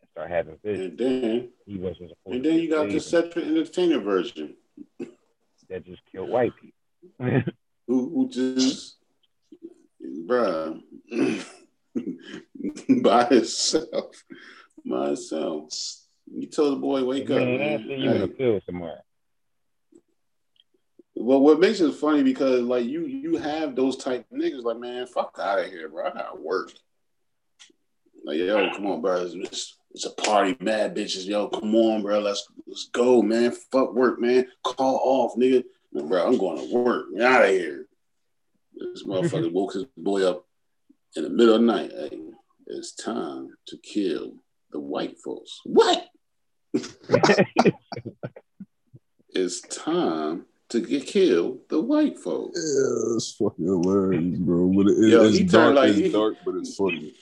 and 0.00 0.10
start 0.10 0.30
having 0.30 0.56
visions. 0.64 0.90
And 0.90 0.98
then 0.98 1.48
he 1.66 1.78
wasn't. 1.78 2.12
And 2.26 2.44
then 2.44 2.54
you 2.56 2.68
got 2.70 2.88
the 2.88 2.98
Cedric 2.98 3.34
the 3.34 3.42
Entertainer 3.42 4.00
version 4.00 4.56
that 5.68 5.84
just 5.84 6.02
killed 6.10 6.30
white 6.30 6.52
people. 6.60 7.52
who, 7.86 8.10
who 8.10 8.28
just, 8.28 8.96
bruh, 10.26 10.80
by 13.02 13.24
himself, 13.26 14.24
by 14.84 15.06
himself. 15.08 15.72
You 16.30 16.46
told 16.46 16.74
the 16.74 16.80
boy, 16.80 17.04
wake 17.04 17.28
man, 17.28 17.54
up. 17.54 17.86
Man, 17.86 18.00
you 18.00 18.10
hey. 18.10 18.26
pill 18.26 18.60
tomorrow. 18.66 19.00
Well, 21.20 21.40
what 21.40 21.58
makes 21.58 21.80
it 21.80 21.94
funny 21.94 22.22
because 22.22 22.60
like 22.62 22.84
you 22.84 23.04
you 23.06 23.38
have 23.38 23.74
those 23.74 23.96
type 23.96 24.24
niggas 24.32 24.62
like 24.62 24.78
man, 24.78 25.04
fuck 25.08 25.36
out 25.42 25.58
of 25.58 25.66
here, 25.66 25.88
bro. 25.88 26.06
I 26.06 26.10
got 26.10 26.40
work. 26.40 26.72
Like 28.24 28.38
yo, 28.38 28.70
come 28.70 28.86
on, 28.86 29.00
bro. 29.00 29.24
It's, 29.24 29.76
it's, 29.90 30.06
a 30.06 30.10
party, 30.10 30.56
mad 30.60 30.94
bitches. 30.94 31.26
Yo, 31.26 31.48
come 31.48 31.74
on, 31.74 32.02
bro. 32.02 32.20
Let's 32.20 32.46
let's 32.68 32.88
go, 32.92 33.20
man. 33.20 33.50
Fuck 33.50 33.94
work, 33.94 34.20
man. 34.20 34.46
Call 34.62 35.00
off, 35.02 35.34
nigga. 35.34 35.64
bro, 35.92 36.24
I'm 36.24 36.38
going 36.38 36.58
to 36.58 36.72
work. 36.72 37.06
Get 37.12 37.22
out 37.22 37.46
of 37.46 37.50
here. 37.50 37.88
This 38.76 39.02
motherfucker 39.02 39.50
woke 39.50 39.72
his 39.74 39.86
boy 39.96 40.22
up 40.22 40.46
in 41.16 41.24
the 41.24 41.30
middle 41.30 41.56
of 41.56 41.62
the 41.62 41.66
night. 41.66 41.90
Hey, 41.90 42.20
it's 42.68 42.92
time 42.92 43.56
to 43.66 43.76
kill 43.78 44.34
the 44.70 44.78
white 44.78 45.18
folks. 45.18 45.60
What? 45.64 46.06
it's 49.30 49.62
time 49.62 50.46
to 50.70 50.80
get 50.80 51.06
killed 51.06 51.60
the 51.68 51.80
white 51.80 52.18
folks. 52.18 52.58
Yeah, 52.58 53.16
it's 53.16 53.32
fucking 53.32 53.64
hilarious, 53.64 54.38
bro. 54.38 54.68
But 54.68 54.86
it, 54.88 55.08
Yo, 55.08 55.24
it's 55.24 55.52
dark, 55.52 55.74
like, 55.74 55.90
it's 55.90 55.98
he, 55.98 56.12
dark, 56.12 56.36
but 56.44 56.56
it's 56.56 56.76
funny. 56.76 57.14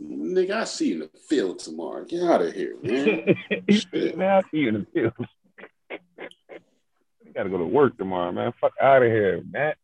Nigga, 0.00 0.50
I 0.50 0.64
see 0.64 0.88
you 0.88 0.94
in 0.94 1.00
the 1.00 1.10
field 1.28 1.58
tomorrow. 1.58 2.04
Get 2.04 2.22
out 2.22 2.42
of 2.42 2.52
here, 2.52 2.76
man. 2.82 3.36
man, 4.16 4.30
I 4.30 4.42
see 4.50 4.58
you 4.58 4.68
in 4.68 4.74
the 4.74 4.86
field. 4.92 5.12
you 5.90 7.32
gotta 7.34 7.48
go 7.48 7.58
to 7.58 7.64
work 7.64 7.96
tomorrow, 7.96 8.32
man. 8.32 8.52
Fuck 8.60 8.74
out 8.80 9.02
of 9.02 9.10
here, 9.10 9.42
man. 9.50 9.74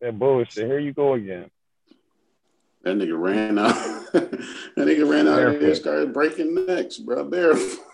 That 0.00 0.18
bullshit. 0.18 0.66
Here 0.66 0.78
you 0.78 0.92
go 0.92 1.14
again. 1.14 1.50
That 2.82 2.96
nigga 2.96 3.20
ran 3.20 3.58
out. 3.58 3.74
that 4.12 4.40
nigga 4.76 5.08
ran 5.08 5.28
out 5.28 5.36
Barefoot. 5.36 5.62
and 5.62 5.76
started 5.76 6.12
breaking 6.12 6.66
necks, 6.66 6.98
bro. 6.98 7.24
Barefoot. 7.24 7.86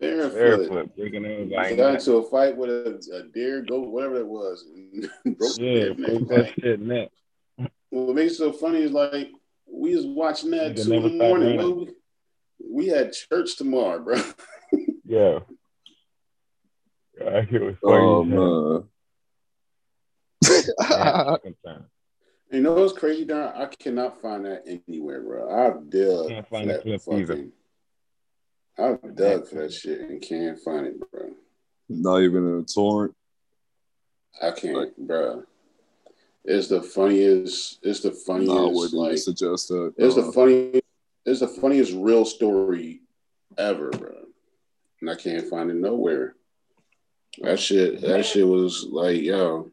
Barefoot. 0.00 0.34
Barefoot 0.34 0.96
breaking 0.96 1.50
like 1.50 1.76
got 1.76 1.94
into 1.94 2.16
a 2.16 2.30
fight 2.30 2.56
with 2.56 2.70
a, 2.70 3.16
a 3.16 3.22
deer, 3.34 3.62
goat, 3.62 3.88
whatever 3.88 4.16
it 4.16 4.26
was. 4.26 4.64
broke 5.24 5.58
yeah, 5.58 5.90
broke 5.90 6.28
that 6.28 6.52
shit 6.58 6.80
neck. 6.80 7.10
What 7.90 8.14
makes 8.14 8.34
it 8.34 8.36
so 8.36 8.52
funny 8.52 8.82
is 8.82 8.92
like 8.92 9.30
we 9.70 9.94
was 9.94 10.06
watching 10.06 10.52
that 10.52 10.76
two 10.76 10.92
in 10.94 11.02
the 11.02 11.08
morning. 11.10 11.76
We, 11.76 11.92
we 12.72 12.88
had 12.88 13.12
church 13.12 13.56
tomorrow, 13.56 13.98
bro. 13.98 14.16
yeah. 15.04 15.40
yeah. 17.20 17.44
It 17.50 17.62
was 17.62 17.76
funny. 17.82 17.96
Oh, 17.96 18.24
man. 18.24 18.84
you 22.50 22.60
know 22.60 22.72
what's 22.72 22.92
crazy, 22.92 23.24
Don? 23.24 23.48
I 23.54 23.66
cannot 23.66 24.20
find 24.22 24.46
that 24.46 24.62
anywhere, 24.66 25.22
bro. 25.22 25.50
I've 25.50 25.90
can't 26.28 26.48
find 26.48 26.70
that 26.70 26.82
fucking, 26.82 27.20
either. 27.20 27.46
I've 28.80 29.14
dug 29.14 29.46
for 29.46 29.56
that 29.56 29.72
shit 29.72 30.00
and 30.00 30.22
can't 30.22 30.58
find 30.58 30.86
it, 30.86 31.10
bro. 31.10 31.30
Not 31.88 32.22
even 32.22 32.46
in 32.46 32.60
a 32.60 32.62
torrent. 32.62 33.14
I 34.40 34.52
can't, 34.52 34.76
like, 34.76 34.96
bro. 34.96 35.42
It's 36.44 36.68
the 36.68 36.82
funniest. 36.82 37.78
It's 37.82 38.00
the 38.00 38.12
funniest. 38.12 38.52
I 38.52 38.64
wouldn't 38.64 38.94
like, 38.94 39.18
suggest 39.18 39.68
that. 39.68 39.92
It's 39.98 40.14
the 40.14 40.32
funniest. 40.32 40.82
It's 41.26 41.40
the 41.40 41.48
funniest 41.48 41.92
real 41.92 42.24
story 42.24 43.02
ever, 43.58 43.90
bro. 43.90 44.24
And 45.00 45.10
I 45.10 45.16
can't 45.16 45.46
find 45.48 45.70
it 45.70 45.76
nowhere. 45.76 46.34
That 47.42 47.60
shit. 47.60 48.00
That 48.00 48.24
shit 48.24 48.46
was 48.46 48.86
like, 48.90 49.20
yo. 49.20 49.70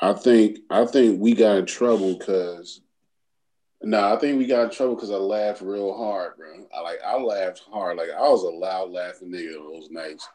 I 0.00 0.14
think. 0.14 0.60
I 0.70 0.86
think 0.86 1.20
we 1.20 1.34
got 1.34 1.58
in 1.58 1.66
trouble 1.66 2.16
because 2.16 2.80
no, 3.84 4.14
I 4.14 4.18
think 4.18 4.38
we 4.38 4.46
got 4.46 4.64
in 4.64 4.70
trouble 4.70 4.94
because 4.94 5.10
I 5.10 5.16
laughed 5.16 5.60
real 5.60 5.96
hard, 5.96 6.36
bro. 6.36 6.66
I 6.74 6.80
like 6.80 6.98
I 7.04 7.16
laughed 7.16 7.62
hard. 7.70 7.96
Like 7.96 8.10
I 8.10 8.28
was 8.28 8.42
a 8.42 8.48
loud 8.48 8.90
laughing 8.90 9.30
nigga 9.30 9.54
those 9.54 9.90
nights. 9.90 10.28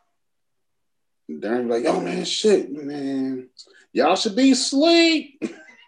And 1.27 1.41
Darren 1.41 1.69
like, 1.69 1.83
yo 1.83 1.99
man, 1.99 2.25
shit, 2.25 2.71
man. 2.71 3.49
Y'all 3.93 4.15
should 4.15 4.35
be 4.35 4.51
asleep. 4.51 5.37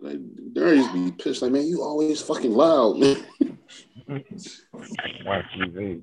like 0.00 0.18
Darren 0.52 0.76
used 0.76 0.90
to 0.92 1.04
be 1.04 1.12
pissed, 1.12 1.42
like, 1.42 1.52
man, 1.52 1.66
you 1.66 1.82
always 1.82 2.20
fucking 2.22 2.52
loud, 2.52 2.98
man. 2.98 3.24
Watch 5.24 5.44
TV. 5.56 6.02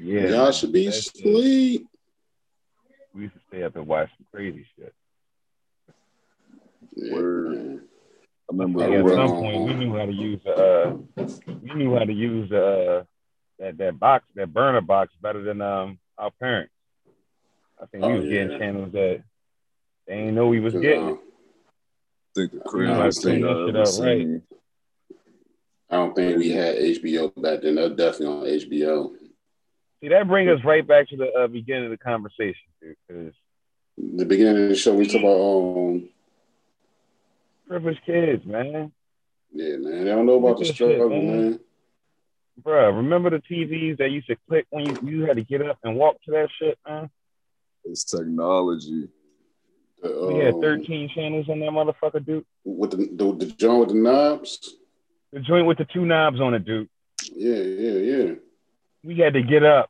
Yeah, 0.00 0.28
y'all 0.28 0.52
should 0.52 0.72
be 0.72 0.86
asleep. 0.86 1.86
We 3.14 3.22
used 3.22 3.34
to 3.34 3.40
stay 3.48 3.62
up 3.62 3.76
and 3.76 3.86
watch 3.86 4.08
some 4.16 4.26
crazy 4.32 4.66
shit. 4.76 4.94
Word. 6.96 7.80
I 8.50 8.54
remember 8.54 8.88
yeah, 8.88 9.00
at 9.00 9.08
some 9.08 9.30
point 9.30 9.62
we 9.64 9.74
knew 9.74 9.96
how 9.96 10.06
to 10.06 10.12
use 10.12 10.44
uh 10.46 10.94
we 11.62 11.74
knew 11.74 11.94
how 11.94 12.04
to 12.04 12.12
use 12.12 12.52
uh 12.52 13.04
that 13.58 13.78
that 13.78 13.98
box 13.98 14.24
that 14.34 14.52
burner 14.52 14.80
box 14.80 15.12
better 15.20 15.42
than 15.42 15.60
um 15.60 15.98
our 16.18 16.30
parents. 16.30 16.72
I 17.80 17.86
think 17.86 18.04
we 18.04 18.12
oh, 18.12 18.16
was 18.16 18.24
yeah. 18.26 18.44
getting 18.44 18.58
channels 18.58 18.92
that 18.92 19.22
they 20.06 20.16
didn't 20.16 20.34
know 20.34 20.48
we 20.48 20.60
was 20.60 20.74
getting. 20.74 21.08
Uh, 21.08 21.12
I 22.34 22.48
think 22.48 22.52
the 22.52 22.60
thing 22.70 22.94
I 23.76 23.84
seen. 23.84 24.32
Right. 24.32 24.42
I 25.90 25.96
don't 25.96 26.14
think 26.14 26.38
we 26.38 26.50
had 26.50 26.76
HBO 26.76 27.30
back 27.40 27.60
then. 27.60 27.74
That's 27.74 27.94
definitely 27.94 28.26
on 28.26 28.44
HBO. 28.44 29.12
See, 30.00 30.08
that 30.08 30.26
brings 30.26 30.50
us 30.50 30.64
right 30.64 30.86
back 30.86 31.08
to 31.10 31.16
the 31.16 31.30
uh, 31.32 31.46
beginning 31.48 31.84
of 31.84 31.90
the 31.90 31.98
conversation, 31.98 32.66
Because 32.80 33.34
the 33.98 34.24
beginning 34.24 34.62
of 34.62 34.68
the 34.70 34.74
show, 34.74 34.94
we 34.94 35.06
talk 35.06 35.20
about 35.20 35.38
um, 35.38 36.08
privileged 37.72 38.04
kids, 38.04 38.44
man. 38.44 38.92
Yeah, 39.50 39.76
man. 39.76 40.04
They 40.04 40.10
don't 40.10 40.26
know 40.26 40.44
about 40.44 40.58
the 40.58 40.66
struggle, 40.66 41.08
shit, 41.08 41.24
man. 41.24 41.50
man. 41.50 41.60
Bruh, 42.62 42.94
remember 42.94 43.30
the 43.30 43.38
TVs 43.38 43.96
that 43.96 44.10
used 44.10 44.26
to 44.26 44.36
click 44.46 44.66
when 44.68 44.84
you, 44.84 44.98
you 45.02 45.22
had 45.22 45.36
to 45.36 45.42
get 45.42 45.62
up 45.62 45.78
and 45.82 45.96
walk 45.96 46.16
to 46.24 46.32
that 46.32 46.48
shit, 46.58 46.78
man? 46.86 47.08
It's 47.84 48.04
technology. 48.04 49.08
we 50.02 50.38
had 50.38 50.54
um, 50.54 50.60
13 50.60 51.08
channels 51.14 51.48
on 51.48 51.60
that 51.60 51.70
motherfucker, 51.70 52.24
dude. 52.24 52.44
With 52.62 52.90
the, 52.90 52.96
the, 52.96 53.46
the 53.46 53.52
joint 53.52 53.80
with 53.80 53.88
the 53.88 53.94
knobs? 53.94 54.74
The 55.32 55.40
joint 55.40 55.66
with 55.66 55.78
the 55.78 55.86
two 55.86 56.04
knobs 56.04 56.40
on 56.40 56.52
it, 56.52 56.66
dude. 56.66 56.90
Yeah, 57.34 57.54
yeah, 57.54 57.92
yeah. 57.92 58.34
We 59.02 59.18
had 59.18 59.32
to 59.32 59.42
get 59.42 59.64
up. 59.64 59.88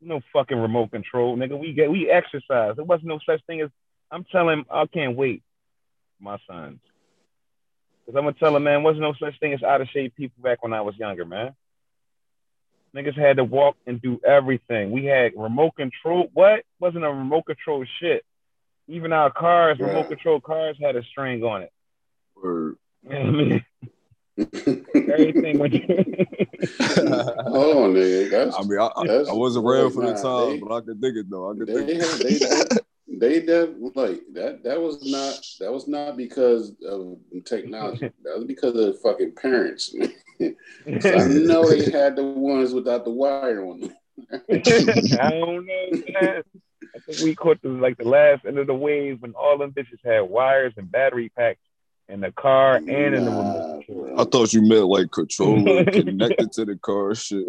No 0.00 0.20
fucking 0.32 0.58
remote 0.58 0.90
control, 0.90 1.36
nigga. 1.36 1.56
We 1.56 1.72
get 1.72 1.88
we 1.88 2.10
exercise. 2.10 2.74
There 2.74 2.84
wasn't 2.84 3.06
no 3.06 3.20
such 3.24 3.40
thing 3.46 3.60
as 3.60 3.70
I'm 4.10 4.24
telling 4.24 4.64
I 4.68 4.86
can't 4.86 5.16
wait. 5.16 5.44
My 6.18 6.38
sons. 6.48 6.80
Cause 8.06 8.16
I'm 8.16 8.24
gonna 8.24 8.32
tell 8.32 8.56
him, 8.56 8.64
man, 8.64 8.82
wasn't 8.82 9.02
no 9.02 9.14
such 9.14 9.38
thing 9.38 9.52
as 9.52 9.62
out 9.62 9.80
of 9.80 9.88
shape 9.88 10.16
people 10.16 10.42
back 10.42 10.62
when 10.62 10.72
I 10.72 10.80
was 10.80 10.96
younger, 10.96 11.24
man. 11.24 11.54
Niggas 12.94 13.16
had 13.16 13.36
to 13.36 13.44
walk 13.44 13.76
and 13.86 14.02
do 14.02 14.20
everything. 14.26 14.90
We 14.90 15.04
had 15.04 15.32
remote 15.36 15.76
control. 15.76 16.28
What 16.34 16.64
wasn't 16.78 17.04
a 17.04 17.08
remote 17.08 17.46
control 17.46 17.84
shit? 18.00 18.24
Even 18.88 19.12
our 19.12 19.30
cars, 19.30 19.78
yeah. 19.80 19.86
remote 19.86 20.08
control 20.08 20.40
cars, 20.40 20.76
had 20.82 20.96
a 20.96 21.02
string 21.04 21.42
on 21.42 21.62
it. 21.62 21.72
Word. 22.34 22.76
You 23.04 23.10
know 23.10 23.20
I 23.20 23.30
mean? 23.30 23.64
Everything 24.38 25.58
went. 25.58 25.74
oh, 27.44 27.88
nigga, 27.88 28.30
that's. 28.30 28.56
I 28.56 28.62
mean, 28.62 28.78
I, 28.78 28.86
I, 28.86 29.30
I 29.30 29.32
wasn't 29.32 29.66
around 29.66 29.92
for 29.92 30.06
the 30.06 30.14
time, 30.14 30.50
they, 30.50 30.58
but 30.58 30.74
I 30.74 30.80
could 30.80 31.00
dig 31.00 31.16
it 31.16 31.30
though. 31.30 31.50
I 31.50 31.56
could 31.56 31.68
they, 31.68 31.86
dig 31.86 32.00
it. 32.02 32.70
They, 32.70 32.76
they, 33.18 33.40
they 33.40 33.66
like 33.94 34.22
that. 34.32 34.62
That 34.64 34.80
was 34.80 35.04
not. 35.04 35.40
That 35.60 35.72
was 35.72 35.86
not 35.86 36.16
because 36.16 36.72
of 36.86 37.18
technology. 37.44 38.10
That 38.24 38.36
was 38.36 38.44
because 38.44 38.76
of 38.76 39.00
fucking 39.00 39.32
parents. 39.34 39.94
so 39.94 40.08
I 40.86 41.26
know 41.26 41.68
they 41.68 41.90
had 41.90 42.16
the 42.16 42.24
ones 42.24 42.72
without 42.72 43.04
the 43.04 43.10
wire 43.10 43.64
on 43.66 43.80
them. 43.80 43.94
I 44.50 45.30
don't 45.30 45.66
know. 45.66 46.02
Man. 46.20 46.42
I 46.94 46.98
think 46.98 47.20
we 47.22 47.34
caught 47.34 47.60
the 47.62 47.68
like 47.68 47.96
the 47.96 48.08
last 48.08 48.44
end 48.44 48.58
of 48.58 48.66
the 48.66 48.74
wave 48.74 49.20
when 49.20 49.32
all 49.32 49.56
them 49.58 49.72
bitches 49.72 49.98
had 50.04 50.20
wires 50.22 50.74
and 50.76 50.90
battery 50.90 51.30
packs 51.30 51.60
in 52.08 52.20
the 52.20 52.32
car 52.32 52.76
and 52.76 52.90
in 52.90 53.24
the 53.24 53.30
remote 53.30 53.84
control. 53.86 54.20
I 54.20 54.24
thought 54.24 54.52
you 54.52 54.62
meant 54.62 54.86
like 54.86 55.10
controller 55.10 55.84
connected 55.84 56.52
to 56.52 56.64
the 56.64 56.76
car 56.76 57.14
shit. 57.14 57.44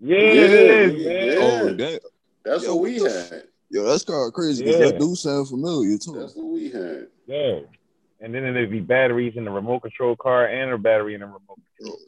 yeah, 0.00 0.18
yeah, 0.18 0.86
man. 0.86 1.36
Oh, 1.38 1.72
that, 1.74 2.00
that's 2.44 2.64
Yo, 2.64 2.74
what 2.74 2.82
we 2.84 2.98
had. 2.98 3.44
Yo, 3.70 3.84
that's 3.84 4.04
kind 4.04 4.26
of 4.26 4.32
crazy. 4.32 4.64
Yeah. 4.64 4.78
That 4.78 4.98
do 4.98 5.14
sound 5.14 5.48
familiar 5.48 5.98
too. 5.98 6.18
That's 6.18 6.34
what 6.34 6.46
we 6.46 6.70
had. 6.70 7.08
Yeah. 7.26 7.60
And 8.20 8.34
then 8.34 8.42
there'd 8.42 8.70
be 8.70 8.80
batteries 8.80 9.36
in 9.36 9.44
the 9.44 9.50
remote 9.50 9.80
control 9.80 10.16
car 10.16 10.46
and 10.46 10.72
a 10.72 10.78
battery 10.78 11.14
in 11.14 11.20
the 11.20 11.26
remote 11.26 11.60
control. 11.76 11.98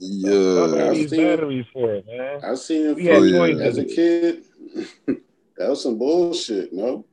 Yeah, 0.00 0.90
these 0.92 1.10
batteries 1.10 1.66
for 1.72 1.94
it, 1.94 2.06
man. 2.06 2.40
I 2.44 2.54
seen 2.54 2.90
it 2.90 2.94
for, 2.94 3.26
yeah. 3.26 3.64
as 3.64 3.78
a 3.78 3.84
kid. 3.84 4.44
that 5.06 5.68
was 5.70 5.82
some 5.82 5.98
bullshit, 5.98 6.72
no? 6.72 7.04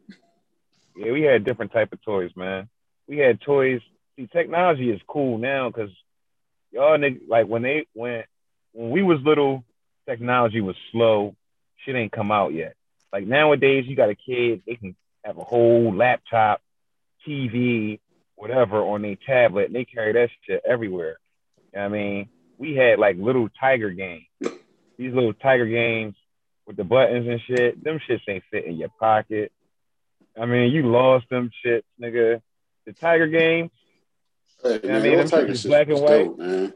Yeah, 0.95 1.11
we 1.11 1.23
had 1.23 1.43
different 1.43 1.71
type 1.71 1.93
of 1.93 2.01
toys, 2.03 2.31
man. 2.35 2.69
We 3.07 3.17
had 3.17 3.41
toys 3.41 3.81
see, 4.15 4.27
technology 4.27 4.89
is 4.89 5.01
cool 5.07 5.37
now 5.37 5.69
because 5.69 5.89
y'all 6.71 6.97
niggas, 6.97 7.27
like 7.27 7.47
when 7.47 7.61
they 7.61 7.87
went 7.93 8.25
when 8.73 8.89
we 8.89 9.03
was 9.03 9.19
little, 9.23 9.63
technology 10.07 10.61
was 10.61 10.75
slow. 10.91 11.35
Shit 11.83 11.95
ain't 11.95 12.11
come 12.11 12.31
out 12.31 12.53
yet. 12.53 12.75
Like 13.15 13.27
nowadays, 13.27 13.85
you 13.87 13.95
got 13.95 14.09
a 14.09 14.15
kid, 14.15 14.63
they 14.67 14.75
can 14.75 14.93
have 15.23 15.37
a 15.37 15.43
whole 15.45 15.95
laptop, 15.95 16.61
TV, 17.25 18.01
whatever 18.35 18.81
on 18.81 19.03
their 19.03 19.15
tablet, 19.25 19.67
and 19.67 19.75
they 19.75 19.85
carry 19.85 20.11
that 20.11 20.27
shit 20.45 20.61
everywhere. 20.69 21.15
You 21.71 21.79
know 21.79 21.85
I 21.85 21.87
mean, 21.87 22.29
we 22.57 22.75
had 22.75 22.99
like 22.99 23.15
little 23.17 23.47
tiger 23.57 23.91
games. 23.91 24.25
These 24.41 25.13
little 25.13 25.33
tiger 25.33 25.65
games 25.65 26.15
with 26.67 26.75
the 26.75 26.83
buttons 26.83 27.25
and 27.29 27.39
shit. 27.47 27.81
Them 27.81 28.01
shits 28.05 28.19
ain't 28.27 28.43
fit 28.51 28.65
in 28.65 28.75
your 28.75 28.91
pocket. 28.99 29.53
I 30.37 30.45
mean, 30.45 30.73
you 30.73 30.91
lost 30.91 31.29
them 31.29 31.51
shits, 31.65 31.83
nigga. 32.01 32.41
The 32.85 32.91
tiger 32.91 33.27
games, 33.27 33.71
Hey, 34.61 34.81
man, 34.83 34.95
I 34.95 34.99
mean, 35.01 35.17
them 35.19 35.27
shits 35.27 35.65
black 35.65 35.87
and 35.87 36.01
white. 36.01 36.25
Dope, 36.25 36.37
man. 36.37 36.73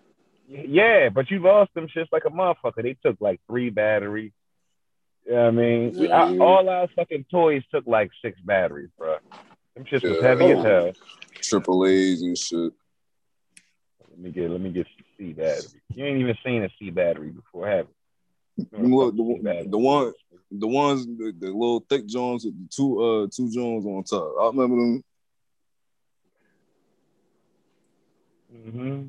Yeah, 0.47 1.09
but 1.09 1.29
you 1.29 1.39
lost 1.39 1.73
them 1.73 1.89
shits 1.93 2.07
like 2.13 2.23
a 2.23 2.29
motherfucker. 2.29 2.81
They 2.81 2.95
took 3.03 3.17
like 3.19 3.41
three 3.45 3.69
batteries. 3.71 4.31
Yeah, 5.29 5.45
I 5.45 5.51
mean, 5.51 5.95
we, 5.95 6.11
I, 6.11 6.35
all 6.39 6.67
our 6.67 6.87
fucking 6.95 7.25
toys 7.29 7.61
took 7.71 7.85
like 7.85 8.09
six 8.19 8.39
batteries, 8.41 8.89
bro. 8.97 9.17
Them 9.75 9.85
shits 9.85 10.01
yeah. 10.01 10.09
was 10.09 10.21
heavy 10.23 10.45
oh. 10.45 10.57
as 10.59 10.65
hell. 10.65 10.91
Triple 11.35 11.85
A's 11.85 12.23
and 12.23 12.35
shit. 12.35 12.73
Let 14.09 14.19
me 14.19 14.31
get 14.31 14.49
let 14.49 14.59
me 14.59 14.71
get 14.71 14.87
C 15.17 15.33
battery. 15.33 15.81
You 15.93 16.05
ain't 16.05 16.19
even 16.19 16.35
seen 16.43 16.63
a 16.63 16.69
C 16.79 16.89
battery 16.89 17.29
before, 17.29 17.67
have 17.67 17.85
you? 18.57 18.65
Look, 18.71 19.15
the, 19.15 19.67
the 19.69 19.77
one, 19.77 20.13
the 20.51 20.67
ones, 20.67 21.05
the, 21.05 21.31
the 21.37 21.47
little 21.47 21.85
thick 21.87 22.07
Jones 22.07 22.43
with 22.43 22.55
the 22.55 22.67
two, 22.75 22.99
uh, 22.99 23.27
two 23.31 23.51
Jones 23.51 23.85
on 23.85 24.03
top. 24.03 24.33
I 24.41 24.47
remember 24.47 24.75
them. 24.75 25.03
Mm-hmm. 28.51 29.07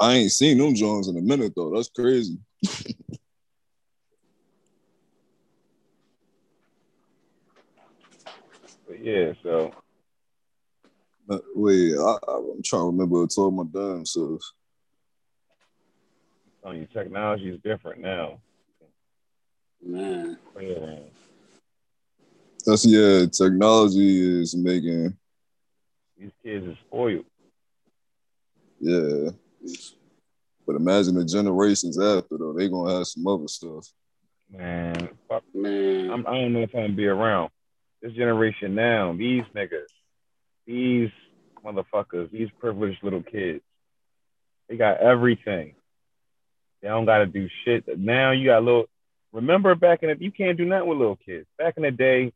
I 0.00 0.14
ain't 0.14 0.32
seen 0.32 0.58
them 0.58 0.74
Jones 0.74 1.06
in 1.06 1.16
a 1.16 1.22
minute 1.22 1.52
though. 1.54 1.70
That's 1.74 1.88
crazy. 1.88 2.38
yeah, 9.00 9.32
so. 9.42 9.72
But 11.26 11.42
wait, 11.54 11.94
I, 11.96 12.16
am 12.28 12.62
trying 12.64 12.82
to 12.82 12.86
remember 12.86 13.20
what 13.20 13.32
I 13.32 13.34
told 13.34 13.54
my 13.54 13.64
damn 13.72 14.06
self. 14.06 14.40
On 16.64 16.70
oh, 16.70 16.72
your 16.72 16.86
technology 16.86 17.50
is 17.50 17.60
different 17.62 18.00
now. 18.00 18.40
Man. 19.84 20.38
Oh, 20.56 20.60
yeah. 20.60 20.98
That's 22.66 22.84
yeah, 22.84 23.26
technology 23.26 24.40
is 24.40 24.56
making 24.56 25.16
these 26.18 26.32
kids 26.42 26.66
are 26.66 26.76
spoiled. 26.86 27.24
Yeah. 28.80 29.30
But 30.66 30.76
imagine 30.76 31.14
the 31.14 31.24
generations 31.24 31.98
after 31.98 32.36
though, 32.36 32.52
they 32.52 32.68
gonna 32.68 32.98
have 32.98 33.06
some 33.06 33.26
other 33.26 33.48
stuff. 33.48 33.86
Man, 34.50 35.10
fuck 35.28 35.44
man. 35.54 36.10
I'm, 36.10 36.26
I 36.26 36.34
do 36.34 36.40
not 36.42 36.48
know 36.50 36.62
if 36.62 36.74
I'm 36.74 36.82
gonna 36.82 36.92
be 36.94 37.06
around. 37.06 37.50
This 38.02 38.12
generation 38.12 38.74
now, 38.74 39.12
these 39.12 39.42
niggas, 39.54 39.86
these 40.66 41.10
motherfuckers, 41.64 42.30
these 42.30 42.48
privileged 42.58 43.02
little 43.02 43.22
kids, 43.22 43.62
they 44.68 44.76
got 44.76 44.98
everything. 44.98 45.74
They 46.80 46.88
don't 46.88 47.06
gotta 47.06 47.26
do 47.26 47.48
shit. 47.64 47.98
Now 47.98 48.30
you 48.30 48.46
got 48.46 48.62
little 48.62 48.86
remember 49.32 49.74
back 49.74 50.02
in 50.02 50.10
the 50.10 50.24
you 50.24 50.30
can't 50.30 50.56
do 50.56 50.64
nothing 50.64 50.88
with 50.88 50.98
little 50.98 51.16
kids. 51.16 51.46
Back 51.58 51.74
in 51.76 51.82
the 51.82 51.90
day, 51.90 52.32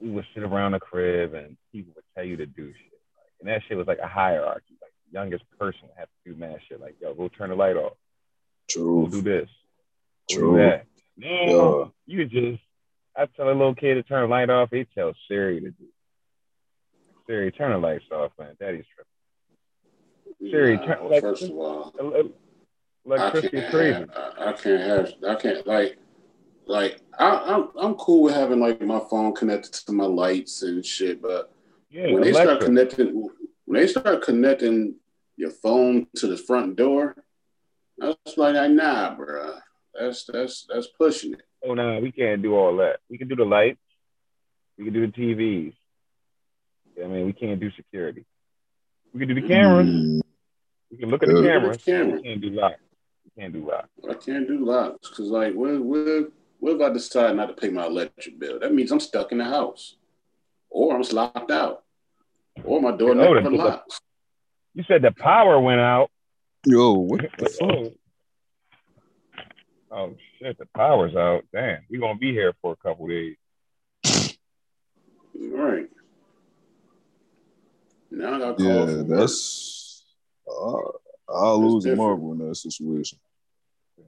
we 0.00 0.10
would 0.10 0.26
sit 0.34 0.42
around 0.42 0.72
the 0.72 0.80
crib 0.80 1.34
and 1.34 1.56
people 1.72 1.92
would 1.96 2.04
tell 2.14 2.24
you 2.24 2.36
to 2.36 2.46
do 2.46 2.68
shit. 2.68 3.00
And 3.40 3.48
that 3.48 3.62
shit 3.66 3.76
was 3.76 3.86
like 3.86 3.98
a 3.98 4.06
hierarchy. 4.06 4.74
Like 4.80 4.92
the 5.06 5.18
youngest 5.18 5.44
person 5.58 5.80
would 5.82 5.98
have 5.98 6.08
to 6.08 6.32
do 6.32 6.38
mad 6.38 6.58
shit. 6.68 6.80
Like, 6.80 6.96
yo, 7.00 7.14
go 7.14 7.28
turn 7.28 7.50
the 7.50 7.56
light 7.56 7.76
off. 7.76 7.94
True. 8.68 9.04
Go 9.04 9.10
do 9.10 9.22
this. 9.22 9.48
Go 10.30 10.36
True. 10.36 10.50
Do 10.52 10.62
that. 10.62 10.86
Man, 11.18 11.48
yeah. 11.48 11.84
you 12.06 12.24
just 12.26 12.62
I 13.16 13.26
tell 13.26 13.46
a 13.46 13.52
little 13.52 13.74
kid 13.74 13.94
to 13.94 14.02
turn 14.02 14.22
the 14.22 14.28
light 14.28 14.50
off, 14.50 14.70
he 14.70 14.84
tells 14.94 15.16
Siri 15.28 15.60
to 15.60 15.70
do. 15.70 15.86
Siri, 17.26 17.50
turn 17.50 17.72
the 17.72 17.78
lights 17.78 18.04
off, 18.12 18.32
man. 18.38 18.56
Daddy's 18.60 18.84
tripping. 18.94 20.50
Siri, 20.50 20.78
turn 20.78 21.08
like 21.10 21.22
first 21.22 21.42
of 21.44 21.50
all, 21.52 21.94
electricity 23.04 23.56
is 23.56 23.70
crazy. 23.70 23.98
Have, 23.98 24.10
I, 24.38 24.50
I 24.50 24.52
can't 24.52 24.80
have 24.80 25.12
I 25.26 25.34
can't 25.36 25.66
like 25.66 25.96
like 26.66 27.00
I, 27.18 27.54
I'm 27.54 27.68
I'm 27.78 27.94
cool 27.94 28.22
with 28.22 28.34
having 28.34 28.60
like 28.60 28.80
my 28.82 29.00
phone 29.10 29.34
connected 29.34 29.72
to 29.72 29.92
my 29.92 30.04
lights 30.04 30.62
and 30.62 30.84
shit, 30.84 31.22
but 31.22 31.52
yeah, 31.90 32.12
when 32.12 32.22
they 32.22 32.32
start 32.32 32.60
connecting, 32.60 33.28
when 33.64 33.80
they 33.80 33.86
start 33.86 34.22
connecting 34.22 34.96
your 35.36 35.50
phone 35.50 36.06
to 36.16 36.26
the 36.26 36.36
front 36.36 36.76
door, 36.76 37.16
that's 37.98 38.36
like, 38.36 38.70
nah, 38.70 39.14
bro. 39.14 39.58
That's 39.98 40.24
that's 40.24 40.66
that's 40.68 40.88
pushing 40.88 41.32
it. 41.34 41.45
Oh 41.64 41.74
no, 41.74 41.98
we 42.00 42.12
can't 42.12 42.42
do 42.42 42.54
all 42.54 42.76
that. 42.76 42.98
We 43.08 43.18
can 43.18 43.28
do 43.28 43.36
the 43.36 43.44
lights. 43.44 43.78
We 44.78 44.84
can 44.84 44.92
do 44.92 45.06
the 45.06 45.12
TVs. 45.12 45.74
I 47.02 47.06
mean, 47.06 47.26
we 47.26 47.32
can't 47.32 47.60
do 47.60 47.70
security. 47.72 48.24
We 49.12 49.20
can 49.20 49.28
do 49.34 49.40
the 49.40 49.48
cameras. 49.48 49.88
Mm. 49.88 50.20
We 50.90 50.96
can 50.98 51.10
look 51.10 51.22
at 51.22 51.28
the 51.28 51.42
cameras. 51.42 51.82
Camera. 51.84 52.16
We 52.16 52.22
can't 52.22 52.40
do 52.40 52.50
locks. 52.50 52.80
We 53.24 53.42
can't 53.42 53.52
do 53.52 53.66
locks. 53.66 53.88
I 54.08 54.14
can't 54.14 54.48
do 54.48 54.64
locks 54.64 55.08
because, 55.08 55.28
like, 55.28 55.54
what, 55.54 55.80
what, 55.80 56.32
what 56.60 56.76
if 56.76 56.80
I 56.82 56.92
decide 56.92 57.36
not 57.36 57.46
to 57.46 57.54
pay 57.54 57.68
my 57.68 57.86
electric 57.86 58.38
bill? 58.38 58.60
That 58.60 58.74
means 58.74 58.90
I'm 58.92 59.00
stuck 59.00 59.32
in 59.32 59.38
the 59.38 59.44
house, 59.44 59.96
or 60.70 60.94
I'm 60.94 61.02
locked 61.12 61.50
out, 61.50 61.84
or 62.64 62.80
my 62.80 62.92
door 62.92 63.10
oh, 63.10 63.14
never 63.14 63.50
locks. 63.50 64.00
You 64.74 64.84
said 64.86 65.02
the 65.02 65.12
power 65.12 65.58
went 65.60 65.80
out. 65.80 66.10
Yo, 66.64 66.92
what 66.92 67.22
the 67.38 67.48
fuck? 67.48 69.46
Oh 69.90 70.16
shit, 70.38 70.58
the 70.58 70.66
power's 70.74 71.14
out. 71.14 71.44
Damn, 71.52 71.80
we're 71.90 72.00
gonna 72.00 72.18
be 72.18 72.32
here 72.32 72.52
for 72.60 72.72
a 72.72 72.76
couple 72.76 73.06
days. 73.08 73.36
Right. 75.38 75.88
Now 78.10 78.34
I 78.34 78.38
got 78.38 78.60
Yeah, 78.60 79.02
that's 79.06 80.02
uh, 80.48 80.76
I'll 81.28 81.60
that's 81.60 81.72
lose 81.72 81.84
different. 81.84 82.00
a 82.00 82.02
marble 82.02 82.32
in 82.32 82.48
that 82.48 82.54
situation. 82.54 83.18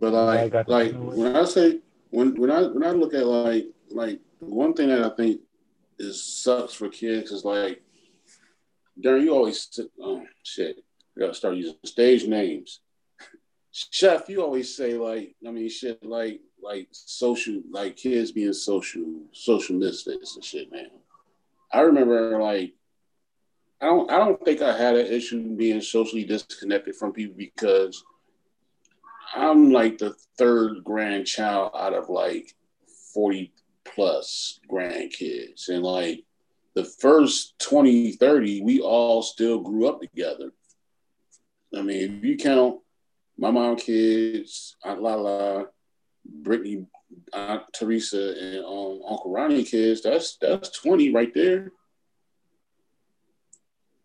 But 0.00 0.12
like, 0.12 0.68
like 0.68 0.94
when 0.94 1.36
I 1.36 1.44
say 1.44 1.80
when 2.10 2.34
when 2.36 2.50
I 2.50 2.62
when 2.62 2.82
I 2.84 2.90
look 2.92 3.12
at 3.12 3.26
like 3.26 3.66
like 3.90 4.20
one 4.40 4.72
thing 4.72 4.88
that 4.88 5.02
I 5.02 5.14
think 5.16 5.40
is 5.98 6.22
sucks 6.24 6.72
for 6.74 6.88
kids 6.88 7.30
is 7.30 7.44
like 7.44 7.82
Darren, 8.98 9.22
you 9.22 9.34
always 9.34 9.68
oh 10.00 10.24
shit, 10.42 10.76
I 11.16 11.20
gotta 11.20 11.34
start 11.34 11.56
using 11.56 11.76
stage 11.84 12.26
names. 12.26 12.80
Chef, 13.72 14.28
you 14.28 14.42
always 14.42 14.74
say 14.74 14.94
like, 14.94 15.34
I 15.46 15.50
mean, 15.50 15.68
shit, 15.68 16.04
like, 16.04 16.40
like 16.62 16.88
social, 16.90 17.62
like 17.70 17.96
kids 17.96 18.32
being 18.32 18.52
social, 18.52 19.04
social 19.32 19.76
misfits 19.76 20.34
and 20.36 20.44
shit, 20.44 20.72
man. 20.72 20.88
I 21.72 21.80
remember 21.80 22.40
like, 22.40 22.74
I 23.80 23.86
don't, 23.86 24.10
I 24.10 24.18
don't 24.18 24.42
think 24.44 24.60
I 24.60 24.76
had 24.76 24.96
an 24.96 25.06
issue 25.06 25.54
being 25.54 25.80
socially 25.80 26.24
disconnected 26.24 26.96
from 26.96 27.12
people 27.12 27.36
because 27.36 28.02
I'm 29.34 29.70
like 29.70 29.98
the 29.98 30.14
third 30.36 30.82
grandchild 30.82 31.72
out 31.76 31.94
of 31.94 32.08
like 32.08 32.54
40 33.14 33.52
plus 33.84 34.58
grandkids. 34.70 35.68
And 35.68 35.82
like 35.82 36.24
the 36.74 36.84
first 36.84 37.58
20, 37.60 38.12
30, 38.12 38.62
we 38.62 38.80
all 38.80 39.22
still 39.22 39.60
grew 39.60 39.88
up 39.88 40.00
together. 40.00 40.52
I 41.76 41.82
mean, 41.82 42.18
if 42.18 42.24
you 42.24 42.36
count 42.36 42.80
my 43.38 43.50
mom 43.50 43.76
kids, 43.76 44.76
Aunt 44.84 45.00
Lala, 45.00 45.66
Brittany, 46.24 46.86
Aunt 47.32 47.62
Teresa, 47.72 48.34
and 48.38 48.64
um, 48.64 49.00
Uncle 49.08 49.32
Ronnie 49.32 49.64
kids, 49.64 50.02
that's 50.02 50.36
that's 50.40 50.70
20 50.70 51.12
right 51.14 51.32
there. 51.32 51.72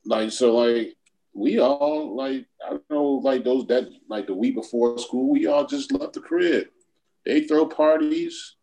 Like 0.06 0.32
so, 0.32 0.56
like 0.56 0.96
we 1.34 1.60
all 1.60 2.16
like 2.16 2.46
I 2.66 2.70
don't 2.70 2.90
know, 2.90 3.06
like 3.24 3.44
those 3.44 3.66
that 3.68 3.90
like 4.08 4.28
the 4.28 4.36
week 4.36 4.56
before 4.56 4.98
school, 5.00 5.32
we 5.32 5.48
all 5.48 5.66
just 5.66 5.92
left 5.92 6.14
the 6.14 6.20
crib. 6.20 6.68
They 7.26 7.42
throw 7.42 7.66
parties. 7.66 8.56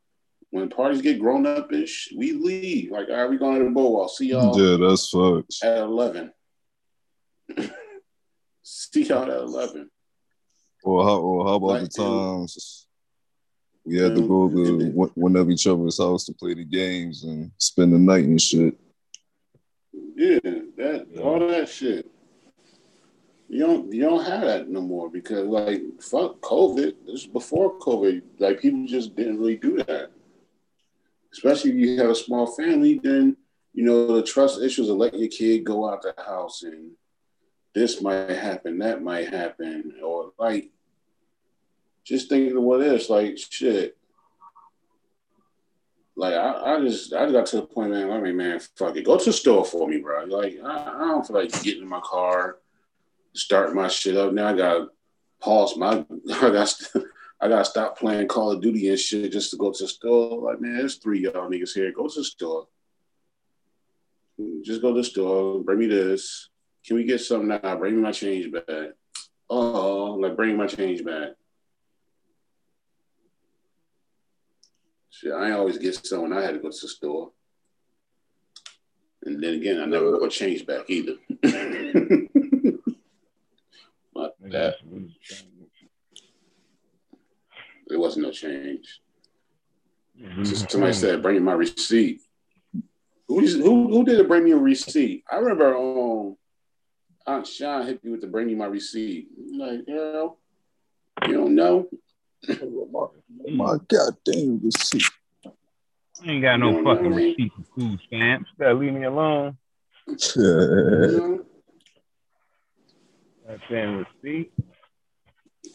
When 0.53 0.69
parties 0.69 1.01
get 1.01 1.21
grown 1.21 1.47
up 1.47 1.73
ish, 1.73 2.13
we 2.17 2.33
leave. 2.33 2.91
Like, 2.91 3.09
are 3.09 3.29
we 3.29 3.39
going 3.39 3.61
to 3.61 3.67
the 3.67 3.71
bowl? 3.71 4.03
I'll 4.03 4.09
see 4.09 4.31
y'all. 4.31 4.59
Yeah, 4.61 4.85
that's 4.85 5.09
fucked. 5.09 5.63
At 5.63 5.79
eleven. 5.79 6.33
see 8.63 9.05
y'all 9.05 9.23
at 9.23 9.31
eleven. 9.31 9.91
Or 10.83 11.05
how, 11.05 11.19
or 11.19 11.47
how 11.47 11.55
about 11.55 11.67
like, 11.67 11.83
the 11.83 11.89
times 11.89 12.87
we 13.85 13.97
had 13.97 14.15
to 14.15 14.23
mm. 14.23 14.29
go 14.29 14.49
to 14.49 15.11
one 15.15 15.37
of 15.37 15.51
each 15.51 15.67
other's 15.67 15.99
house 15.99 16.25
to 16.27 16.33
play 16.33 16.55
the 16.55 16.65
games 16.65 17.25
and 17.25 17.51
spend 17.59 17.93
the 17.93 17.99
night 17.99 18.25
and 18.25 18.41
shit. 18.41 18.79
Yeah, 20.15 20.39
that 20.77 21.07
all 21.23 21.41
that 21.49 21.69
shit. 21.69 22.07
You 23.49 23.67
don't 23.67 23.93
you 23.93 24.03
don't 24.03 24.25
have 24.25 24.43
that 24.43 24.69
no 24.69 24.81
more 24.81 25.11
because 25.11 25.47
like 25.47 25.83
fuck 26.01 26.41
COVID. 26.41 26.95
This 27.07 27.23
is 27.23 27.27
before 27.27 27.79
COVID. 27.79 28.23
Like 28.39 28.61
people 28.61 28.87
just 28.87 29.17
didn't 29.17 29.39
really 29.39 29.57
do 29.57 29.79
that. 29.79 30.11
Especially 31.33 31.71
if 31.71 31.77
you 31.77 32.01
have 32.01 32.11
a 32.11 32.15
small 32.15 32.47
family, 32.47 33.01
then 33.03 33.37
you 33.73 33.85
know 33.85 34.15
the 34.15 34.23
trust 34.23 34.61
issues 34.61 34.89
of 34.89 34.99
letting 34.99 35.21
your 35.21 35.29
kid 35.29 35.65
go 35.65 35.89
out 35.89 36.03
the 36.03 36.15
house 36.23 36.63
and 36.63 36.93
this 37.75 38.01
might 38.03 38.31
happen, 38.31 38.79
that 38.79 39.03
might 39.03 39.29
happen, 39.29 39.95
or 40.03 40.33
like 40.39 40.71
just 42.05 42.29
thinking 42.29 42.57
of 42.57 42.63
what 42.63 42.83
is 42.83 43.11
like 43.11 43.39
shit. 43.39 43.97
Like 46.17 46.35
I, 46.35 46.75
I 46.77 46.81
just 46.81 47.15
I 47.15 47.31
got 47.31 47.47
to 47.47 47.57
the 47.57 47.63
point, 47.63 47.91
man. 47.91 48.11
I 48.11 48.21
mean, 48.21 48.37
man, 48.37 48.61
fuck 48.77 48.97
it, 48.97 49.05
go 49.05 49.17
to 49.17 49.25
the 49.25 49.33
store 49.33 49.65
for 49.65 49.89
me, 49.89 49.99
bro. 49.99 50.25
Like 50.25 50.59
I, 50.63 50.93
I 50.95 51.09
don't 51.09 51.27
feel 51.27 51.37
like 51.37 51.63
getting 51.63 51.83
in 51.83 51.89
my 51.89 52.01
car, 52.01 52.59
starting 53.35 53.77
my 53.77 53.89
shit 53.89 54.17
up. 54.17 54.33
Now 54.33 54.49
I 54.49 54.57
gotta 54.57 54.89
pause 55.41 55.77
my 55.77 56.05
I 56.33 56.51
got 56.51 56.75
I 57.41 57.49
gotta 57.49 57.65
stop 57.65 57.99
playing 57.99 58.29
Call 58.29 58.51
of 58.51 58.61
Duty 58.61 58.91
and 58.91 58.99
shit 58.99 59.33
just 59.33 59.51
to 59.53 59.57
go 59.57 59.73
to 59.73 59.85
the 59.85 59.89
store. 59.89 60.43
Like, 60.43 60.61
man, 60.61 60.77
there's 60.77 60.97
three 60.97 61.21
y'all 61.21 61.49
niggas 61.49 61.73
here. 61.73 61.91
Go 61.93 62.07
to 62.07 62.21
the 62.21 62.25
store. 62.25 62.67
Just 64.63 64.83
go 64.83 64.93
to 64.93 65.01
the 65.01 65.05
store. 65.05 65.63
Bring 65.63 65.79
me 65.79 65.87
this. 65.87 66.51
Can 66.87 66.97
we 66.97 67.05
get 67.05 67.21
something 67.21 67.49
now? 67.49 67.77
Bring 67.77 67.97
me 67.97 68.03
my 68.03 68.13
change 68.13 68.51
back. 68.53 68.91
Oh, 69.49 70.15
like 70.21 70.37
bring 70.37 70.57
my 70.57 70.67
change 70.67 71.05
back. 71.05 71.31
Shit, 75.11 75.33
I 75.33 75.51
always 75.53 75.79
get 75.79 75.95
something. 76.07 76.33
I 76.33 76.43
had 76.43 76.55
to 76.55 76.61
go 76.61 76.71
to 76.71 76.81
the 76.81 76.89
store. 76.89 77.33
And 79.25 79.43
then 79.43 79.55
again, 79.55 79.81
I 79.81 79.85
never 79.85 80.19
got 80.19 80.31
change 80.31 80.65
back 80.65 80.89
either. 80.89 81.17
but 84.15 84.35
that 84.41 84.77
there 87.87 87.99
wasn't 87.99 88.25
no 88.25 88.31
change. 88.31 89.01
Mm-hmm. 90.19 90.45
Somebody 90.45 90.93
said, 90.95 91.23
"Bring 91.23 91.37
me 91.37 91.41
my 91.41 91.53
receipt." 91.53 92.23
Who, 93.29 93.47
who, 93.47 93.89
who 93.89 94.05
did 94.05 94.19
it 94.19 94.29
bring 94.29 94.45
me 94.45 94.53
a 94.53 94.57
receipt? 94.57 95.25
I 95.31 95.37
remember 95.37 95.77
um, 95.77 96.37
Aunt 97.27 97.47
Sean 97.47 97.87
hit 97.87 98.03
me 98.05 98.11
with 98.11 98.21
the 98.21 98.27
bring 98.27 98.47
me 98.47 98.55
my 98.55 98.67
receipt. 98.67 99.29
I'm 99.39 99.59
like, 99.59 99.87
girl, 99.87 100.39
you 101.27 101.35
don't 101.35 101.55
know. 101.55 101.89
my 102.49 103.77
goddamn 103.89 104.61
receipt. 104.63 105.11
I 106.23 106.31
ain't 106.31 106.43
got 106.43 106.59
no 106.59 106.83
fucking 106.83 107.15
receipt 107.15 107.53
for 107.55 107.81
food 107.81 108.01
stamps. 108.07 108.51
Gotta 108.59 108.75
leave 108.75 108.93
me 108.93 109.05
alone. 109.05 109.57
That's 110.07 110.29
in 113.71 114.07
receipt. 114.23 114.53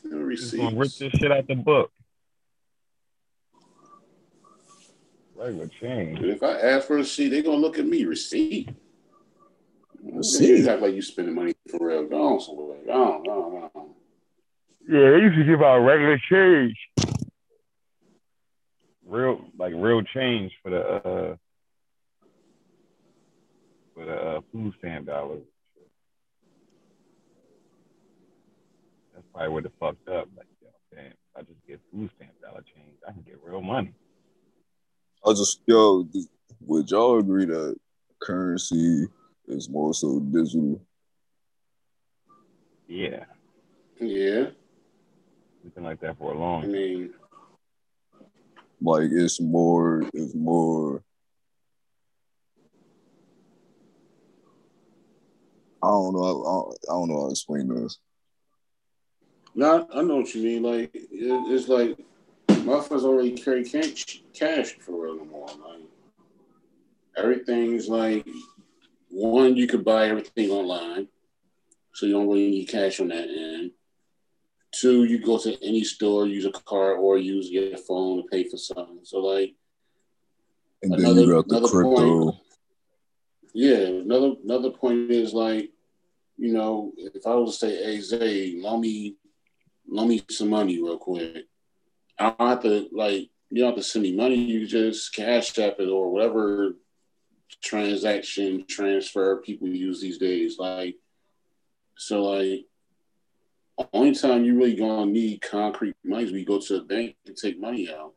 No 0.04 0.18
receipt. 0.18 0.58
Gonna 0.58 0.76
rip 0.78 0.92
this 0.94 1.12
shit 1.14 1.32
out 1.32 1.48
the 1.48 1.56
book. 1.56 1.92
Regular 5.36 5.68
change. 5.82 6.20
If 6.22 6.44
I 6.44 6.54
ask 6.60 6.88
for 6.88 6.94
a 6.96 6.98
receipt, 6.98 7.30
they 7.30 7.42
gonna 7.42 7.58
look 7.58 7.78
at 7.78 7.86
me. 7.86 8.06
Receipt. 8.06 8.70
Act 10.08 10.82
like 10.82 10.94
you 10.94 11.02
spending 11.02 11.34
money 11.34 11.54
for 11.70 11.88
real. 11.88 12.06
Go 12.06 12.36
on 12.36 12.40
somewhere. 12.40 12.78
Go 12.86 12.92
on, 12.94 13.24
go 13.24 13.32
on, 13.32 13.52
go 13.52 13.72
on. 13.76 13.90
Yeah, 14.88 15.12
they 15.12 15.18
used 15.18 15.38
to 15.38 15.44
give 15.44 15.62
out 15.62 15.80
regular 15.80 16.20
change. 16.30 16.76
Real 19.06 19.42
like 19.58 19.74
real 19.76 20.02
change 20.04 20.52
for 20.62 20.70
the 20.70 20.82
uh 20.82 21.36
for 23.94 24.06
the 24.06 24.14
uh, 24.14 24.42
food 24.52 24.74
stamp 24.80 25.08
dollars. 25.08 25.44
That's 29.14 29.26
probably 29.34 29.50
where 29.50 29.62
the 29.62 29.72
fucked 29.80 30.08
up. 30.10 30.28
Like, 30.36 30.48
you 30.62 30.68
know, 30.68 30.74
damn, 30.94 31.06
if 31.06 31.14
I 31.36 31.42
just 31.42 31.66
get 31.68 31.80
food 31.92 32.10
stamp 32.16 32.32
dollar 32.42 32.64
change, 32.76 32.98
I 33.08 33.12
can 33.12 33.22
get 33.22 33.40
real 33.44 33.62
money. 33.62 33.94
I 35.26 35.32
just 35.32 35.62
yo, 35.66 36.08
would 36.62 36.92
y'all 36.92 37.20
agree 37.20 37.46
that 37.46 37.76
currency 38.22 39.08
is 39.48 39.70
more 39.70 39.94
so 39.94 40.20
digital? 40.20 40.82
Yeah. 42.88 43.26
Yeah 44.00 44.50
something 45.66 45.84
like 45.84 46.00
that 46.02 46.18
for 46.18 46.34
a 46.34 46.38
long. 46.38 46.64
I 46.64 46.68
mean, 46.68 47.14
like 48.82 49.10
it's 49.12 49.42
more, 49.42 50.04
it's 50.14 50.36
more. 50.36 51.04
I 55.82 55.88
don't 55.88 56.14
know. 56.14 56.24
I 56.24 56.32
don't, 56.32 56.78
I 56.90 56.94
don't 56.94 57.10
know 57.10 57.22
how 57.22 57.26
to 57.26 57.32
explain 57.32 57.68
this. 57.68 58.00
No, 59.56 59.88
I 59.94 60.02
know 60.02 60.18
what 60.18 60.36
you 60.36 60.44
mean. 60.44 60.64
Like 60.64 60.92
it, 60.94 61.04
it's 61.12 61.68
like 61.68 61.98
my 62.50 62.74
motherfuckers 62.74 63.04
already 63.04 63.32
carry 63.32 63.64
cash, 63.64 64.22
cash 64.34 64.74
for 64.74 65.04
real 65.04 65.16
no 65.18 65.26
more. 65.26 65.48
Like 65.48 65.82
everything's 67.18 67.88
like 67.88 68.28
one, 69.16 69.56
you 69.56 69.66
could 69.66 69.86
buy 69.86 70.10
everything 70.10 70.50
online, 70.50 71.08
so 71.94 72.06
you 72.06 72.12
don't 72.12 72.28
really 72.28 72.50
need 72.50 72.66
cash 72.66 73.00
on 73.00 73.08
that 73.08 73.30
end. 73.30 73.72
Two, 74.74 75.06
you 75.06 75.20
go 75.20 75.38
to 75.38 75.58
any 75.66 75.86
store, 75.86 76.28
use 76.28 76.44
a 76.44 76.52
card 76.52 76.98
or 77.00 77.18
use 77.18 77.50
your 77.50 77.78
phone 77.78 78.18
to 78.18 78.24
pay 78.30 78.44
for 78.50 78.58
something. 78.58 79.00
So 79.04 79.20
like 79.20 79.56
and 80.84 80.92
then 80.92 81.00
another, 81.00 81.22
you 81.22 81.44
got 81.44 81.62
the 81.62 81.68
crypto. 81.70 82.24
Point, 82.24 82.36
yeah, 83.54 83.78
another 83.78 84.34
another 84.44 84.72
point 84.72 85.10
is 85.12 85.34
like, 85.34 85.72
you 86.38 86.52
know, 86.52 86.92
if 86.98 87.26
I 87.26 87.36
was 87.36 87.58
to 87.58 87.68
say, 87.68 87.84
hey 87.86 88.02
Zay, 88.02 88.56
loan 88.58 88.82
me 88.82 89.16
loan 89.88 90.10
me 90.10 90.24
some 90.30 90.50
money 90.50 90.84
real 90.84 90.98
quick. 90.98 91.46
I 92.20 92.32
don't 92.32 92.50
have 92.50 92.64
to 92.64 92.90
like 92.92 93.30
you 93.50 93.62
don't 93.62 93.70
have 93.70 93.78
to 93.78 93.84
send 93.84 94.04
me 94.04 94.14
money, 94.14 94.36
you 94.36 94.68
just 94.68 95.16
cash 95.16 95.58
app 95.60 95.80
it 95.80 95.88
or 95.88 96.12
whatever 96.12 96.76
transaction 97.62 98.66
transfer 98.68 99.38
people 99.38 99.68
use 99.68 100.02
these 100.02 100.18
days. 100.18 100.58
Like 100.60 100.96
so 101.98 102.24
like 102.24 102.66
only 103.94 104.14
time 104.14 104.46
you 104.46 104.56
really 104.56 104.76
gonna 104.76 105.06
need 105.06 105.42
concrete 105.42 105.96
money 106.04 106.24
is 106.24 106.32
we 106.32 106.46
go 106.46 106.60
to 106.60 106.74
the 106.80 106.84
bank 106.84 107.16
and 107.26 107.36
take 107.36 107.60
money 107.60 107.90
out. 107.92 108.14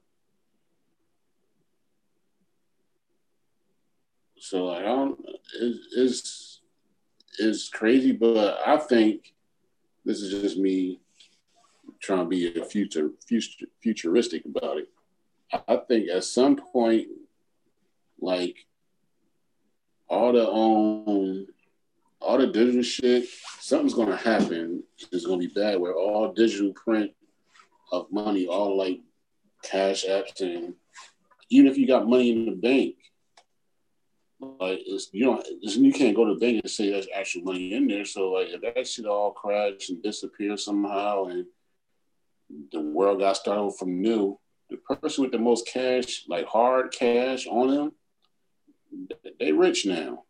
So 4.38 4.66
like, 4.66 4.80
I 4.80 4.82
don't. 4.82 5.18
it's 5.96 6.60
it's 7.38 7.68
crazy, 7.68 8.12
but 8.12 8.58
I 8.66 8.78
think 8.78 9.34
this 10.04 10.20
is 10.20 10.42
just 10.42 10.58
me 10.58 11.00
trying 12.00 12.20
to 12.20 12.24
be 12.24 12.58
a 12.58 12.64
future, 12.64 13.10
future 13.26 13.66
futuristic 13.82 14.44
about 14.44 14.78
it. 14.78 14.88
I 15.52 15.76
think 15.76 16.08
at 16.08 16.24
some 16.24 16.56
point, 16.56 17.08
like 18.20 18.56
all 20.08 20.32
the 20.32 20.48
um 20.48 21.46
all 22.20 22.38
the 22.38 22.46
digital 22.46 22.82
shit, 22.82 23.28
something's 23.60 23.94
gonna 23.94 24.16
happen. 24.16 24.82
It's 25.12 25.26
gonna 25.26 25.38
be 25.38 25.46
bad 25.48 25.80
where 25.80 25.94
all 25.94 26.32
digital 26.32 26.72
print 26.72 27.12
of 27.92 28.10
money, 28.10 28.46
all 28.46 28.76
like 28.76 29.00
cash 29.62 30.04
apps 30.04 30.40
and 30.40 30.74
even 31.50 31.70
if 31.70 31.78
you 31.78 31.86
got 31.86 32.08
money 32.08 32.30
in 32.30 32.46
the 32.46 32.52
bank, 32.52 32.96
like 34.40 34.80
it's 34.86 35.08
you 35.12 35.24
know 35.24 35.42
you 35.60 35.92
can't 35.92 36.14
go 36.14 36.24
to 36.24 36.34
the 36.34 36.40
bank 36.40 36.60
and 36.62 36.70
say 36.70 36.90
there's 36.90 37.08
actual 37.14 37.42
money 37.42 37.74
in 37.74 37.86
there. 37.86 38.04
So 38.04 38.30
like 38.30 38.48
if 38.48 38.60
that 38.60 38.86
shit 38.86 39.06
all 39.06 39.32
crash 39.32 39.88
and 39.88 40.02
disappear 40.02 40.56
somehow 40.56 41.24
and 41.24 41.46
the 42.72 42.80
world 42.80 43.20
got 43.20 43.36
started 43.36 43.76
from 43.78 44.00
new, 44.00 44.38
the 44.70 44.76
person 44.76 45.22
with 45.22 45.32
the 45.32 45.38
most 45.38 45.66
cash, 45.66 46.24
like 46.28 46.46
hard 46.46 46.92
cash 46.92 47.46
on 47.46 47.74
them, 47.74 47.92
they 49.38 49.52
rich 49.52 49.86
now. 49.86 50.24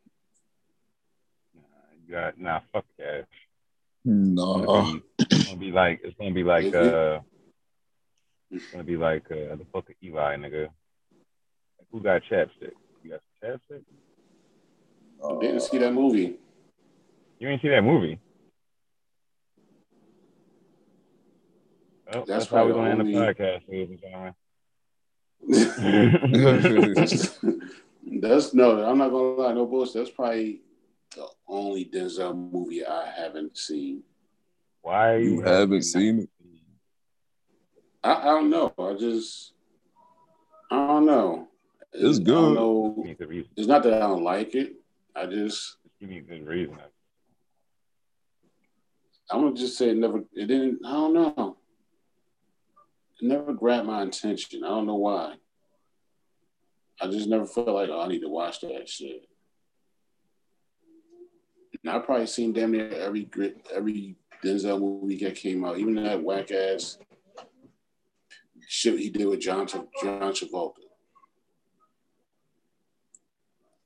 Nah, 1.55 1.63
got 2.11 2.39
nah 2.39 2.61
fuck 2.73 2.85
cash. 2.99 3.25
No, 4.05 5.03
it's 5.19 5.45
gonna 5.47 5.57
be, 5.59 5.71
like 5.71 6.01
it's 6.03 6.17
gonna 6.19 6.33
be 6.33 6.45
like 6.45 6.75
uh, 6.75 7.21
it's 8.51 8.71
gonna 8.71 8.85
be 8.85 8.97
like 8.97 9.25
uh 9.31 9.57
the 9.57 9.67
fuck 9.73 9.91
Eli 10.03 10.37
nigga. 10.37 10.69
Who 11.91 12.01
got 12.01 12.23
chapstick? 12.31 12.73
You 13.03 13.11
got 13.11 13.21
chapstick? 13.43 13.83
I 15.25 15.39
didn't 15.41 15.61
see 15.61 15.79
that 15.79 15.93
movie. 15.93 16.39
You 17.39 17.49
didn't 17.49 17.63
see 17.63 17.69
that 17.69 17.83
movie? 17.83 18.19
Oh, 22.11 22.25
that's, 22.25 22.29
that's 22.29 22.47
how 22.47 22.65
we're 22.65 22.73
gonna 22.73 22.91
only... 22.91 23.15
end 23.15 23.37
the 23.37 23.43
podcast, 23.43 23.69
ladies 23.69 23.91
and 23.91 24.01
gentlemen. 24.01 24.35
that's 28.21 28.55
no, 28.55 28.85
I'm 28.85 28.99
not 28.99 29.11
gonna 29.11 29.43
lie, 29.43 29.53
no 29.53 29.67
bullshit. 29.67 29.95
That's 29.95 30.11
probably 30.11 30.61
the 31.15 31.27
only 31.47 31.85
Denzel 31.85 32.35
movie 32.35 32.85
I 32.85 33.11
haven't 33.11 33.57
seen. 33.57 34.03
Why 34.83 35.17
you, 35.17 35.37
you 35.37 35.41
haven't 35.43 35.83
seen 35.83 36.21
it? 36.21 36.29
I, 38.03 38.15
I, 38.15 38.25
don't 38.25 38.51
know. 38.51 38.73
I 38.79 38.95
just 38.95 39.53
I 40.71 40.77
don't 40.87 41.07
know. 41.07 41.49
It's 41.93 42.19
good. 42.19 42.55
Know, 42.55 43.05
it's 43.57 43.67
not 43.67 43.83
that 43.83 43.95
I 43.95 44.01
don't 44.01 44.23
like 44.23 44.55
it. 44.55 44.75
I 45.17 45.27
just 45.27 45.77
give 46.01 46.09
me 46.09 46.21
good 46.21 46.47
reason. 46.47 46.79
I'm 49.31 49.43
gonna 49.43 49.55
just 49.55 49.77
say 49.77 49.91
it 49.91 49.97
never. 49.97 50.19
It 50.33 50.47
didn't. 50.47 50.81
I 50.87 50.93
don't 50.93 51.13
know. 51.15 51.57
It 53.21 53.27
never 53.27 53.53
grabbed 53.53 53.87
my 53.87 54.03
attention. 54.03 54.65
I 54.65 54.69
don't 54.69 54.87
know 54.87 54.97
why. 54.97 55.35
I 57.01 57.07
just 57.07 57.29
never 57.29 57.47
felt 57.47 57.69
like 57.69 57.91
oh, 57.91 58.01
I 58.01 58.09
need 58.09 58.21
to 58.21 58.29
watch 58.29 58.61
that 58.61 58.89
shit. 58.89 59.29
And 61.85 61.93
I 61.93 61.99
probably 62.01 62.27
seen 62.27 62.53
damn 62.53 62.73
near 62.73 62.91
every 62.91 63.29
every 63.75 64.17
Denzel 64.45 64.81
movie 64.81 65.19
that 65.25 65.37
came 65.37 65.65
out, 65.65 65.79
even 65.79 65.95
that 65.97 66.23
whack 66.23 66.51
ass 66.51 66.99
shit 68.67 68.99
he 68.99 69.11
did 69.11 69.27
with 69.27 69.41
John 69.41 69.67
John 69.67 69.85
Travolta. 70.33 70.75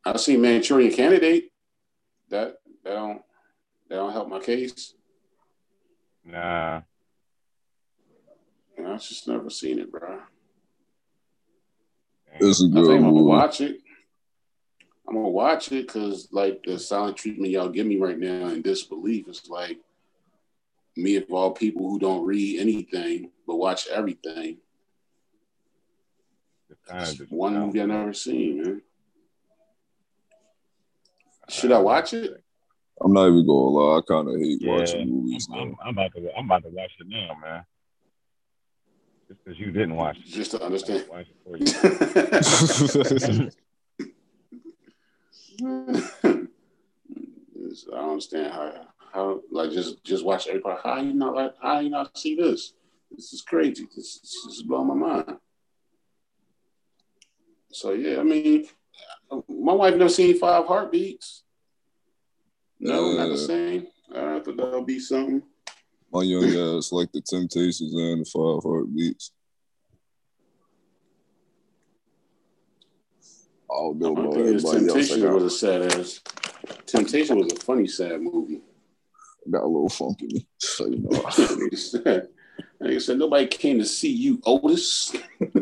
I 0.05 0.17
seen 0.17 0.41
Manchurian 0.41 0.93
Candidate. 0.93 1.53
That 2.31 2.57
that 2.85 2.95
don't 2.95 3.23
that 3.89 3.97
don't 3.97 4.13
help 4.13 4.29
my 4.29 4.41
case. 4.41 4.95
Nah. 6.25 6.83
And 8.77 8.89
I 8.89 8.97
just 8.97 9.29
never 9.29 9.51
seen 9.51 9.79
it, 9.79 9.91
bro. 9.93 10.21
It's 12.41 12.62
a 12.62 12.68
good 12.68 12.85
I 12.85 12.87
think 12.87 13.05
I'm 13.05 13.14
gonna 13.14 13.22
watch 13.22 13.61
it. 13.61 13.80
I'm 15.09 15.14
gonna 15.14 15.28
watch 15.28 15.72
it 15.72 15.87
because 15.87 16.28
like 16.33 16.62
the 16.64 16.78
silent 16.78 17.16
treatment 17.16 17.53
y'all 17.53 17.68
give 17.68 17.87
me 17.87 17.99
right 17.99 18.18
now 18.18 18.49
in 18.49 18.62
disbelief 18.62 19.28
is 19.28 19.49
like 19.49 19.78
me 20.97 21.16
of 21.16 21.24
all 21.30 21.53
people 21.53 21.89
who 21.89 21.99
don't 21.99 22.24
read 22.24 22.61
anything 22.61 23.30
but 23.47 23.57
watch 23.57 23.89
everything. 23.89 24.59
one 27.28 27.55
movie 27.55 27.83
I 27.83 27.87
never 27.87 28.12
seen, 28.12 28.62
man. 28.62 28.83
Should 31.49 31.72
I 31.72 31.78
watch 31.78 32.14
it? 32.14 32.43
I'm 33.03 33.12
not 33.12 33.26
even 33.26 33.47
gonna 33.47 33.53
lie. 33.53 33.99
I 33.99 34.01
kind 34.09 34.28
of 34.28 34.41
hate 34.41 34.62
yeah, 34.62 34.72
watching 34.72 35.11
movies. 35.11 35.49
I'm, 35.53 35.59
I'm, 35.59 35.76
I'm, 35.85 35.99
about 35.99 36.14
to. 36.14 36.30
I'm 36.37 36.45
about 36.47 36.62
to 36.62 36.68
watch 36.70 36.93
it 36.99 37.07
now, 37.09 37.37
man. 37.43 37.64
Just 39.33 39.45
because 39.45 39.59
you 39.59 39.70
didn't 39.72 39.97
watch 39.97 40.18
it. 40.18 40.26
Just 40.26 40.51
to 40.51 40.62
understand. 40.62 41.07
I 47.91 47.97
don't 47.97 48.11
understand 48.11 48.53
how 48.53 48.87
how 49.12 49.41
like 49.51 49.70
just 49.70 50.05
just 50.05 50.22
watch 50.22 50.49
everybody. 50.49 50.80
How 50.85 51.01
you 51.01 51.14
not 51.14 51.35
like 51.35 51.55
how 51.62 51.78
you 51.80 51.89
not 51.89 52.18
see 52.18 52.35
this? 52.35 52.74
This 53.11 53.33
is 53.33 53.41
crazy. 53.41 53.87
This, 53.97 54.18
this 54.20 54.57
is 54.57 54.62
blowing 54.64 54.89
my 54.89 54.95
mind. 54.95 55.39
So 57.70 57.93
yeah, 57.93 58.20
I 58.20 58.22
mean, 58.22 58.66
my 59.49 59.72
wife 59.72 59.95
never 59.95 60.11
seen 60.11 60.39
Five 60.39 60.66
Heartbeats. 60.66 61.45
No, 62.78 63.12
uh, 63.12 63.14
not 63.14 63.28
the 63.28 63.39
same. 63.39 63.87
I 64.14 64.41
thought 64.41 64.59
that'll 64.59 64.85
be 64.85 64.99
something. 64.99 65.43
My 66.13 66.23
young 66.23 66.45
ass 66.77 66.93
like 66.93 67.11
the 67.13 67.23
Temptations 67.23 67.95
and 67.95 68.21
the 68.21 68.31
Five 68.31 68.63
Heartbeats. 68.63 69.33
Oh 73.71 73.95
no, 73.97 74.15
I 74.17 74.31
think 74.35 74.61
Temptation 74.61 75.33
was 75.33 75.45
a 75.45 75.51
sad 75.51 75.83
ass. 75.93 76.21
Temptation 76.85 77.39
was 77.39 77.51
a 77.53 77.57
funny 77.57 77.87
sad 77.87 78.21
movie. 78.21 78.61
Got 79.51 79.63
a 79.63 79.67
little 79.67 79.89
funky, 79.89 80.47
so 80.59 80.87
you 80.87 80.99
know. 80.99 81.11
like 82.81 82.95
I 82.95 82.99
said, 82.99 83.19
nobody 83.19 83.47
came 83.47 83.79
to 83.79 83.87
see 83.87 84.13
you, 84.13 84.41
Otis. 84.45 85.17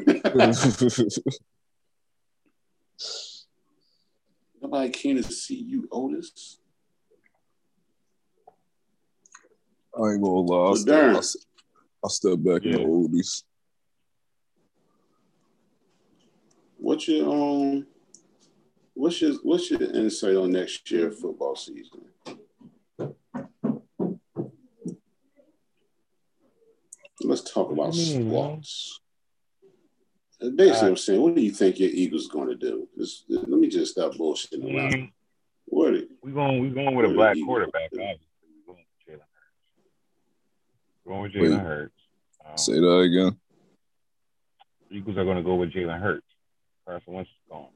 Nobody 4.61 4.91
came 4.91 5.17
to 5.17 5.23
see 5.23 5.57
you, 5.57 5.89
Otis. 5.91 6.60
I 9.97 10.13
ain't 10.13 10.23
gonna 10.23 10.41
lie. 10.41 10.67
I'll, 10.69 10.77
step, 10.77 11.15
I'll, 11.15 11.23
I'll 12.05 12.11
step 12.11 12.39
back 12.39 12.65
yeah. 12.65 12.77
in 12.77 12.83
the 12.83 12.85
oldies. 12.85 13.43
What's 16.79 17.09
your 17.09 17.31
um? 17.31 17.87
What's 18.95 19.21
your 19.21 19.35
what's 19.43 19.71
your 19.71 19.83
insight 19.83 20.37
on 20.37 20.53
next 20.53 20.91
year 20.91 21.11
football 21.11 21.57
season? 21.57 22.01
Let's 27.23 27.43
talk 27.53 27.71
about 27.71 27.95
sports. 27.95 29.01
Basically, 30.41 30.71
uh, 30.71 30.87
I'm 30.87 30.97
saying, 30.97 31.21
what 31.21 31.35
do 31.35 31.43
you 31.43 31.51
think 31.51 31.79
your 31.79 31.91
Eagles 31.91 32.29
going 32.29 32.49
to 32.49 32.55
do? 32.55 32.89
Just, 32.99 33.25
let 33.29 33.49
me 33.49 33.69
just 33.69 33.93
stop 33.93 34.15
bullshitting 34.15 34.75
around. 34.75 34.95
Mm, 34.95 35.13
what 35.67 35.93
we 36.23 36.33
going? 36.33 36.61
We 36.61 36.71
going 36.71 36.95
with 36.97 37.11
a 37.11 37.15
black 37.15 37.37
quarterback. 37.45 37.91
Obviously, 37.93 38.19
we 38.21 38.30
going 41.07 41.23
with 41.23 41.33
Jalen 41.33 41.35
Hurts. 41.35 41.35
Going 41.35 41.53
with 41.53 41.63
Jalen 41.63 41.65
Hurts. 41.65 41.95
Um, 42.47 42.57
say 42.59 42.81
that 42.81 42.99
again. 42.99 43.39
Eagles 44.91 45.17
are 45.19 45.25
going 45.25 45.37
to 45.37 45.43
go 45.43 45.55
with 45.55 45.73
Jalen 45.73 46.01
Hurts. 46.01 46.27
Carson 46.87 47.13
Wentz 47.13 47.31
is 47.31 47.51
gone. 47.51 47.67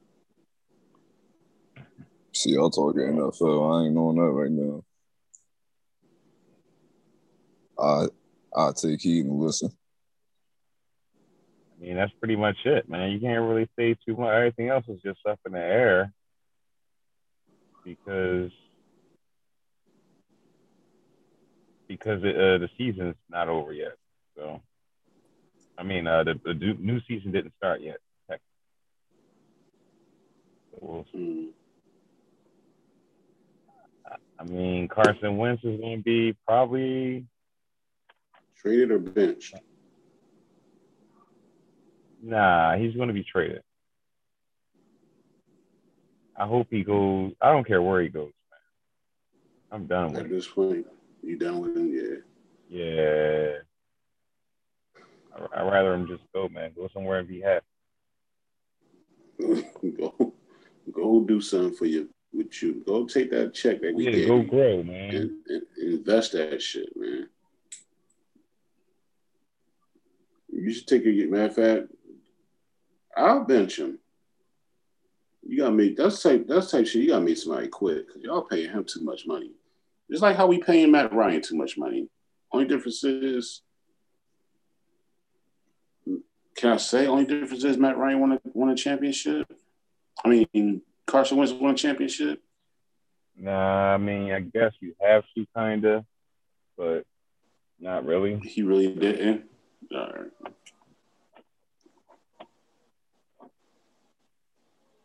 See, 2.33 2.51
y'all 2.51 2.69
talking 2.69 3.01
NFL. 3.01 3.81
I 3.81 3.85
ain't 3.85 3.95
knowing 3.95 4.17
that 4.17 4.23
right 4.23 4.51
now. 4.51 4.83
I 7.79 8.07
I 8.55 8.71
take 8.75 9.01
heed 9.01 9.25
and 9.25 9.39
listen. 9.39 9.69
I 11.77 11.83
mean, 11.83 11.95
that's 11.95 12.11
pretty 12.19 12.35
much 12.35 12.57
it, 12.65 12.89
man. 12.89 13.11
You 13.11 13.19
can't 13.19 13.41
really 13.43 13.69
say 13.77 13.95
too 14.05 14.15
much. 14.15 14.33
Everything 14.33 14.69
else 14.69 14.85
is 14.87 15.01
just 15.01 15.19
up 15.27 15.39
in 15.45 15.53
the 15.53 15.59
air. 15.59 16.13
because 17.85 18.51
because 21.87 22.23
it, 22.23 22.35
uh, 22.35 22.57
the 22.57 22.69
season's 22.77 23.15
not 23.29 23.49
over 23.49 23.73
yet. 23.73 23.95
So, 24.35 24.61
I 25.77 25.83
mean, 25.83 26.07
uh, 26.07 26.23
the, 26.23 26.39
the 26.43 26.53
new 26.79 26.99
season 27.07 27.31
didn't 27.31 27.53
start 27.57 27.81
yet. 27.81 27.97
So 30.75 31.05
we'll 31.13 31.21
mm. 31.21 31.47
I 34.37 34.43
mean, 34.43 34.89
Carson 34.89 35.37
Wentz 35.37 35.63
is 35.63 35.79
going 35.79 35.99
to 35.99 36.03
be 36.03 36.35
probably 36.45 37.25
traded 38.57 38.91
or 38.91 38.99
benched. 38.99 39.55
Nah, 42.21 42.75
he's 42.75 42.95
going 42.95 43.07
to 43.07 43.13
be 43.13 43.23
traded. 43.23 43.61
I 46.37 46.45
hope 46.45 46.67
he 46.69 46.83
goes. 46.83 47.31
I 47.39 47.51
don't 47.51 47.65
care 47.65 47.81
where 47.81 48.01
he 48.01 48.09
goes, 48.09 48.31
man. 48.51 48.59
I'm 49.71 49.87
done 49.87 50.11
with 50.11 50.23
At 50.23 50.29
this 50.29 50.47
point, 50.47 50.85
you 51.25 51.37
done 51.37 51.59
with 51.59 51.75
him? 51.75 51.93
Yeah. 51.93 52.17
Yeah. 52.69 53.53
I, 55.53 55.63
would 55.63 55.71
rather 55.71 55.93
him 55.93 56.07
just 56.07 56.23
go, 56.33 56.47
man. 56.47 56.71
Go 56.75 56.87
somewhere 56.93 57.19
and 57.19 57.27
be 57.27 57.41
happy. 57.41 57.65
go, 59.97 60.33
go 60.91 61.19
do 61.21 61.41
something 61.41 61.75
for 61.75 61.85
you 61.85 62.09
with 62.33 62.61
you. 62.61 62.83
Go 62.85 63.05
take 63.05 63.31
that 63.31 63.53
check 63.53 63.81
that 63.81 63.93
we 63.93 64.09
yeah, 64.09 64.27
go 64.27 64.43
grow, 64.43 64.83
man. 64.83 65.15
And, 65.15 65.31
and 65.47 65.63
invest 65.77 66.33
that 66.33 66.61
shit, 66.61 66.89
man. 66.95 67.27
You 70.49 70.73
should 70.73 70.87
take 70.87 71.05
a 71.05 71.25
matter 71.25 71.45
of 71.45 71.55
fact. 71.55 71.87
I'll 73.17 73.43
bench 73.43 73.77
him. 73.77 73.99
You 75.47 75.59
gotta 75.59 75.73
make 75.73 75.95
that's 75.95 76.23
type 76.23 76.47
that's 76.47 76.71
type 76.71 76.87
shit. 76.87 77.03
You 77.03 77.09
gotta 77.09 77.25
make 77.25 77.37
somebody 77.37 77.67
quit 77.67 78.07
because 78.07 78.23
y'all 78.23 78.41
paying 78.41 78.71
him 78.71 78.83
too 78.83 79.01
much 79.01 79.27
money. 79.27 79.51
It's 80.09 80.21
like 80.21 80.35
how 80.35 80.47
we 80.47 80.59
paying 80.59 80.91
Matt 80.91 81.13
Ryan 81.13 81.41
too 81.41 81.55
much 81.55 81.77
money. 81.77 82.07
Only 82.51 82.67
difference 82.67 83.03
is, 83.03 83.61
can 86.55 86.71
I 86.71 86.77
say 86.77 87.07
only 87.07 87.25
difference 87.25 87.63
is 87.63 87.77
Matt 87.77 87.97
Ryan 87.97 88.19
won 88.19 88.31
a 88.33 88.39
won 88.53 88.69
a 88.69 88.75
championship? 88.75 89.51
I 90.23 90.29
mean, 90.29 90.81
Carson 91.05 91.37
Wentz 91.37 91.51
won 91.51 91.73
a 91.73 91.77
championship? 91.77 92.41
Nah, 93.37 93.93
I 93.93 93.97
mean, 93.97 94.31
I 94.31 94.39
guess 94.39 94.71
you 94.79 94.95
have 95.01 95.23
to 95.35 95.45
kind 95.53 95.83
of, 95.85 96.05
but 96.77 97.05
not 97.79 98.05
really. 98.05 98.39
He 98.39 98.61
really 98.61 98.93
didn't. 98.93 99.45
All 99.93 100.07
right. 100.07 100.53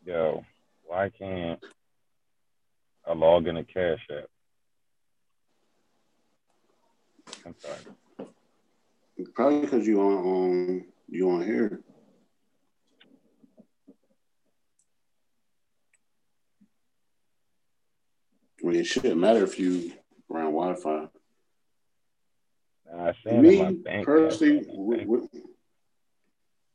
Yo, 0.05 0.45
why 0.85 1.11
can't 1.11 1.63
I 3.07 3.13
log 3.15 3.49
in 3.49 3.57
a 3.57 3.65
cash 3.65 4.07
app? 4.11 4.29
I'm 7.47 7.55
sorry. 7.59 8.29
Probably 9.35 9.61
because 9.61 9.87
you 9.87 10.01
on 10.01 10.19
um, 10.19 10.85
you 11.09 11.31
on 11.31 11.43
here. 11.45 11.81
I 18.63 18.67
mean, 18.67 18.81
it 18.81 18.87
shouldn't 18.87 19.19
matter 19.19 19.43
if 19.43 19.59
you 19.59 19.93
around 20.31 20.53
Wi-Fi. 20.53 21.09
Uh, 22.93 23.13
me 23.31 23.79
personally, 24.03 24.67
with, 24.69 25.07
with, 25.07 25.31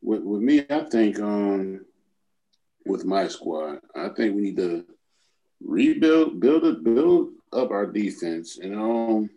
with, 0.02 0.24
with, 0.24 0.42
me, 0.42 0.66
I 0.70 0.80
think 0.90 1.20
um, 1.20 1.86
with 2.86 3.06
my 3.06 3.28
squad, 3.28 3.80
I 3.96 4.10
think 4.10 4.36
we 4.36 4.42
need 4.42 4.58
to 4.58 4.86
rebuild, 5.62 6.40
build 6.40 6.64
it, 6.64 6.84
build 6.84 7.34
up 7.52 7.72
our 7.72 7.86
defense, 7.86 8.58
and 8.58 8.76
um, 8.76 9.30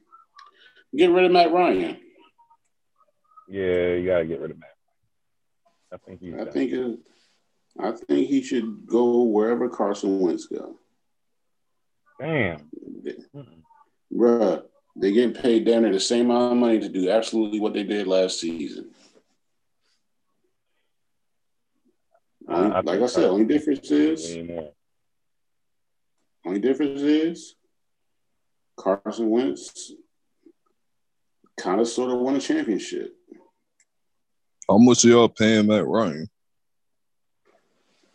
get 0.97 1.11
rid 1.11 1.25
of 1.25 1.33
Matt 1.33 1.53
Ryan. 1.53 1.99
Yeah, 3.49 3.95
you 3.95 4.07
gotta 4.07 4.27
get 4.27 4.41
rid 4.41 4.51
of 4.51 4.59
Matt. 4.59 4.75
I 5.93 5.97
think 5.99 6.21
he's. 6.21 6.35
I 6.35 6.45
think. 6.51 6.73
It, 6.73 6.99
I 7.81 7.93
think 7.93 8.29
he 8.29 8.43
should 8.43 8.87
go 8.87 9.23
wherever 9.23 9.69
Carson 9.69 10.21
Wentz 10.21 10.47
go. 10.47 10.77
Damn. 12.19 12.69
Bruh, 14.13 14.63
they 14.97 15.13
getting 15.13 15.41
paid 15.41 15.65
down 15.65 15.83
there 15.83 15.93
the 15.93 16.01
same 16.01 16.31
amount 16.31 16.53
of 16.53 16.59
money 16.59 16.81
to 16.81 16.89
do 16.89 17.11
absolutely 17.11 17.61
what 17.61 17.75
they 17.75 17.85
did 17.85 18.07
last 18.07 18.41
season. 18.41 18.91
I 22.49 22.81
like 22.81 23.01
I 23.01 23.07
said, 23.07 23.25
only 23.25 23.45
difference 23.45 23.91
is 23.91 24.37
only 26.47 26.61
difference 26.61 27.03
is 27.03 27.55
Carson 28.77 29.29
Wentz 29.29 29.93
kind 31.59 31.81
of 31.81 31.89
sort 31.89 32.11
of 32.11 32.21
won 32.21 32.37
a 32.37 32.41
championship. 32.41 33.15
How 34.69 34.79
much 34.79 35.05
are 35.05 35.09
y'all 35.09 35.29
paying 35.29 35.67
Matt 35.67 35.87
Ryan? 35.87 36.29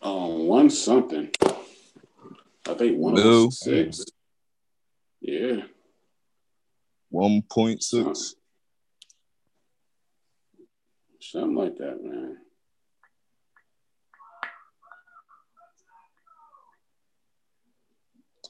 Um, 0.00 0.46
one 0.46 0.70
something. 0.70 1.30
I 2.66 2.74
think 2.74 2.96
one 2.98 3.50
six. 3.50 4.04
Yeah. 5.20 5.62
One 7.10 7.42
point 7.50 7.82
six. 7.82 8.34
Something 11.20 11.56
like 11.56 11.76
that, 11.78 12.02
man. 12.02 12.36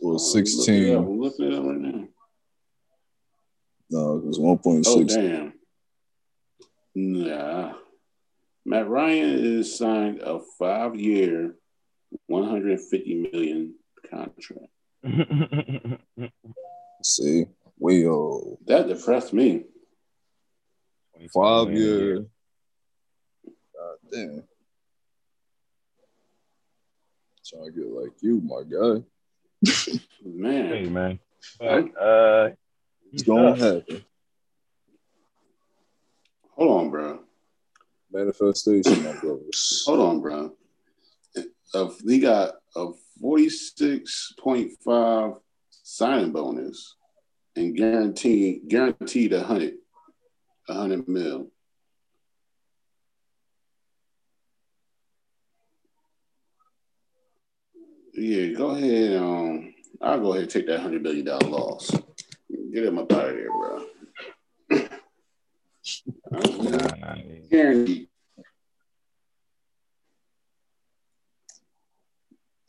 Well, 0.01 0.19
sixteen. 0.19 0.97
I'm 0.97 1.21
looking 1.21 1.47
it 1.47 1.55
up 1.55 1.65
right 1.65 1.79
now. 1.79 2.09
No, 3.95 4.17
it 4.17 4.25
was 4.25 4.41
one 4.41 4.59
point 4.59 4.85
six. 4.85 5.15
Oh 5.15 5.21
damn. 5.21 5.53
Nah. 6.97 7.75
Matt 8.67 8.89
Ryan 8.89 9.39
is 9.39 9.79
signed 9.79 10.21
a 10.21 10.41
five-year, 10.59 11.55
one 12.27 12.49
hundred 12.49 12.81
fifty 12.81 13.15
million 13.15 13.77
contract. 14.11 14.73
See, 17.05 17.45
we 17.79 18.05
uh 18.05 18.57
that 18.67 18.89
depressed 18.89 19.33
me. 19.33 19.63
Five 21.33 21.73
years. 21.73 22.27
God 23.47 23.97
damn. 24.11 24.43
Trying 27.47 27.67
to 27.67 27.71
get 27.71 27.87
like 27.93 28.13
you, 28.23 28.41
my 28.41 28.63
guy. 28.65 29.05
man. 30.25 30.69
Hey 30.69 30.87
man. 30.87 31.21
But, 31.61 31.97
uh 31.97 32.51
it's 33.13 33.23
gonna 33.23 33.55
happen. 33.57 34.05
Hold 36.57 36.81
on, 36.81 36.91
bro. 36.91 37.21
Manifestation, 38.13 39.05
my 39.05 39.13
brothers. 39.21 39.85
Hold 39.87 40.01
on, 40.01 40.21
bro. 40.21 40.53
Uh, 41.75 41.91
he 42.07 42.21
got 42.21 42.55
a 42.77 42.87
46.5 43.21 45.41
signing 45.71 46.33
bonus 46.33 46.95
and 47.57 47.77
guaranteed 47.77 48.69
guaranteed 48.69 49.33
a 49.33 49.43
hundred 49.43 49.75
a 50.69 50.75
hundred 50.75 51.09
mil. 51.09 51.49
Yeah, 58.15 58.47
go 58.57 58.71
ahead. 58.71 59.17
Um, 59.17 59.75
I'll 60.01 60.21
go 60.21 60.31
ahead 60.33 60.43
and 60.43 60.51
take 60.51 60.67
that 60.69 60.81
hundred 60.81 61.03
million 61.03 61.25
dollar 61.27 61.49
loss. 61.49 61.91
Get 62.73 62.85
him 62.85 62.99
up 62.99 63.13
out 63.13 63.29
of 63.29 63.37
there, 63.37 63.51
bro. 63.51 63.87
Guaranteed. 67.51 68.09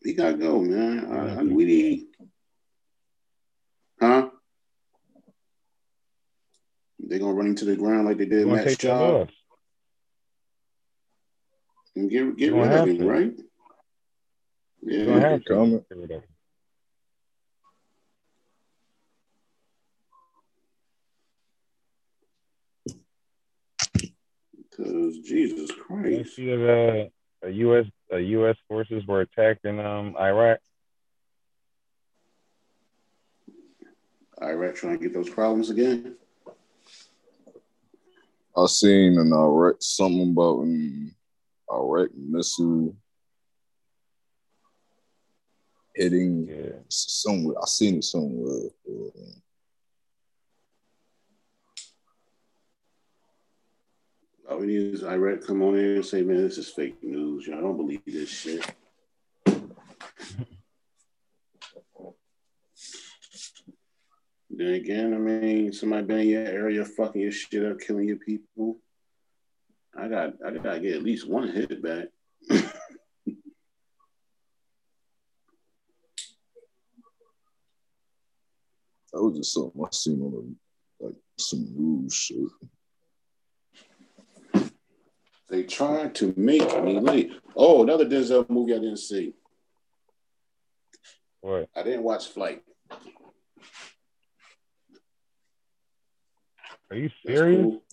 He 0.04 0.14
gotta 0.14 0.38
go, 0.38 0.60
man. 0.62 1.12
I, 1.12 1.40
I, 1.40 1.44
we 1.44 1.66
need, 1.66 2.06
huh? 4.00 4.30
They 7.00 7.18
gonna 7.18 7.34
run 7.34 7.48
him 7.48 7.56
to 7.56 7.66
the 7.66 7.76
ground 7.76 8.06
like 8.06 8.18
they 8.18 8.26
did 8.26 8.46
Matt 8.48 8.68
Schaub. 8.68 9.30
And 11.96 12.10
get 12.10 12.38
get 12.38 12.54
rid 12.54 12.72
of 12.72 12.88
him, 12.88 12.98
to. 13.00 13.08
right? 13.08 13.34
Yeah, 14.84 15.20
have 15.20 15.42
to. 24.76 24.84
Because 24.84 25.20
Jesus 25.20 25.72
Christ. 25.72 26.10
You 26.10 26.24
see 26.26 26.56
that 26.56 27.12
uh, 27.44 27.48
a 27.48 27.52
U.S. 27.52 27.86
A 28.12 28.20
U.S. 28.20 28.58
forces 28.68 29.06
were 29.08 29.22
attacked 29.22 29.66
in 29.66 29.80
um, 29.80 30.16
Iraq. 30.20 30.60
Iraq 34.42 34.76
trying 34.76 34.98
to 34.98 35.04
get 35.04 35.14
those 35.14 35.30
problems 35.30 35.70
again. 35.70 36.16
I 38.58 38.66
seen 38.68 39.18
an 39.18 39.34
Iraq 39.34 39.76
something 39.80 40.32
about 40.32 40.62
an 40.62 41.14
Iraq 41.72 42.10
missile 42.16 42.96
hitting 45.94 46.48
yeah. 46.48 46.80
somewhere. 46.90 47.56
I 47.62 47.66
seen 47.66 47.98
it 47.98 48.04
somewhere. 48.04 48.70
All 54.50 54.60
we 54.60 54.68
need 54.68 54.94
is 54.94 55.04
Iran 55.04 55.40
come 55.40 55.64
on 55.64 55.76
in 55.76 55.96
and 55.96 56.06
say, 56.06 56.22
man, 56.22 56.38
this 56.38 56.60
is 56.60 56.70
fake 56.70 57.04
news. 57.04 57.48
Y'all 57.48 57.62
don't 57.62 57.78
believe 57.78 58.02
this 58.06 58.30
shit. 58.30 58.64
then 64.50 64.74
again, 64.74 65.14
I 65.14 65.18
mean, 65.18 65.74
somebody 65.74 66.04
been 66.06 66.20
in 66.20 66.28
your 66.28 66.46
area 66.46 66.86
fucking 66.86 67.22
your 67.22 67.32
shit 67.32 67.66
up, 67.66 67.80
killing 67.80 68.08
your 68.08 68.18
people. 68.18 68.78
I 69.98 70.08
got 70.08 70.34
I 70.46 70.52
gotta 70.52 70.80
get 70.80 70.96
at 70.96 71.04
least 71.04 71.28
one 71.28 71.50
hit 71.50 71.82
back. 71.82 72.08
That 79.16 79.24
was 79.24 79.38
just 79.38 79.54
something 79.54 79.82
I 79.82 79.88
seen 79.92 80.22
on 80.22 80.58
a, 81.02 81.06
like 81.06 81.16
some 81.38 81.66
news 81.74 82.14
shit. 82.14 82.38
They 85.50 85.64
tried 85.64 86.16
to 86.16 86.34
make 86.36 86.84
me 86.84 87.00
late. 87.00 87.32
Oh, 87.56 87.84
another 87.84 88.06
Denzel 88.06 88.50
movie 88.50 88.74
I 88.74 88.80
didn't 88.80 88.98
see. 88.98 89.34
What? 91.42 91.70
I 91.76 91.84
didn't 91.84 92.04
watch 92.04 92.28
Flight. 92.30 92.64
Are 96.90 96.96
you 96.96 97.10
serious? 97.26 97.62
Cool. 97.62 97.84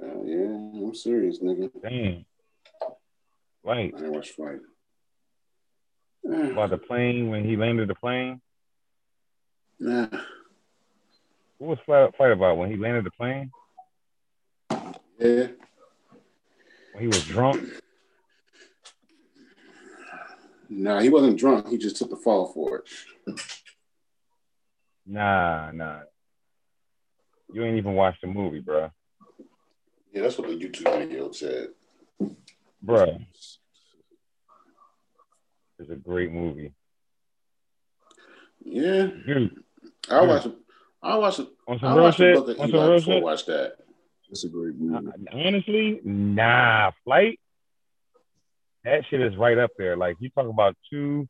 Uh, 0.00 0.22
yeah, 0.24 0.86
I'm 0.86 0.94
serious, 0.94 1.38
nigga. 1.40 1.70
Damn. 1.82 2.24
Flight. 3.62 3.94
I 3.96 3.98
didn't 3.98 4.12
watch 4.12 4.30
Flight. 4.30 4.60
About 6.24 6.70
the 6.70 6.78
plane 6.88 7.28
when 7.28 7.44
he 7.44 7.56
landed 7.56 7.88
the 7.88 7.94
plane. 7.94 8.40
Nah. 9.80 10.06
What 11.58 11.70
was 11.70 11.78
Flight, 11.84 12.16
Flight 12.16 12.32
about 12.32 12.58
when 12.58 12.70
he 12.70 12.76
landed 12.76 13.04
the 13.04 13.10
plane? 13.10 13.50
Yeah. 15.18 15.48
He 16.98 17.06
was 17.06 17.24
drunk? 17.24 17.68
Nah, 20.68 21.00
he 21.00 21.08
wasn't 21.08 21.38
drunk. 21.38 21.68
He 21.68 21.78
just 21.78 21.96
took 21.96 22.10
the 22.10 22.16
fall 22.16 22.52
for 22.52 22.78
it. 22.78 23.40
Nah, 25.06 25.70
nah. 25.72 26.00
You 27.52 27.62
ain't 27.64 27.76
even 27.76 27.94
watched 27.94 28.20
the 28.22 28.26
movie, 28.26 28.60
bro. 28.60 28.90
Yeah, 30.12 30.22
that's 30.22 30.38
what 30.38 30.48
the 30.48 30.54
YouTube 30.54 30.98
video 30.98 31.30
said. 31.32 31.68
Bro. 32.82 33.18
It's 35.78 35.90
a 35.90 35.96
great 35.96 36.32
movie. 36.32 36.72
Yeah. 38.64 39.08
Dude. 39.26 39.62
I 40.10 40.22
watch 40.22 40.46
it. 40.46 40.54
I 41.02 41.16
watch 41.16 41.38
it. 41.40 41.48
On 41.68 41.78
some 41.78 41.96
real 41.96 42.10
shit. 42.12 42.36
On 42.36 42.70
some 42.70 42.90
real 42.90 43.00
shit. 43.00 43.22
Watch 43.22 43.46
that. 43.46 43.76
It's 44.34 44.42
a 44.42 44.48
great 44.48 44.74
movie. 44.74 45.12
Honestly, 45.32 46.00
nah. 46.02 46.90
Flight. 47.04 47.38
That 48.82 49.04
shit 49.08 49.20
is 49.20 49.36
right 49.36 49.56
up 49.56 49.70
there. 49.78 49.96
Like 49.96 50.16
you 50.18 50.28
talk 50.28 50.48
about 50.48 50.76
two 50.90 51.28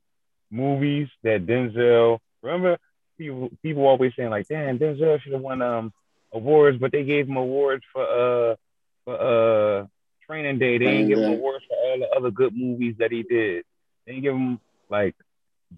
movies 0.51 1.09
that 1.23 1.45
Denzel. 1.45 2.19
Remember, 2.43 2.79
people 3.19 3.51
people 3.63 3.87
always 3.87 4.13
saying 4.17 4.31
like, 4.31 4.49
"Damn, 4.49 4.79
Denzel 4.79 5.21
should 5.21 5.35
have 5.35 5.43
won 5.43 5.61
um 5.61 5.93
awards," 6.33 6.79
but 6.79 6.93
they 6.93 7.05
gave 7.05 7.29
him 7.29 7.37
awards 7.37 7.85
for 7.93 8.05
uh 8.05 8.57
for 9.05 9.21
uh 9.21 9.87
Training 10.27 10.59
Day. 10.59 10.79
They 10.79 10.87
didn't 10.87 11.09
give 11.09 11.19
him 11.19 11.35
awards 11.35 11.67
for 11.69 11.77
all 11.77 11.99
the 11.99 12.09
other 12.09 12.31
good 12.31 12.57
movies 12.57 12.95
that 13.01 13.13
he 13.13 13.23
did. 13.23 13.67
They 14.07 14.13
didn't 14.13 14.23
give 14.23 14.35
him 14.35 14.61
like 14.89 15.15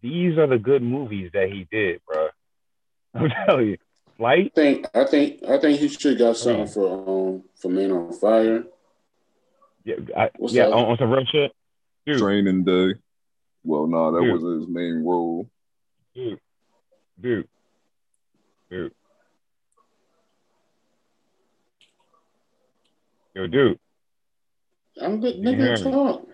these 0.01 0.39
are 0.39 0.47
the 0.47 0.61
good 0.61 0.85
movies 0.85 1.33
that 1.35 1.49
he 1.49 1.67
did, 1.73 2.03
bro. 2.07 2.29
I'm 3.15 3.33
telling 3.47 3.67
you, 3.67 3.79
Flight. 4.17 4.53
I 4.57 4.61
think 4.61 4.87
I 4.95 5.05
think 5.05 5.45
I 5.45 5.59
think 5.59 5.79
he 5.79 5.89
should 5.89 6.19
got 6.19 6.37
something 6.37 6.67
for 6.67 7.09
um 7.09 7.45
for 7.57 7.69
Man 7.69 7.93
on 7.93 8.13
Fire. 8.13 8.65
Yeah, 9.85 9.97
I, 10.17 10.31
yeah, 10.49 10.67
on, 10.67 10.73
on, 10.73 10.99
some 10.99 11.11
real 11.11 11.25
shit. 11.27 11.53
Dude. 12.07 12.19
Training 12.19 12.65
Day. 12.65 12.95
Well, 13.63 13.87
no, 13.87 14.11
nah, 14.11 14.11
that 14.13 14.21
dude. 14.21 14.43
was 14.43 14.61
his 14.61 14.69
main 14.69 15.05
role. 15.05 15.49
Dude, 16.15 16.41
dude, 17.21 17.49
dude. 18.71 18.93
Yo, 23.35 23.47
dude. 23.47 23.79
I'm 25.01 25.21
good. 25.21 25.37
Nigga, 25.37 25.83
talk. 25.83 26.27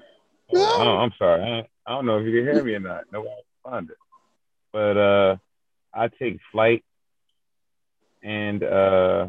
Oh, 0.55 0.99
I'm 0.99 1.12
sorry. 1.18 1.43
I, 1.43 1.91
I, 1.91 1.95
don't 1.95 2.07
know 2.07 2.18
if 2.18 2.26
you 2.26 2.33
can 2.33 2.55
hear 2.55 2.62
me 2.62 2.74
or 2.74 2.80
not. 2.80 3.05
No 3.12 3.18
Nobody 3.18 3.35
responded. 3.64 3.97
But 4.72 4.97
uh, 4.97 5.37
I 5.93 6.09
take 6.09 6.39
flight 6.53 6.85
and 8.23 8.62
uh 8.62 9.29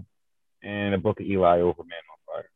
and 0.61 0.93
a 0.93 0.97
book 0.97 1.19
of 1.19 1.25
Eli 1.25 1.59
over 1.59 1.83
Man 1.83 1.99
on 2.11 2.35
Fire. 2.35 2.49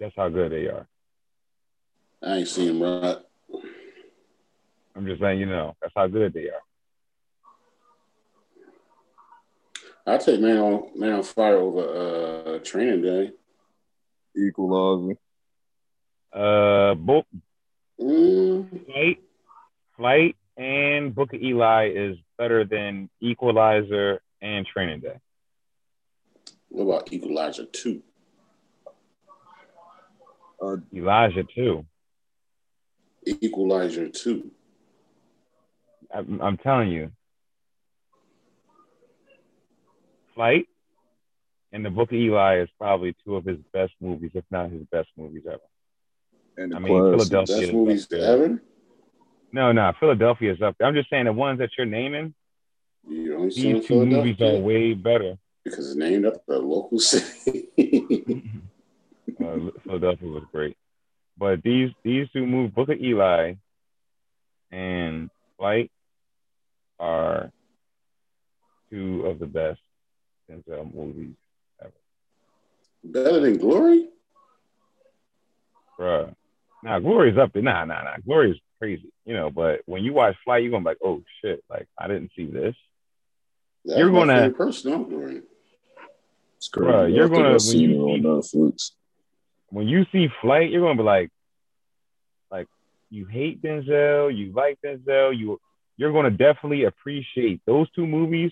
That's 0.00 0.16
how 0.16 0.28
good 0.28 0.52
they 0.52 0.66
are. 0.66 0.86
I 2.22 2.36
ain't 2.36 2.48
seen 2.48 2.78
them 2.78 2.82
right. 2.82 3.18
I'm 4.94 5.06
just 5.06 5.20
letting 5.20 5.40
you 5.40 5.46
know. 5.46 5.76
That's 5.80 5.94
how 5.96 6.06
good 6.06 6.32
they 6.32 6.48
are. 6.48 6.62
I 10.06 10.18
take 10.18 10.40
Man 10.40 10.58
on 10.58 10.90
Man 10.96 11.12
on 11.12 11.22
Fire 11.22 11.56
over 11.56 12.56
uh 12.56 12.58
Training 12.60 13.02
Day. 13.02 13.32
Equalizer. 14.36 15.16
Uh, 16.32 16.94
book. 16.94 17.26
Mm. 18.00 18.86
Flight, 18.86 19.22
flight, 19.96 20.36
and 20.56 21.14
Book 21.14 21.32
of 21.32 21.42
Eli 21.42 21.90
is 21.94 22.16
better 22.38 22.64
than 22.64 23.08
Equalizer 23.20 24.20
and 24.40 24.66
Training 24.66 25.00
Day. 25.00 25.16
What 26.68 26.84
about 26.84 27.12
Equalizer 27.12 27.66
two? 27.66 28.02
Uh, 30.60 30.76
Elijah 30.94 31.44
two. 31.44 31.84
Equalizer 33.26 34.08
two. 34.08 34.50
I'm, 36.14 36.40
I'm 36.40 36.56
telling 36.58 36.90
you, 36.90 37.10
Flight 40.34 40.66
and 41.72 41.84
the 41.84 41.90
Book 41.90 42.10
of 42.10 42.18
Eli 42.18 42.62
is 42.62 42.68
probably 42.78 43.16
two 43.24 43.36
of 43.36 43.44
his 43.44 43.58
best 43.72 43.92
movies, 44.00 44.30
if 44.34 44.44
not 44.50 44.70
his 44.70 44.82
best 44.90 45.08
movies 45.16 45.42
ever. 45.46 45.60
And 46.56 46.74
I 46.74 46.78
mean, 46.78 46.92
Philadelphia 46.92 47.56
best 47.60 47.72
movies 47.72 48.12
ever. 48.12 48.62
No, 49.52 49.70
no, 49.70 49.92
Philadelphia 50.00 50.52
is 50.52 50.62
up 50.62 50.76
there. 50.78 50.88
I'm 50.88 50.94
just 50.94 51.10
saying 51.10 51.26
the 51.26 51.32
ones 51.32 51.58
that 51.58 51.70
you're 51.76 51.86
naming. 51.86 52.34
You 53.06 53.36
only 53.36 53.48
these 53.50 53.86
two 53.86 54.06
movies 54.06 54.40
are 54.40 54.56
way 54.56 54.94
better 54.94 55.36
because 55.64 55.88
it's 55.88 55.96
named 55.96 56.24
after 56.24 56.40
the 56.46 56.58
local 56.58 56.98
city. 56.98 57.68
uh, 59.40 59.58
Philadelphia 59.84 60.28
was 60.28 60.44
great, 60.52 60.76
but 61.36 61.62
these 61.62 61.90
these 62.02 62.28
two 62.32 62.46
movies, 62.46 62.72
Book 62.74 62.88
of 62.88 63.00
Eli 63.00 63.54
and 64.70 65.28
Flight, 65.58 65.90
are 66.98 67.50
two 68.90 69.26
of 69.26 69.38
the 69.38 69.46
best 69.46 69.80
Denzel 70.50 70.94
movies 70.94 71.34
ever. 71.80 71.92
Better 73.04 73.40
than 73.40 73.58
Glory, 73.58 74.08
bruh. 75.98 76.34
Nah, 76.84 76.98
Glory's 77.00 77.36
up 77.36 77.52
there. 77.52 77.62
Nah, 77.62 77.84
nah, 77.84 78.02
nah. 78.02 78.16
Glory's 78.24 78.56
crazy, 78.82 79.12
you 79.24 79.34
know. 79.34 79.50
But 79.50 79.80
when 79.86 80.02
you 80.02 80.12
watch 80.12 80.34
Flight, 80.44 80.62
you're 80.62 80.72
gonna 80.72 80.82
be 80.82 80.90
like, 80.90 80.98
oh 81.04 81.22
shit, 81.40 81.62
like 81.70 81.86
I 81.98 82.08
didn't 82.08 82.32
see 82.36 82.46
this. 82.46 82.74
That's 83.84 83.98
you're 83.98 84.10
gonna 84.10 84.50
personal 84.50 85.04
Glory. 85.04 85.42
It's 86.56 86.68
crazy. 86.68 86.90
Bruh, 86.90 87.14
you're 87.14 87.28
gonna 87.28 87.50
when 87.50 87.52
you 87.52 87.60
see, 87.60 87.96
on 87.96 88.22
Netflix. 88.22 88.90
When 89.68 89.88
you 89.88 90.04
see 90.10 90.28
Flight, 90.40 90.70
you're 90.70 90.80
gonna 90.80 90.96
be 90.96 91.04
like, 91.04 91.30
like 92.50 92.66
you 93.08 93.26
hate 93.26 93.62
Denzel, 93.62 94.36
you 94.36 94.52
like 94.52 94.78
Denzel, 94.84 95.36
you 95.38 95.60
you're 95.96 96.12
gonna 96.12 96.30
definitely 96.30 96.84
appreciate 96.84 97.60
those 97.64 97.88
two 97.92 98.06
movies. 98.06 98.50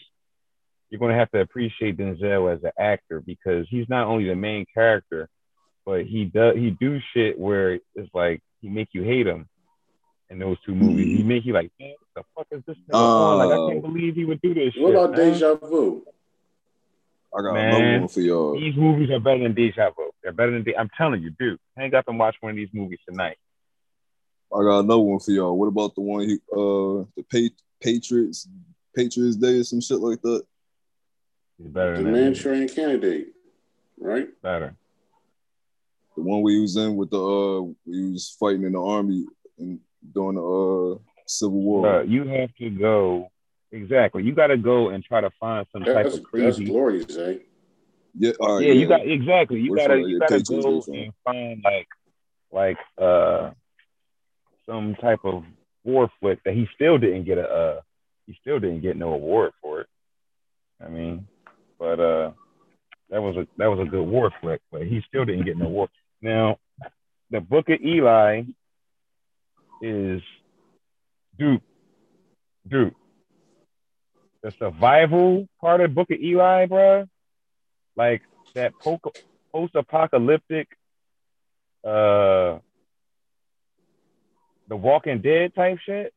You're 0.90 1.00
gonna 1.00 1.18
have 1.18 1.30
to 1.32 1.40
appreciate 1.40 1.96
Denzel 1.96 2.54
as 2.54 2.62
an 2.62 2.72
actor 2.78 3.20
because 3.20 3.66
he's 3.68 3.88
not 3.88 4.06
only 4.06 4.28
the 4.28 4.36
main 4.36 4.64
character, 4.72 5.28
but 5.84 6.04
he 6.04 6.24
does 6.24 6.54
he 6.54 6.70
do 6.70 7.00
shit 7.14 7.36
where 7.36 7.74
it's 7.96 8.14
like 8.14 8.42
he 8.60 8.68
make 8.68 8.90
you 8.92 9.02
hate 9.02 9.26
him 9.26 9.48
in 10.30 10.38
those 10.38 10.56
two 10.64 10.74
movies. 10.74 11.06
Mm-hmm. 11.06 11.16
He 11.16 11.22
make 11.24 11.44
you 11.44 11.52
like, 11.52 11.70
man, 11.78 11.94
what 11.98 12.24
the 12.24 12.30
fuck 12.36 12.46
is 12.52 12.62
this 12.66 12.76
uh, 12.94 13.36
Like 13.36 13.50
I 13.50 13.72
can't 13.72 13.82
believe 13.82 14.14
he 14.14 14.24
would 14.24 14.40
do 14.40 14.54
this. 14.54 14.72
What 14.76 14.90
shit, 14.90 14.96
about 14.96 15.10
man. 15.10 15.32
Deja 15.32 15.54
Vu? 15.56 16.06
I 17.36 17.42
got 17.42 17.54
man, 17.54 17.74
another 17.74 18.00
one 18.00 18.08
for 18.08 18.20
y'all. 18.20 18.58
These 18.58 18.76
movies 18.76 19.10
are 19.10 19.20
better 19.20 19.42
than 19.42 19.54
Deja 19.54 19.90
Vu. 19.90 20.10
They're 20.22 20.32
better 20.32 20.52
than. 20.52 20.62
De- 20.62 20.76
I'm 20.76 20.90
telling 20.96 21.22
you, 21.22 21.30
dude. 21.38 21.58
Hang 21.76 21.94
up 21.94 22.06
and 22.08 22.18
watch 22.18 22.36
one 22.40 22.50
of 22.50 22.56
these 22.56 22.70
movies 22.72 22.98
tonight. 23.08 23.36
I 24.52 24.62
got 24.62 24.80
another 24.80 25.00
one 25.00 25.20
for 25.20 25.30
y'all. 25.30 25.56
What 25.56 25.66
about 25.66 25.94
the 25.94 26.00
one 26.00 26.28
he, 26.28 26.34
uh, 26.52 27.06
the 27.16 27.24
pa- 27.30 27.54
Patriots, 27.80 28.48
Patriots 28.96 29.36
Day 29.36 29.58
or 29.58 29.64
some 29.64 29.80
shit 29.80 29.98
like 29.98 30.20
that? 30.22 30.42
He's 31.58 31.68
better 31.68 31.96
the 31.96 32.02
Manchurian 32.02 32.68
Candidate, 32.68 33.28
right? 33.98 34.28
Better. 34.42 34.74
The 36.16 36.22
one 36.22 36.42
we 36.42 36.60
was 36.60 36.76
in 36.76 36.96
with 36.96 37.10
the 37.10 37.20
uh, 37.22 37.60
we 37.86 38.10
was 38.10 38.36
fighting 38.40 38.64
in 38.64 38.72
the 38.72 38.82
army 38.82 39.24
and 39.58 39.78
during 40.14 40.36
the 40.36 40.42
uh, 40.96 40.98
Civil 41.26 41.60
War. 41.60 42.02
you 42.02 42.26
have 42.26 42.54
to 42.56 42.70
go 42.70 43.30
exactly. 43.72 44.22
You 44.22 44.34
got 44.34 44.48
to 44.48 44.56
go 44.56 44.88
and 44.88 45.04
try 45.04 45.20
to 45.20 45.30
find 45.38 45.66
some 45.72 45.82
type 45.84 46.06
of 46.06 46.22
crazy. 46.22 46.44
That's 46.44 46.70
glorious, 46.70 47.16
eh? 47.16 47.34
Yeah, 48.18 48.32
yeah, 48.40 48.58
yeah, 48.58 48.72
you 48.72 48.88
got 48.88 49.06
exactly. 49.06 49.60
You 49.60 49.76
gotta 49.76 49.98
you 50.00 50.18
gotta 50.18 50.42
go 50.42 50.82
and 50.88 51.12
find 51.24 51.62
like 51.62 51.86
like 52.50 52.78
uh 52.98 53.50
some 54.66 54.96
type 54.96 55.20
of 55.24 55.44
war 55.84 56.10
flick 56.20 56.42
that 56.44 56.54
he 56.54 56.66
still 56.74 56.98
didn't 56.98 57.24
get 57.24 57.38
a 57.38 57.48
uh 57.48 57.80
he 58.26 58.36
still 58.40 58.58
didn't 58.58 58.80
get 58.80 58.96
no 58.96 59.12
award 59.12 59.52
for 59.62 59.82
it. 59.82 59.86
I 60.84 60.88
mean, 60.88 61.28
but 61.78 62.00
uh 62.00 62.32
that 63.10 63.22
was 63.22 63.36
a 63.36 63.46
that 63.58 63.68
was 63.68 63.78
a 63.80 63.90
good 63.90 64.02
war 64.02 64.32
flick, 64.40 64.60
but 64.72 64.82
he 64.82 65.02
still 65.06 65.24
didn't 65.24 65.44
get 65.44 65.56
no 65.56 65.66
award. 65.66 65.90
Now, 66.20 66.58
the 67.30 67.40
Book 67.40 67.68
of 67.68 67.80
Eli 67.80 68.42
is 69.80 70.22
Duke, 71.38 71.62
Duke. 72.68 72.94
The 74.42 74.52
survival 74.52 75.48
part 75.60 75.80
of 75.82 75.94
Book 75.94 76.10
of 76.10 76.18
Eli, 76.18 76.66
bro, 76.66 77.06
like 77.96 78.22
that 78.54 78.72
post-apocalyptic, 79.52 80.68
uh, 81.84 82.58
the 84.68 84.76
Walking 84.76 85.20
Dead 85.20 85.54
type 85.54 85.78
shit. 85.84 86.14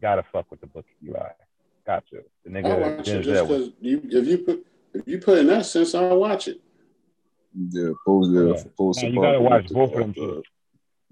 Gotta 0.00 0.24
fuck 0.32 0.50
with 0.50 0.60
the 0.60 0.66
Book 0.66 0.86
of 0.86 1.08
Eli. 1.08 1.28
Got 1.86 2.06
to. 2.08 2.22
The 2.44 2.50
nigga. 2.50 2.66
I'll 2.66 2.96
watch 2.96 3.08
it 3.08 3.22
just 3.22 3.48
because 3.48 3.70
you, 3.80 4.00
if 4.10 4.26
you 4.26 4.38
put 4.38 4.66
if 4.94 5.06
you 5.06 5.18
put 5.18 5.38
in 5.38 5.46
that 5.48 5.66
sense, 5.66 5.94
I'll 5.94 6.18
watch 6.18 6.48
it. 6.48 6.60
Yeah, 7.70 7.90
post 8.06 8.30
yeah, 8.32 8.70
post 8.76 9.02
you 9.02 9.20
gotta 9.20 9.40
watch 9.40 9.68
both 9.68 9.92
of 9.92 10.14
them. 10.14 10.42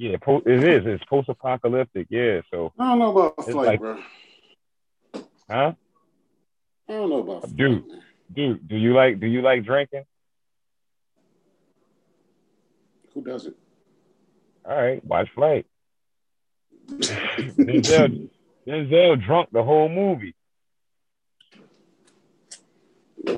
Yeah, 0.02 0.16
po- 0.20 0.42
it 0.44 0.64
is. 0.64 0.82
It's 0.84 1.04
post-apocalyptic. 1.04 2.08
Yeah, 2.10 2.40
so 2.50 2.72
I 2.76 2.88
don't 2.88 2.98
know 2.98 3.16
about 3.16 3.44
flight, 3.44 3.66
like, 3.68 3.78
bro. 3.78 3.98
Huh? 5.48 5.72
I 6.88 6.92
don't 6.92 7.08
know 7.08 7.18
about 7.20 7.54
dude. 7.54 7.84
Flight, 7.84 8.00
dude, 8.34 8.66
do 8.66 8.76
you 8.76 8.94
like 8.94 9.20
do 9.20 9.28
you 9.28 9.42
like 9.42 9.64
drinking? 9.64 10.02
Who 13.14 13.22
doesn't? 13.22 13.54
All 14.68 14.74
right, 14.74 15.04
watch 15.04 15.28
Flight. 15.36 15.66
Denzel, 16.88 18.28
Denzel 18.66 19.24
drunk 19.24 19.50
the 19.52 19.62
whole 19.62 19.88
movie. 19.88 20.34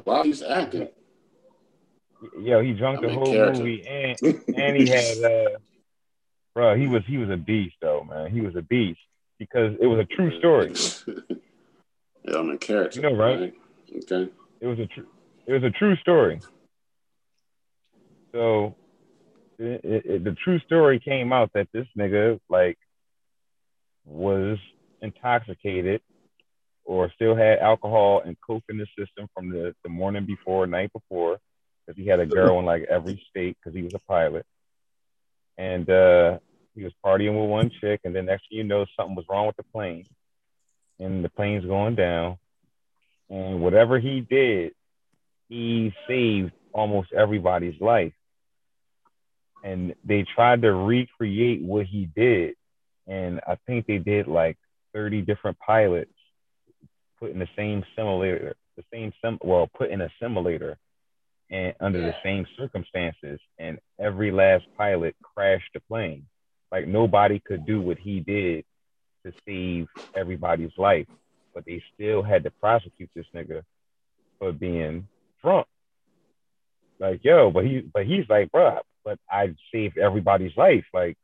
While 0.04 0.22
he's 0.22 0.40
acting. 0.40 0.88
Yo, 2.40 2.62
he 2.62 2.72
drunk 2.72 3.00
I'm 3.00 3.08
the 3.08 3.12
whole 3.12 3.26
character. 3.26 3.58
movie, 3.58 3.86
and 3.86 4.18
and 4.56 4.76
he 4.78 4.86
had, 4.88 5.22
uh, 5.22 5.58
bro, 6.54 6.76
he 6.76 6.86
was 6.86 7.02
he 7.06 7.18
was 7.18 7.30
a 7.30 7.36
beast 7.36 7.76
though, 7.80 8.04
man. 8.08 8.30
He 8.30 8.40
was 8.40 8.54
a 8.56 8.62
beast 8.62 9.00
because 9.38 9.74
it 9.80 9.86
was 9.86 9.98
a 9.98 10.04
true 10.04 10.38
story. 10.38 10.72
yeah, 12.24 12.38
I'm 12.38 12.50
a 12.50 12.58
character. 12.58 13.00
You 13.00 13.10
know, 13.10 13.16
right? 13.16 13.54
Okay. 13.94 14.30
It 14.60 14.66
was 14.66 14.78
a 14.78 14.86
true. 14.86 15.06
It 15.46 15.52
was 15.52 15.62
a 15.64 15.70
true 15.70 15.96
story. 15.96 16.40
So, 18.32 18.74
it, 19.58 19.80
it, 19.84 20.24
the 20.24 20.34
true 20.42 20.58
story 20.60 20.98
came 20.98 21.32
out 21.32 21.50
that 21.54 21.68
this 21.72 21.86
nigga 21.96 22.40
like 22.48 22.78
was 24.04 24.58
intoxicated 25.02 26.00
or 26.84 27.10
still 27.14 27.36
had 27.36 27.58
alcohol 27.58 28.22
and 28.24 28.36
coke 28.44 28.64
in 28.68 28.78
the 28.78 28.86
system 28.98 29.28
from 29.34 29.50
the, 29.50 29.74
the 29.82 29.88
morning 29.88 30.26
before, 30.26 30.66
night 30.66 30.92
before, 30.92 31.38
because 31.86 31.98
he 32.00 32.08
had 32.08 32.20
a 32.20 32.26
girl 32.26 32.58
in 32.58 32.64
like 32.64 32.84
every 32.90 33.22
state 33.30 33.56
because 33.58 33.76
he 33.76 33.82
was 33.82 33.94
a 33.94 34.00
pilot. 34.00 34.44
And 35.56 35.88
uh, 35.88 36.38
he 36.74 36.82
was 36.82 36.92
partying 37.04 37.40
with 37.40 37.50
one 37.50 37.70
chick, 37.80 38.00
and 38.04 38.14
then 38.14 38.26
next 38.26 38.48
thing 38.48 38.58
you 38.58 38.64
know, 38.64 38.86
something 38.96 39.14
was 39.14 39.26
wrong 39.28 39.46
with 39.46 39.56
the 39.56 39.62
plane, 39.64 40.06
and 40.98 41.24
the 41.24 41.28
plane's 41.28 41.64
going 41.64 41.94
down. 41.94 42.38
And 43.30 43.60
whatever 43.60 43.98
he 43.98 44.20
did, 44.20 44.72
he 45.48 45.92
saved 46.08 46.52
almost 46.72 47.12
everybody's 47.12 47.80
life. 47.80 48.12
And 49.62 49.94
they 50.04 50.26
tried 50.34 50.62
to 50.62 50.72
recreate 50.72 51.62
what 51.62 51.86
he 51.86 52.06
did, 52.14 52.54
and 53.06 53.40
I 53.46 53.56
think 53.66 53.86
they 53.86 53.98
did 53.98 54.26
like 54.26 54.58
30 54.92 55.22
different 55.22 55.58
pilots 55.58 56.10
put 57.18 57.30
in 57.30 57.38
the 57.38 57.48
same 57.56 57.82
simulator, 57.96 58.54
the 58.76 58.84
same 58.92 59.12
sim, 59.22 59.38
well, 59.42 59.68
put 59.76 59.90
in 59.90 60.00
a 60.00 60.10
simulator 60.20 60.76
and 61.54 61.72
under 61.78 62.00
the 62.00 62.14
same 62.24 62.44
circumstances, 62.58 63.38
and 63.60 63.78
every 64.00 64.32
last 64.32 64.64
pilot 64.76 65.14
crashed 65.22 65.70
the 65.72 65.80
plane. 65.88 66.26
Like 66.72 66.88
nobody 66.88 67.38
could 67.38 67.64
do 67.64 67.80
what 67.80 67.96
he 67.96 68.18
did 68.18 68.64
to 69.24 69.32
save 69.46 69.86
everybody's 70.16 70.76
life, 70.76 71.06
but 71.54 71.64
they 71.64 71.80
still 71.94 72.24
had 72.24 72.42
to 72.42 72.50
prosecute 72.50 73.08
this 73.14 73.26
nigga 73.32 73.62
for 74.40 74.50
being 74.50 75.06
drunk. 75.40 75.68
Like 76.98 77.20
yo, 77.22 77.52
but 77.52 77.64
he, 77.64 77.88
but 77.92 78.04
he's 78.04 78.28
like, 78.28 78.50
bro, 78.50 78.80
but 79.04 79.20
I 79.30 79.54
saved 79.72 79.96
everybody's 79.96 80.56
life. 80.56 80.84
Like, 80.92 81.16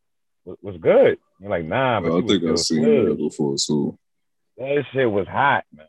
was 0.62 0.76
good. 0.81 1.18
You're 1.41 1.51
like, 1.51 1.64
nah, 1.64 2.01
but 2.01 2.16
I 2.16 2.20
think 2.26 2.45
I've 2.45 2.59
seen 2.61 2.83
that 2.83 3.16
before 3.18 3.57
too. 3.59 3.99
That 4.59 4.85
shit 4.93 5.11
was 5.11 5.26
hot, 5.26 5.64
man. 5.74 5.87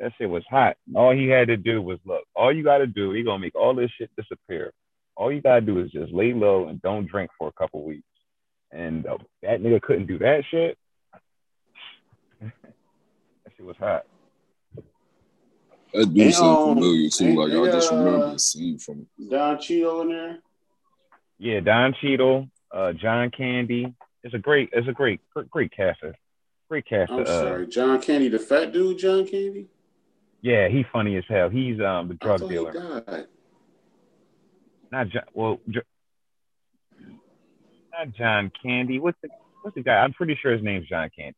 That 0.00 0.12
shit 0.16 0.30
was 0.30 0.44
hot. 0.48 0.76
All 0.94 1.12
he 1.12 1.26
had 1.26 1.48
to 1.48 1.56
do 1.56 1.82
was 1.82 1.98
look. 2.04 2.22
All 2.34 2.54
you 2.54 2.62
got 2.62 2.78
to 2.78 2.86
do, 2.86 3.12
he 3.12 3.24
gonna 3.24 3.40
make 3.40 3.56
all 3.56 3.74
this 3.74 3.90
shit 3.98 4.10
disappear. 4.16 4.72
All 5.16 5.32
you 5.32 5.40
gotta 5.40 5.60
do 5.60 5.80
is 5.80 5.90
just 5.90 6.12
lay 6.12 6.32
low 6.32 6.68
and 6.68 6.80
don't 6.80 7.06
drink 7.06 7.30
for 7.36 7.48
a 7.48 7.52
couple 7.52 7.84
weeks. 7.84 8.04
And 8.70 9.06
uh, 9.06 9.18
that 9.42 9.60
nigga 9.60 9.82
couldn't 9.82 10.06
do 10.06 10.18
that 10.18 10.44
shit. 10.50 10.78
that 12.40 12.52
shit 13.56 13.66
was 13.66 13.76
hot. 13.78 14.04
That 15.94 16.14
do 16.14 16.30
sound 16.30 16.78
familiar 16.78 17.08
too. 17.08 17.34
Like 17.34 17.52
I 17.52 17.72
just 17.72 17.90
remember 17.90 18.26
uh, 18.26 18.32
the 18.34 18.38
scene 18.38 18.78
from 18.78 19.06
Don 19.28 19.58
Cheadle 19.60 20.02
in 20.02 20.08
there. 20.10 20.38
Yeah, 21.38 21.60
Don 21.60 21.94
Cheadle, 22.00 22.48
uh, 22.72 22.92
John 22.92 23.30
Candy. 23.30 23.94
It's 24.22 24.34
a 24.34 24.38
great, 24.38 24.70
it's 24.72 24.88
a 24.88 24.92
great, 24.92 25.20
great 25.50 25.72
caster. 25.72 26.14
Great 26.68 26.86
cast. 26.86 27.10
I'm 27.10 27.22
uh, 27.22 27.24
sorry, 27.24 27.66
John 27.66 28.00
Candy, 28.00 28.28
the 28.28 28.38
fat 28.38 28.72
dude, 28.72 28.98
John 28.98 29.26
Candy. 29.26 29.68
Yeah, 30.40 30.68
he 30.68 30.84
funny 30.92 31.16
as 31.16 31.24
hell. 31.28 31.48
He's 31.48 31.80
um 31.80 32.08
the 32.08 32.14
drug 32.14 32.48
dealer. 32.48 32.72
Not 34.90 35.08
John. 35.08 35.24
Well, 35.34 35.60
not 37.92 38.12
John 38.16 38.52
Candy. 38.62 38.98
What's 38.98 39.18
the 39.22 39.28
what's 39.62 39.74
the 39.74 39.82
guy? 39.82 39.96
I'm 39.96 40.12
pretty 40.12 40.38
sure 40.40 40.52
his 40.52 40.62
name's 40.62 40.88
John 40.88 41.10
Candy. 41.16 41.36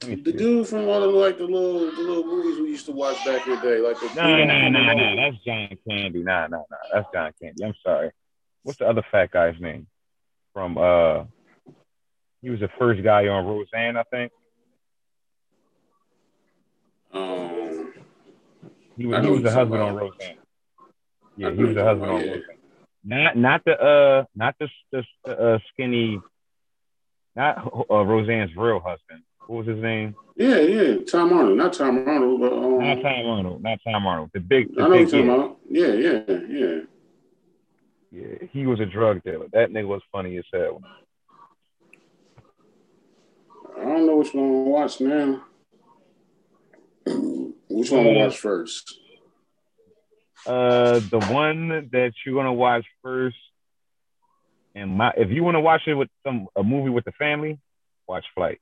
The 0.00 0.32
dude 0.32 0.66
from 0.66 0.88
all 0.88 1.02
of 1.02 1.14
like 1.14 1.38
the 1.38 1.44
little 1.44 1.80
the 1.80 2.02
little 2.02 2.24
movies 2.24 2.60
we 2.60 2.70
used 2.70 2.86
to 2.86 2.92
watch 2.92 3.24
back 3.24 3.46
in 3.46 3.54
the 3.54 3.60
day, 3.60 3.78
like 3.78 4.00
the 4.00 4.12
no 4.16 4.44
no 4.44 4.68
no 4.68 4.94
no 4.94 5.16
that's 5.16 5.36
John 5.44 5.68
Candy. 5.88 6.22
Nah 6.22 6.48
nah 6.48 6.62
nah 6.70 6.76
that's 6.92 7.06
John 7.12 7.32
Candy. 7.40 7.64
I'm 7.64 7.74
sorry. 7.84 8.10
What's 8.64 8.78
the 8.78 8.88
other 8.88 9.04
fat 9.10 9.30
guy's 9.30 9.60
name? 9.60 9.86
From 10.52 10.76
uh, 10.76 11.24
he 12.42 12.50
was 12.50 12.60
the 12.60 12.68
first 12.78 13.02
guy 13.02 13.28
on 13.28 13.46
Roseanne, 13.46 13.96
I 13.96 14.02
think. 14.04 14.32
Um, 17.14 17.92
he 18.96 19.06
was, 19.06 19.24
he 19.24 19.30
was 19.30 19.42
the 19.42 19.52
husband 19.52 19.82
on 19.82 19.96
Roseanne. 19.96 20.36
Yeah, 21.36 21.50
he 21.50 21.64
was 21.64 21.74
the 21.74 21.84
husband 21.84 22.10
on 22.10 22.20
Roseanne. 22.20 22.42
Not 23.04 23.36
not 23.36 23.64
the 23.64 23.80
uh 23.80 24.24
not 24.34 24.54
the 24.60 24.68
the, 24.92 25.04
the 25.24 25.54
uh, 25.54 25.58
skinny, 25.72 26.20
not 27.34 27.72
uh, 27.90 28.04
Roseanne's 28.04 28.54
real 28.56 28.80
husband. 28.80 29.22
What 29.46 29.58
was 29.58 29.66
his 29.66 29.82
name? 29.82 30.14
Yeah, 30.36 30.58
yeah, 30.58 31.04
Tom 31.04 31.32
Arnold, 31.32 31.58
not 31.58 31.72
Tom 31.72 32.08
Arnold, 32.08 32.40
but 32.40 32.52
um, 32.52 32.78
not 32.78 33.02
Tom 33.02 33.26
Arnold, 33.26 33.62
not 33.62 33.78
Tom 33.84 34.06
Arnold. 34.06 34.30
The 34.32 34.40
big, 34.40 34.74
the 34.74 34.82
I 34.82 34.88
know 34.88 34.94
big 34.94 35.12
you're 35.12 35.26
talking 35.26 35.30
about. 35.30 35.58
Yeah, 35.68 35.86
yeah, 35.88 36.22
yeah. 36.48 36.80
Yeah, 38.12 38.46
he 38.50 38.66
was 38.66 38.78
a 38.78 38.86
drug 38.86 39.22
dealer. 39.24 39.46
That 39.52 39.70
nigga 39.70 39.86
was 39.86 40.02
funny 40.12 40.36
as 40.36 40.44
hell. 40.52 40.82
I 43.78 43.84
don't 43.84 44.06
know 44.06 44.16
which 44.16 44.34
one 44.34 44.48
to 44.48 44.70
watch 44.70 45.00
now. 45.00 45.44
Which 47.68 47.90
one 47.90 48.04
to 48.04 48.12
watch 48.12 48.38
first? 48.38 48.98
Uh, 50.46 51.00
the 51.10 51.20
one 51.30 51.88
that 51.92 52.12
you're 52.24 52.34
gonna 52.34 52.52
watch 52.52 52.84
first, 53.02 53.36
and 54.74 54.96
my 54.96 55.12
if 55.16 55.30
you 55.30 55.44
want 55.44 55.54
to 55.54 55.60
watch 55.60 55.82
it 55.86 55.94
with 55.94 56.08
some 56.26 56.48
a 56.56 56.62
movie 56.62 56.90
with 56.90 57.04
the 57.04 57.12
family, 57.12 57.58
watch 58.08 58.24
Flight. 58.34 58.60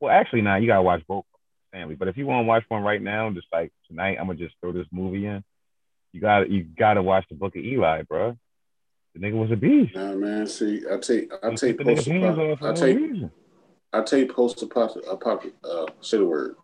Well, 0.00 0.12
actually, 0.12 0.42
now 0.42 0.52
nah, 0.52 0.56
you 0.56 0.66
gotta 0.66 0.82
watch 0.82 1.02
both 1.06 1.24
family. 1.72 1.94
But 1.94 2.08
if 2.08 2.16
you 2.16 2.26
want 2.26 2.44
to 2.44 2.48
watch 2.48 2.64
one 2.68 2.82
right 2.82 3.00
now, 3.00 3.30
just 3.30 3.46
like 3.52 3.72
tonight, 3.88 4.16
I'm 4.18 4.26
gonna 4.26 4.38
just 4.38 4.54
throw 4.60 4.72
this 4.72 4.86
movie 4.90 5.26
in. 5.26 5.44
You 6.12 6.20
got 6.20 6.50
you 6.50 6.64
gotta 6.64 7.02
watch 7.02 7.26
the 7.28 7.36
Book 7.36 7.54
of 7.54 7.64
Eli, 7.64 8.02
bro. 8.02 8.36
The 9.14 9.20
nigga 9.20 9.34
was 9.34 9.50
a 9.50 9.56
beast. 9.56 9.94
Nah, 9.94 10.14
man. 10.14 10.46
See, 10.46 10.82
I 10.90 10.98
take 10.98 11.32
I 11.42 11.54
take 11.54 11.78
post 11.80 12.08
I 12.08 12.72
take 12.72 12.98
I 13.92 14.02
take 14.02 14.32
post 14.32 14.62
apocalyptic. 14.62 15.54
Uh, 15.64 15.86
say 16.00 16.18
the 16.18 16.26
word. 16.26 16.56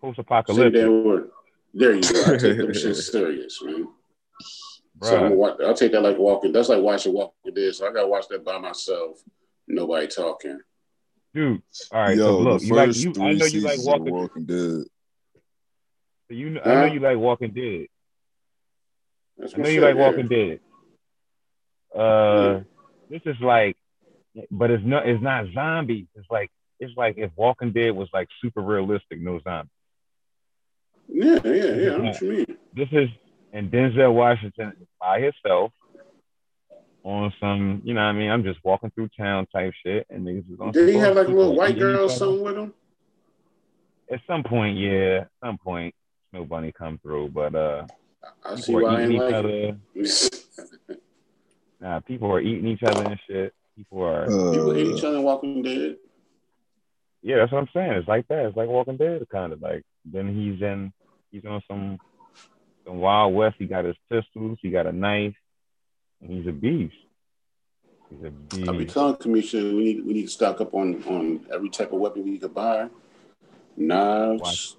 Post 0.00 0.18
apocalyptic. 0.18 0.74
Say 0.74 0.80
that 0.82 0.90
word. 0.90 1.30
There 1.74 1.94
you 1.94 2.02
go. 2.02 2.34
I 2.34 2.36
take 2.36 2.56
them 2.56 2.72
shit 2.74 2.96
serious, 2.96 3.60
man. 3.62 3.88
So 5.02 5.26
I'm 5.26 5.36
watch, 5.36 5.58
I'll 5.62 5.74
take 5.74 5.92
that 5.92 6.00
like 6.00 6.18
walking. 6.18 6.52
That's 6.52 6.68
like 6.68 6.82
watching 6.82 7.12
Walking 7.12 7.54
Dead. 7.54 7.74
So 7.74 7.86
I 7.86 7.92
gotta 7.92 8.08
watch 8.08 8.28
that 8.28 8.44
by 8.44 8.58
myself. 8.58 9.18
Nobody 9.68 10.06
talking. 10.06 10.58
Dude, 11.34 11.62
all 11.92 12.00
right. 12.00 12.16
Yo, 12.16 12.24
so 12.24 12.38
look, 12.38 12.62
you 12.62 12.74
like 12.74 12.96
you. 12.96 13.12
I 13.20 13.32
know 13.34 13.44
you 13.44 13.60
like 13.60 13.78
Walking, 13.80 14.14
walking 14.14 14.44
Dead. 14.46 14.84
So 16.28 16.34
you, 16.34 16.60
I 16.64 16.74
know 16.74 16.84
you 16.86 17.00
like 17.00 17.18
Walking 17.18 17.52
Dead. 17.52 17.86
That's 19.36 19.54
I 19.54 19.58
know 19.58 19.68
you 19.68 19.80
like 19.82 19.96
Walking 19.96 20.28
Dead. 20.28 20.60
Uh, 21.94 22.00
yeah. 22.00 22.60
this 23.10 23.22
is 23.26 23.40
like, 23.42 23.76
but 24.50 24.70
it's 24.70 24.84
not. 24.84 25.06
It's 25.06 25.22
not 25.22 25.44
zombies. 25.52 26.06
It's 26.14 26.30
like 26.30 26.50
it's 26.80 26.96
like 26.96 27.18
if 27.18 27.30
Walking 27.36 27.72
Dead 27.72 27.90
was 27.90 28.08
like 28.14 28.28
super 28.40 28.62
realistic, 28.62 29.20
no 29.20 29.38
zombies. 29.40 29.70
Yeah, 31.08 31.38
yeah, 31.44 31.52
yeah. 31.52 31.94
I 31.94 31.96
know 31.96 32.04
what 32.04 32.20
you 32.20 32.30
mean. 32.30 32.56
This 32.74 32.88
is 32.92 33.08
and 33.52 33.70
Denzel 33.70 34.12
Washington 34.12 34.72
by 35.00 35.20
himself 35.20 35.72
on 37.04 37.32
some, 37.40 37.80
you 37.84 37.94
know 37.94 38.00
what 38.00 38.08
I 38.08 38.12
mean? 38.12 38.30
I'm 38.30 38.42
just 38.42 38.58
walking 38.64 38.90
through 38.90 39.08
town 39.16 39.46
type 39.46 39.72
shit 39.84 40.06
and 40.10 40.26
niggas 40.26 40.52
is 40.52 40.60
on 40.60 40.72
Did 40.72 40.88
he 40.88 40.96
have 40.96 41.16
like 41.16 41.28
a 41.28 41.30
little 41.30 41.56
white 41.56 41.78
girl 41.78 42.06
or 42.06 42.08
something 42.10 42.42
with 42.42 42.56
him? 42.56 42.74
At 44.12 44.20
some 44.26 44.42
point, 44.42 44.76
yeah. 44.76 45.20
At 45.20 45.28
some 45.42 45.58
point, 45.58 45.94
no 46.32 46.44
bunny 46.44 46.72
come 46.72 46.98
through, 46.98 47.28
but 47.28 47.54
uh 47.54 47.86
I 48.44 48.56
see 48.56 48.74
why 48.74 48.96
I 48.96 49.02
ain't 49.02 49.14
like 49.14 49.34
other. 49.34 49.76
nah, 51.80 52.00
people 52.00 52.30
are 52.30 52.40
eating 52.40 52.66
each 52.66 52.82
other 52.82 53.04
and 53.04 53.18
shit. 53.28 53.54
People 53.76 54.02
are 54.02 54.24
uh, 54.24 54.50
people 54.52 54.76
eat 54.76 54.96
each 54.96 55.04
other 55.04 55.20
Walking 55.20 55.62
Dead. 55.62 55.96
Yeah, 57.22 57.36
that's 57.36 57.52
what 57.52 57.58
I'm 57.58 57.68
saying. 57.72 57.92
It's 57.92 58.08
like 58.08 58.26
that. 58.28 58.46
It's 58.46 58.56
like 58.56 58.68
Walking 58.68 58.96
Dead, 58.96 59.26
kind 59.30 59.52
of 59.52 59.62
like. 59.62 59.82
Then 60.04 60.28
he's 60.28 60.62
in. 60.62 60.92
He's 61.36 61.44
on 61.44 61.60
some 61.68 61.98
some 62.86 62.96
Wild 62.96 63.34
West. 63.34 63.56
He 63.58 63.66
got 63.66 63.84
his 63.84 63.96
pistols. 64.10 64.58
He 64.62 64.70
got 64.70 64.86
a 64.86 64.92
knife. 64.92 65.34
And 66.22 66.30
he's 66.30 66.46
a 66.46 66.52
beast. 66.52 66.94
He's 68.08 68.24
a 68.24 68.30
beast. 68.30 68.66
I'll 68.66 68.78
be 68.78 68.86
telling 68.86 69.16
Commissioner 69.16 69.74
we 69.74 69.84
need 69.84 70.06
we 70.06 70.14
need 70.14 70.22
to 70.22 70.30
stock 70.30 70.62
up 70.62 70.72
on 70.72 71.04
on 71.04 71.44
every 71.52 71.68
type 71.68 71.92
of 71.92 72.00
weapon 72.00 72.24
we 72.24 72.38
could 72.38 72.54
buy. 72.54 72.88
Knives. 73.76 74.78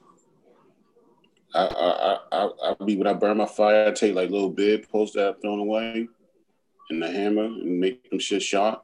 I 1.53 1.59
I 1.61 2.17
I 2.31 2.49
I 2.71 2.83
be 2.83 2.97
when 2.97 3.05
I 3.05 3.13
burn 3.13 3.37
my 3.37 3.45
fire, 3.45 3.89
I 3.89 3.91
take 3.91 4.15
like 4.15 4.31
little 4.31 4.49
bed 4.49 4.89
posts 4.89 5.15
that 5.15 5.27
I've 5.27 5.41
thrown 5.41 5.59
away, 5.59 6.07
and 6.89 7.03
the 7.03 7.11
hammer 7.11 7.45
and 7.45 7.79
make 7.79 8.09
them 8.09 8.17
shit 8.17 8.41
sharp. 8.41 8.83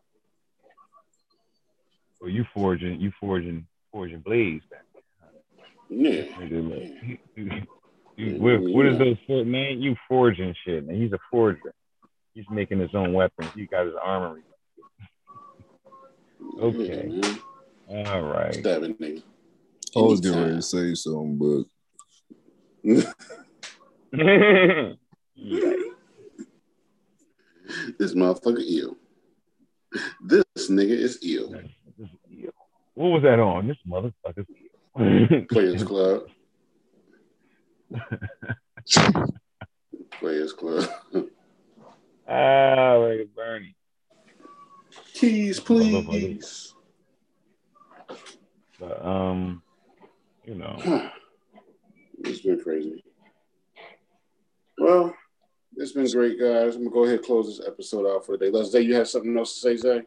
Well, 2.22 2.30
you 2.30 2.46
forging, 2.54 3.02
you 3.02 3.12
forging, 3.20 3.66
forging 3.92 4.20
blades 4.20 4.64
back. 4.70 4.86
Yeah. 5.96 6.24
yeah. 7.36 7.60
what, 8.38 8.62
what 8.62 8.86
is 8.88 8.98
those 8.98 9.18
for, 9.28 9.46
man? 9.46 9.80
You 9.82 9.96
forging 10.08 10.56
shit, 10.66 10.88
man. 10.88 11.00
He's 11.00 11.14
a 11.14 11.20
forger. 11.30 11.74
He's 12.34 12.46
making 12.50 12.80
his 12.80 12.90
own 12.96 13.14
weapons. 13.14 13.52
He 13.56 13.66
got 13.66 13.86
his 13.86 13.94
armory. 14.02 14.42
okay. 16.60 17.22
Yeah, 17.90 18.12
All 18.12 18.24
right. 18.24 18.56
Stabbing 18.56 18.96
nigga. 18.96 19.22
I 19.96 20.00
was 20.00 20.20
getting 20.20 20.42
ready 20.42 20.56
to 20.56 20.62
say 20.62 20.96
something, 20.96 21.38
but 21.38 21.66
this 22.84 23.06
motherfucker 28.16 28.64
ill. 28.68 28.98
This 30.26 30.44
nigga 30.70 30.90
is 30.90 31.20
ill. 31.24 31.54
What 32.96 33.10
was 33.10 33.24
that 33.24 33.40
on? 33.40 33.68
This 33.68 33.78
motherfucker's 33.88 34.48
ill. 34.50 34.63
Players 35.50 35.84
Club. 35.84 36.28
Players 40.12 40.54
Club. 40.54 40.90
Ah, 42.28 43.04
at 43.06 43.36
Bernie. 43.36 43.76
Keys, 45.14 45.60
please. 45.60 46.74
But, 48.80 49.06
um, 49.06 49.64
you 50.46 50.56
know, 50.56 50.78
it's 52.20 52.42
been 52.42 52.60
crazy. 52.62 53.04
Well, 54.78 55.16
it's 55.76 55.94
been 55.94 56.12
great, 56.12 56.40
guys. 56.40 56.76
I'm 56.76 56.84
gonna 56.84 56.94
go 56.94 57.04
ahead 57.06 57.18
and 57.18 57.26
close 57.26 57.58
this 57.58 57.66
episode 57.66 58.08
out 58.08 58.26
for 58.26 58.38
the 58.38 58.46
day. 58.46 58.52
Let's 58.52 58.72
say 58.72 58.82
you 58.82 58.96
have 58.96 59.08
something 59.08 59.36
else 59.38 59.54
to 59.56 59.60
say, 59.60 59.78
Zay. 59.78 60.02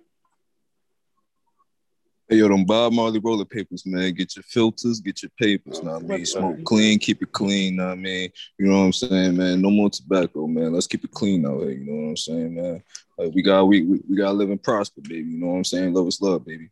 Hey, 2.29 2.39
yo, 2.39 2.49
them 2.49 2.65
Bob 2.65 2.93
Marley 2.93 3.21
roller 3.21 3.45
papers, 3.45 3.87
man. 3.87 4.13
Get 4.13 4.35
your 4.35 4.43
filters, 4.43 4.99
get 4.99 5.23
your 5.23 5.31
papers. 5.39 5.81
Know 5.81 5.93
what 5.93 6.03
I 6.03 6.07
mean? 6.07 6.27
Smoke 6.27 6.65
clean, 6.65 6.99
keep 6.99 7.23
it 7.23 7.31
clean. 7.31 7.77
Know 7.77 7.87
what 7.87 7.93
I 7.93 7.95
mean? 7.95 8.31
You 8.59 8.67
know 8.67 8.81
what 8.81 8.87
I'm 8.87 8.93
saying, 8.93 9.37
man? 9.37 9.63
No 9.63 9.71
more 9.71 9.91
tobacco, 9.91 10.49
man. 10.49 10.73
Let's 10.73 10.89
keep 10.89 11.05
it 11.05 11.13
clean 11.13 11.47
out 11.47 11.61
here. 11.61 11.71
You 11.71 11.85
know 11.87 12.03
what 12.03 12.09
I'm 12.09 12.17
saying, 12.17 12.55
man? 12.57 12.83
Like 13.17 13.33
we 13.33 13.43
got 13.43 13.63
we 13.65 13.83
we, 13.83 14.01
we 14.11 14.17
gotta 14.17 14.33
live 14.33 14.51
and 14.51 14.61
prosper, 14.61 15.03
baby. 15.03 15.31
You 15.31 15.39
know 15.39 15.47
what 15.47 15.59
I'm 15.59 15.65
saying? 15.65 15.95
Love 15.95 16.09
is 16.09 16.21
love, 16.21 16.45
baby. 16.45 16.69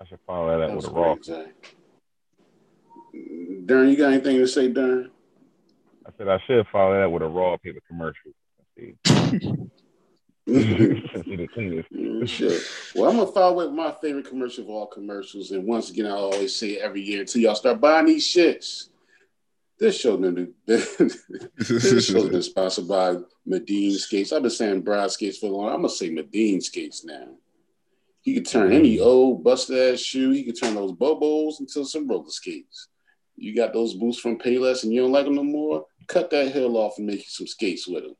I 0.00 0.06
should 0.06 0.18
follow 0.26 0.48
that 0.48 0.68
up 0.68 0.74
with 0.74 0.88
a 0.88 0.90
raw. 0.90 1.14
Commercial. 1.14 1.52
Darren, 3.64 3.90
you 3.90 3.96
got 3.96 4.12
anything 4.12 4.38
to 4.38 4.46
say, 4.48 4.68
Darren? 4.68 5.10
I 6.04 6.10
said 6.18 6.26
I 6.26 6.40
should 6.48 6.66
follow 6.72 6.98
that 7.00 7.12
with 7.12 7.22
a 7.22 7.28
raw 7.28 7.56
paper 7.58 7.78
commercial. 7.86 8.32
Mm, 10.52 12.28
sure. 12.28 12.58
Well, 12.94 13.10
I'm 13.10 13.16
gonna 13.16 13.30
follow 13.32 13.64
with 13.64 13.74
my 13.74 13.94
favorite 14.00 14.28
commercial 14.28 14.64
of 14.64 14.70
all 14.70 14.86
commercials, 14.86 15.50
and 15.50 15.66
once 15.66 15.90
again, 15.90 16.06
I 16.06 16.10
always 16.10 16.54
say 16.54 16.70
it 16.70 16.82
every 16.82 17.00
year 17.00 17.20
until 17.20 17.42
y'all 17.42 17.54
start 17.54 17.80
buying 17.80 18.06
these 18.06 18.26
shits. 18.26 18.88
This 19.78 19.98
show 19.98 20.16
been 20.16 20.52
this 20.66 22.06
show's 22.06 22.28
been 22.28 22.42
sponsored 22.42 22.88
by 22.88 23.16
Medine 23.46 23.94
Skates. 23.98 24.32
I've 24.32 24.42
been 24.42 24.50
saying 24.50 24.82
Brad 24.82 25.10
Skates 25.10 25.38
for 25.38 25.46
a 25.46 25.50
long. 25.50 25.68
I'm 25.68 25.76
gonna 25.76 25.88
say 25.88 26.10
Medine 26.10 26.60
Skates 26.60 27.04
now. 27.04 27.28
He 28.22 28.34
can 28.34 28.44
turn 28.44 28.72
any 28.72 29.00
old 29.00 29.42
busted 29.42 29.94
ass 29.94 30.00
shoe. 30.00 30.30
He 30.30 30.44
can 30.44 30.54
turn 30.54 30.74
those 30.76 30.92
bubbles 30.92 31.58
into 31.60 31.84
some 31.84 32.06
roller 32.06 32.30
skates. 32.30 32.88
You 33.36 33.54
got 33.56 33.72
those 33.72 33.94
boots 33.94 34.18
from 34.18 34.38
Payless 34.38 34.84
and 34.84 34.92
you 34.92 35.02
don't 35.02 35.12
like 35.12 35.24
them 35.24 35.34
no 35.34 35.42
more. 35.42 35.86
Cut 36.06 36.30
that 36.30 36.52
heel 36.52 36.76
off 36.76 36.98
and 36.98 37.06
make 37.06 37.18
you 37.18 37.24
some 37.26 37.48
skates 37.48 37.88
with 37.88 38.04
them. 38.04 38.14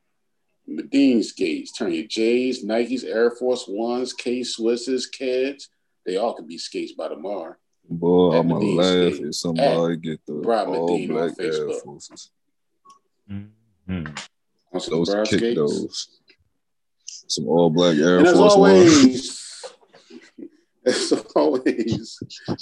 Medine 0.66 1.22
skates. 1.22 1.72
Turn 1.72 1.92
your 1.92 2.06
J's, 2.06 2.64
Nikes, 2.64 3.04
Air 3.04 3.30
Force 3.32 3.66
Ones, 3.68 4.12
K 4.12 4.40
Swisses, 4.40 5.10
Kids. 5.10 5.68
They 6.06 6.16
all 6.16 6.34
could 6.34 6.48
be 6.48 6.58
skates 6.58 6.92
by 6.92 7.08
tomorrow. 7.08 7.56
Boy, 7.88 8.38
I'm 8.38 8.48
gonna 8.48 8.64
laugh 8.64 9.14
if 9.20 9.34
somebody 9.34 9.96
get 9.96 10.20
the 10.26 10.34
Brad 10.34 10.68
all 10.68 10.88
Medine 10.88 11.12
black 11.12 11.32
Air 11.38 11.68
Forces. 11.84 12.30
Mm-hmm. 13.30 14.12
Those 14.72 15.14
kick 15.28 15.38
skates? 15.38 15.56
those. 15.56 16.08
Some 17.06 17.48
all 17.48 17.70
black 17.70 17.96
Air 17.96 18.18
and 18.18 18.28
Force 18.28 18.52
always, 18.52 19.42
As 20.86 21.12
always, 21.36 22.18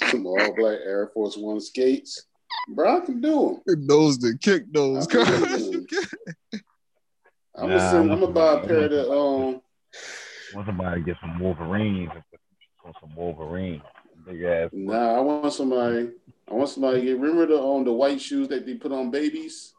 some 0.09 0.25
all 0.25 0.53
black 0.55 0.79
Air 0.83 1.09
Force 1.13 1.37
One 1.37 1.59
skates. 1.59 2.27
Bro, 2.69 2.97
I 2.97 3.05
can 3.05 3.21
do 3.21 3.61
them. 3.65 3.87
Those 3.87 4.19
that 4.19 4.39
kick 4.41 4.71
those. 4.71 5.07
I'm 7.55 7.69
nah, 7.69 7.91
gonna, 7.91 8.13
I'm 8.13 8.19
gonna 8.19 8.31
buy 8.31 8.53
a 8.53 8.67
pair 8.67 8.85
of 8.85 8.91
the 8.91 9.11
um. 9.11 9.61
want 10.53 10.67
somebody 10.67 11.01
to 11.01 11.05
get 11.05 11.17
some 11.19 11.39
Wolverines 11.39 12.11
and 12.13 12.95
some 12.99 13.15
Wolverine. 13.15 13.81
Big 14.25 14.43
ass. 14.43 14.69
Nah, 14.71 15.17
I 15.17 15.19
want 15.19 15.53
somebody. 15.53 16.11
I 16.49 16.53
want 16.53 16.69
somebody 16.69 16.99
to 16.99 17.05
get. 17.05 17.19
Remember 17.19 17.45
the 17.47 17.61
um 17.61 17.83
the 17.83 17.93
white 17.93 18.21
shoes 18.21 18.47
that 18.49 18.65
they 18.65 18.75
put 18.75 18.91
on 18.91 19.11
babies? 19.11 19.73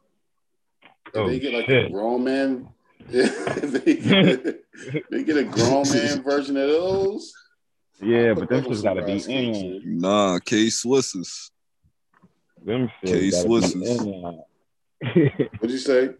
Oh, 1.14 1.28
they 1.28 1.38
get 1.38 1.54
like 1.54 1.66
shit. 1.66 1.86
a 1.86 1.90
grown 1.90 2.24
man. 2.24 2.68
they, 3.08 3.96
get, 3.96 4.64
they 5.10 5.24
get 5.24 5.36
a 5.36 5.44
grown 5.44 5.88
man 5.90 6.22
version 6.24 6.56
of 6.56 6.68
those. 6.68 7.32
Yeah, 8.00 8.34
but 8.34 8.48
them 8.48 8.64
just 8.64 8.82
gotta 8.82 9.04
be 9.04 9.22
in. 9.28 9.98
Nah, 9.98 10.38
K 10.40 10.66
Swisses. 10.66 11.50
Them 12.64 12.90
K 13.04 13.28
Swisses. 13.28 14.38
What'd 15.00 15.70
you 15.70 15.78
say? 15.78 16.10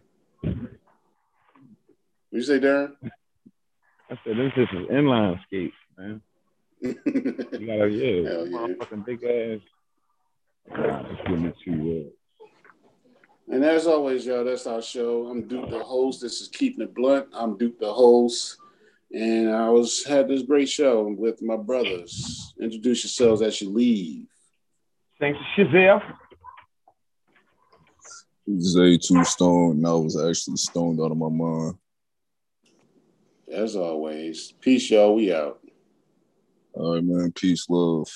What 2.33 2.39
you 2.39 2.45
say, 2.45 2.59
Darren? 2.59 2.95
I 4.09 4.17
said 4.23 4.37
this 4.37 4.53
is 4.57 4.67
an 4.71 4.87
inline 4.87 5.39
skates, 5.43 5.75
man. 5.95 6.19
you 6.81 6.95
gotta, 6.95 7.89
yeah, 7.91 8.27
Hell 8.27 8.47
yeah. 8.47 8.67
fucking 8.79 9.03
big 9.05 9.23
ass. 9.23 9.59
Nah, 10.75 11.05
it's 11.11 11.21
getting 11.27 11.45
it 11.45 11.55
too 11.63 12.11
And 13.51 13.63
as 13.63 13.85
always, 13.85 14.25
y'all, 14.25 14.43
that's 14.43 14.65
our 14.65 14.81
show. 14.81 15.27
I'm 15.27 15.47
Duke 15.47 15.69
the 15.69 15.83
host. 15.83 16.21
This 16.23 16.41
is 16.41 16.47
Keeping 16.47 16.81
It 16.81 16.95
Blunt. 16.95 17.27
I'm 17.33 17.55
Duke 17.55 17.77
the 17.79 17.93
host. 17.93 18.57
And 19.11 19.51
I 19.53 19.69
was 19.69 20.03
had 20.03 20.27
this 20.27 20.41
great 20.41 20.69
show 20.69 21.03
with 21.15 21.39
my 21.43 21.55
brothers. 21.55 22.55
Introduce 22.59 23.03
yourselves 23.03 23.43
as 23.43 23.61
you 23.61 23.69
leave. 23.69 24.25
Thanks, 25.19 25.37
Shazelle. 25.55 26.01
Zay 28.59 28.97
Two 28.97 29.23
Stone. 29.23 29.85
I 29.85 29.93
was 29.93 30.17
actually 30.17 30.57
stoned 30.57 30.99
out 30.99 31.11
of 31.11 31.17
my 31.17 31.29
mind. 31.29 31.75
As 33.53 33.75
always, 33.75 34.53
peace, 34.61 34.89
y'all. 34.89 35.13
We 35.13 35.31
out. 35.31 35.59
All 36.73 36.95
right, 36.95 37.03
man. 37.03 37.31
Peace, 37.33 37.67
love. 37.69 38.09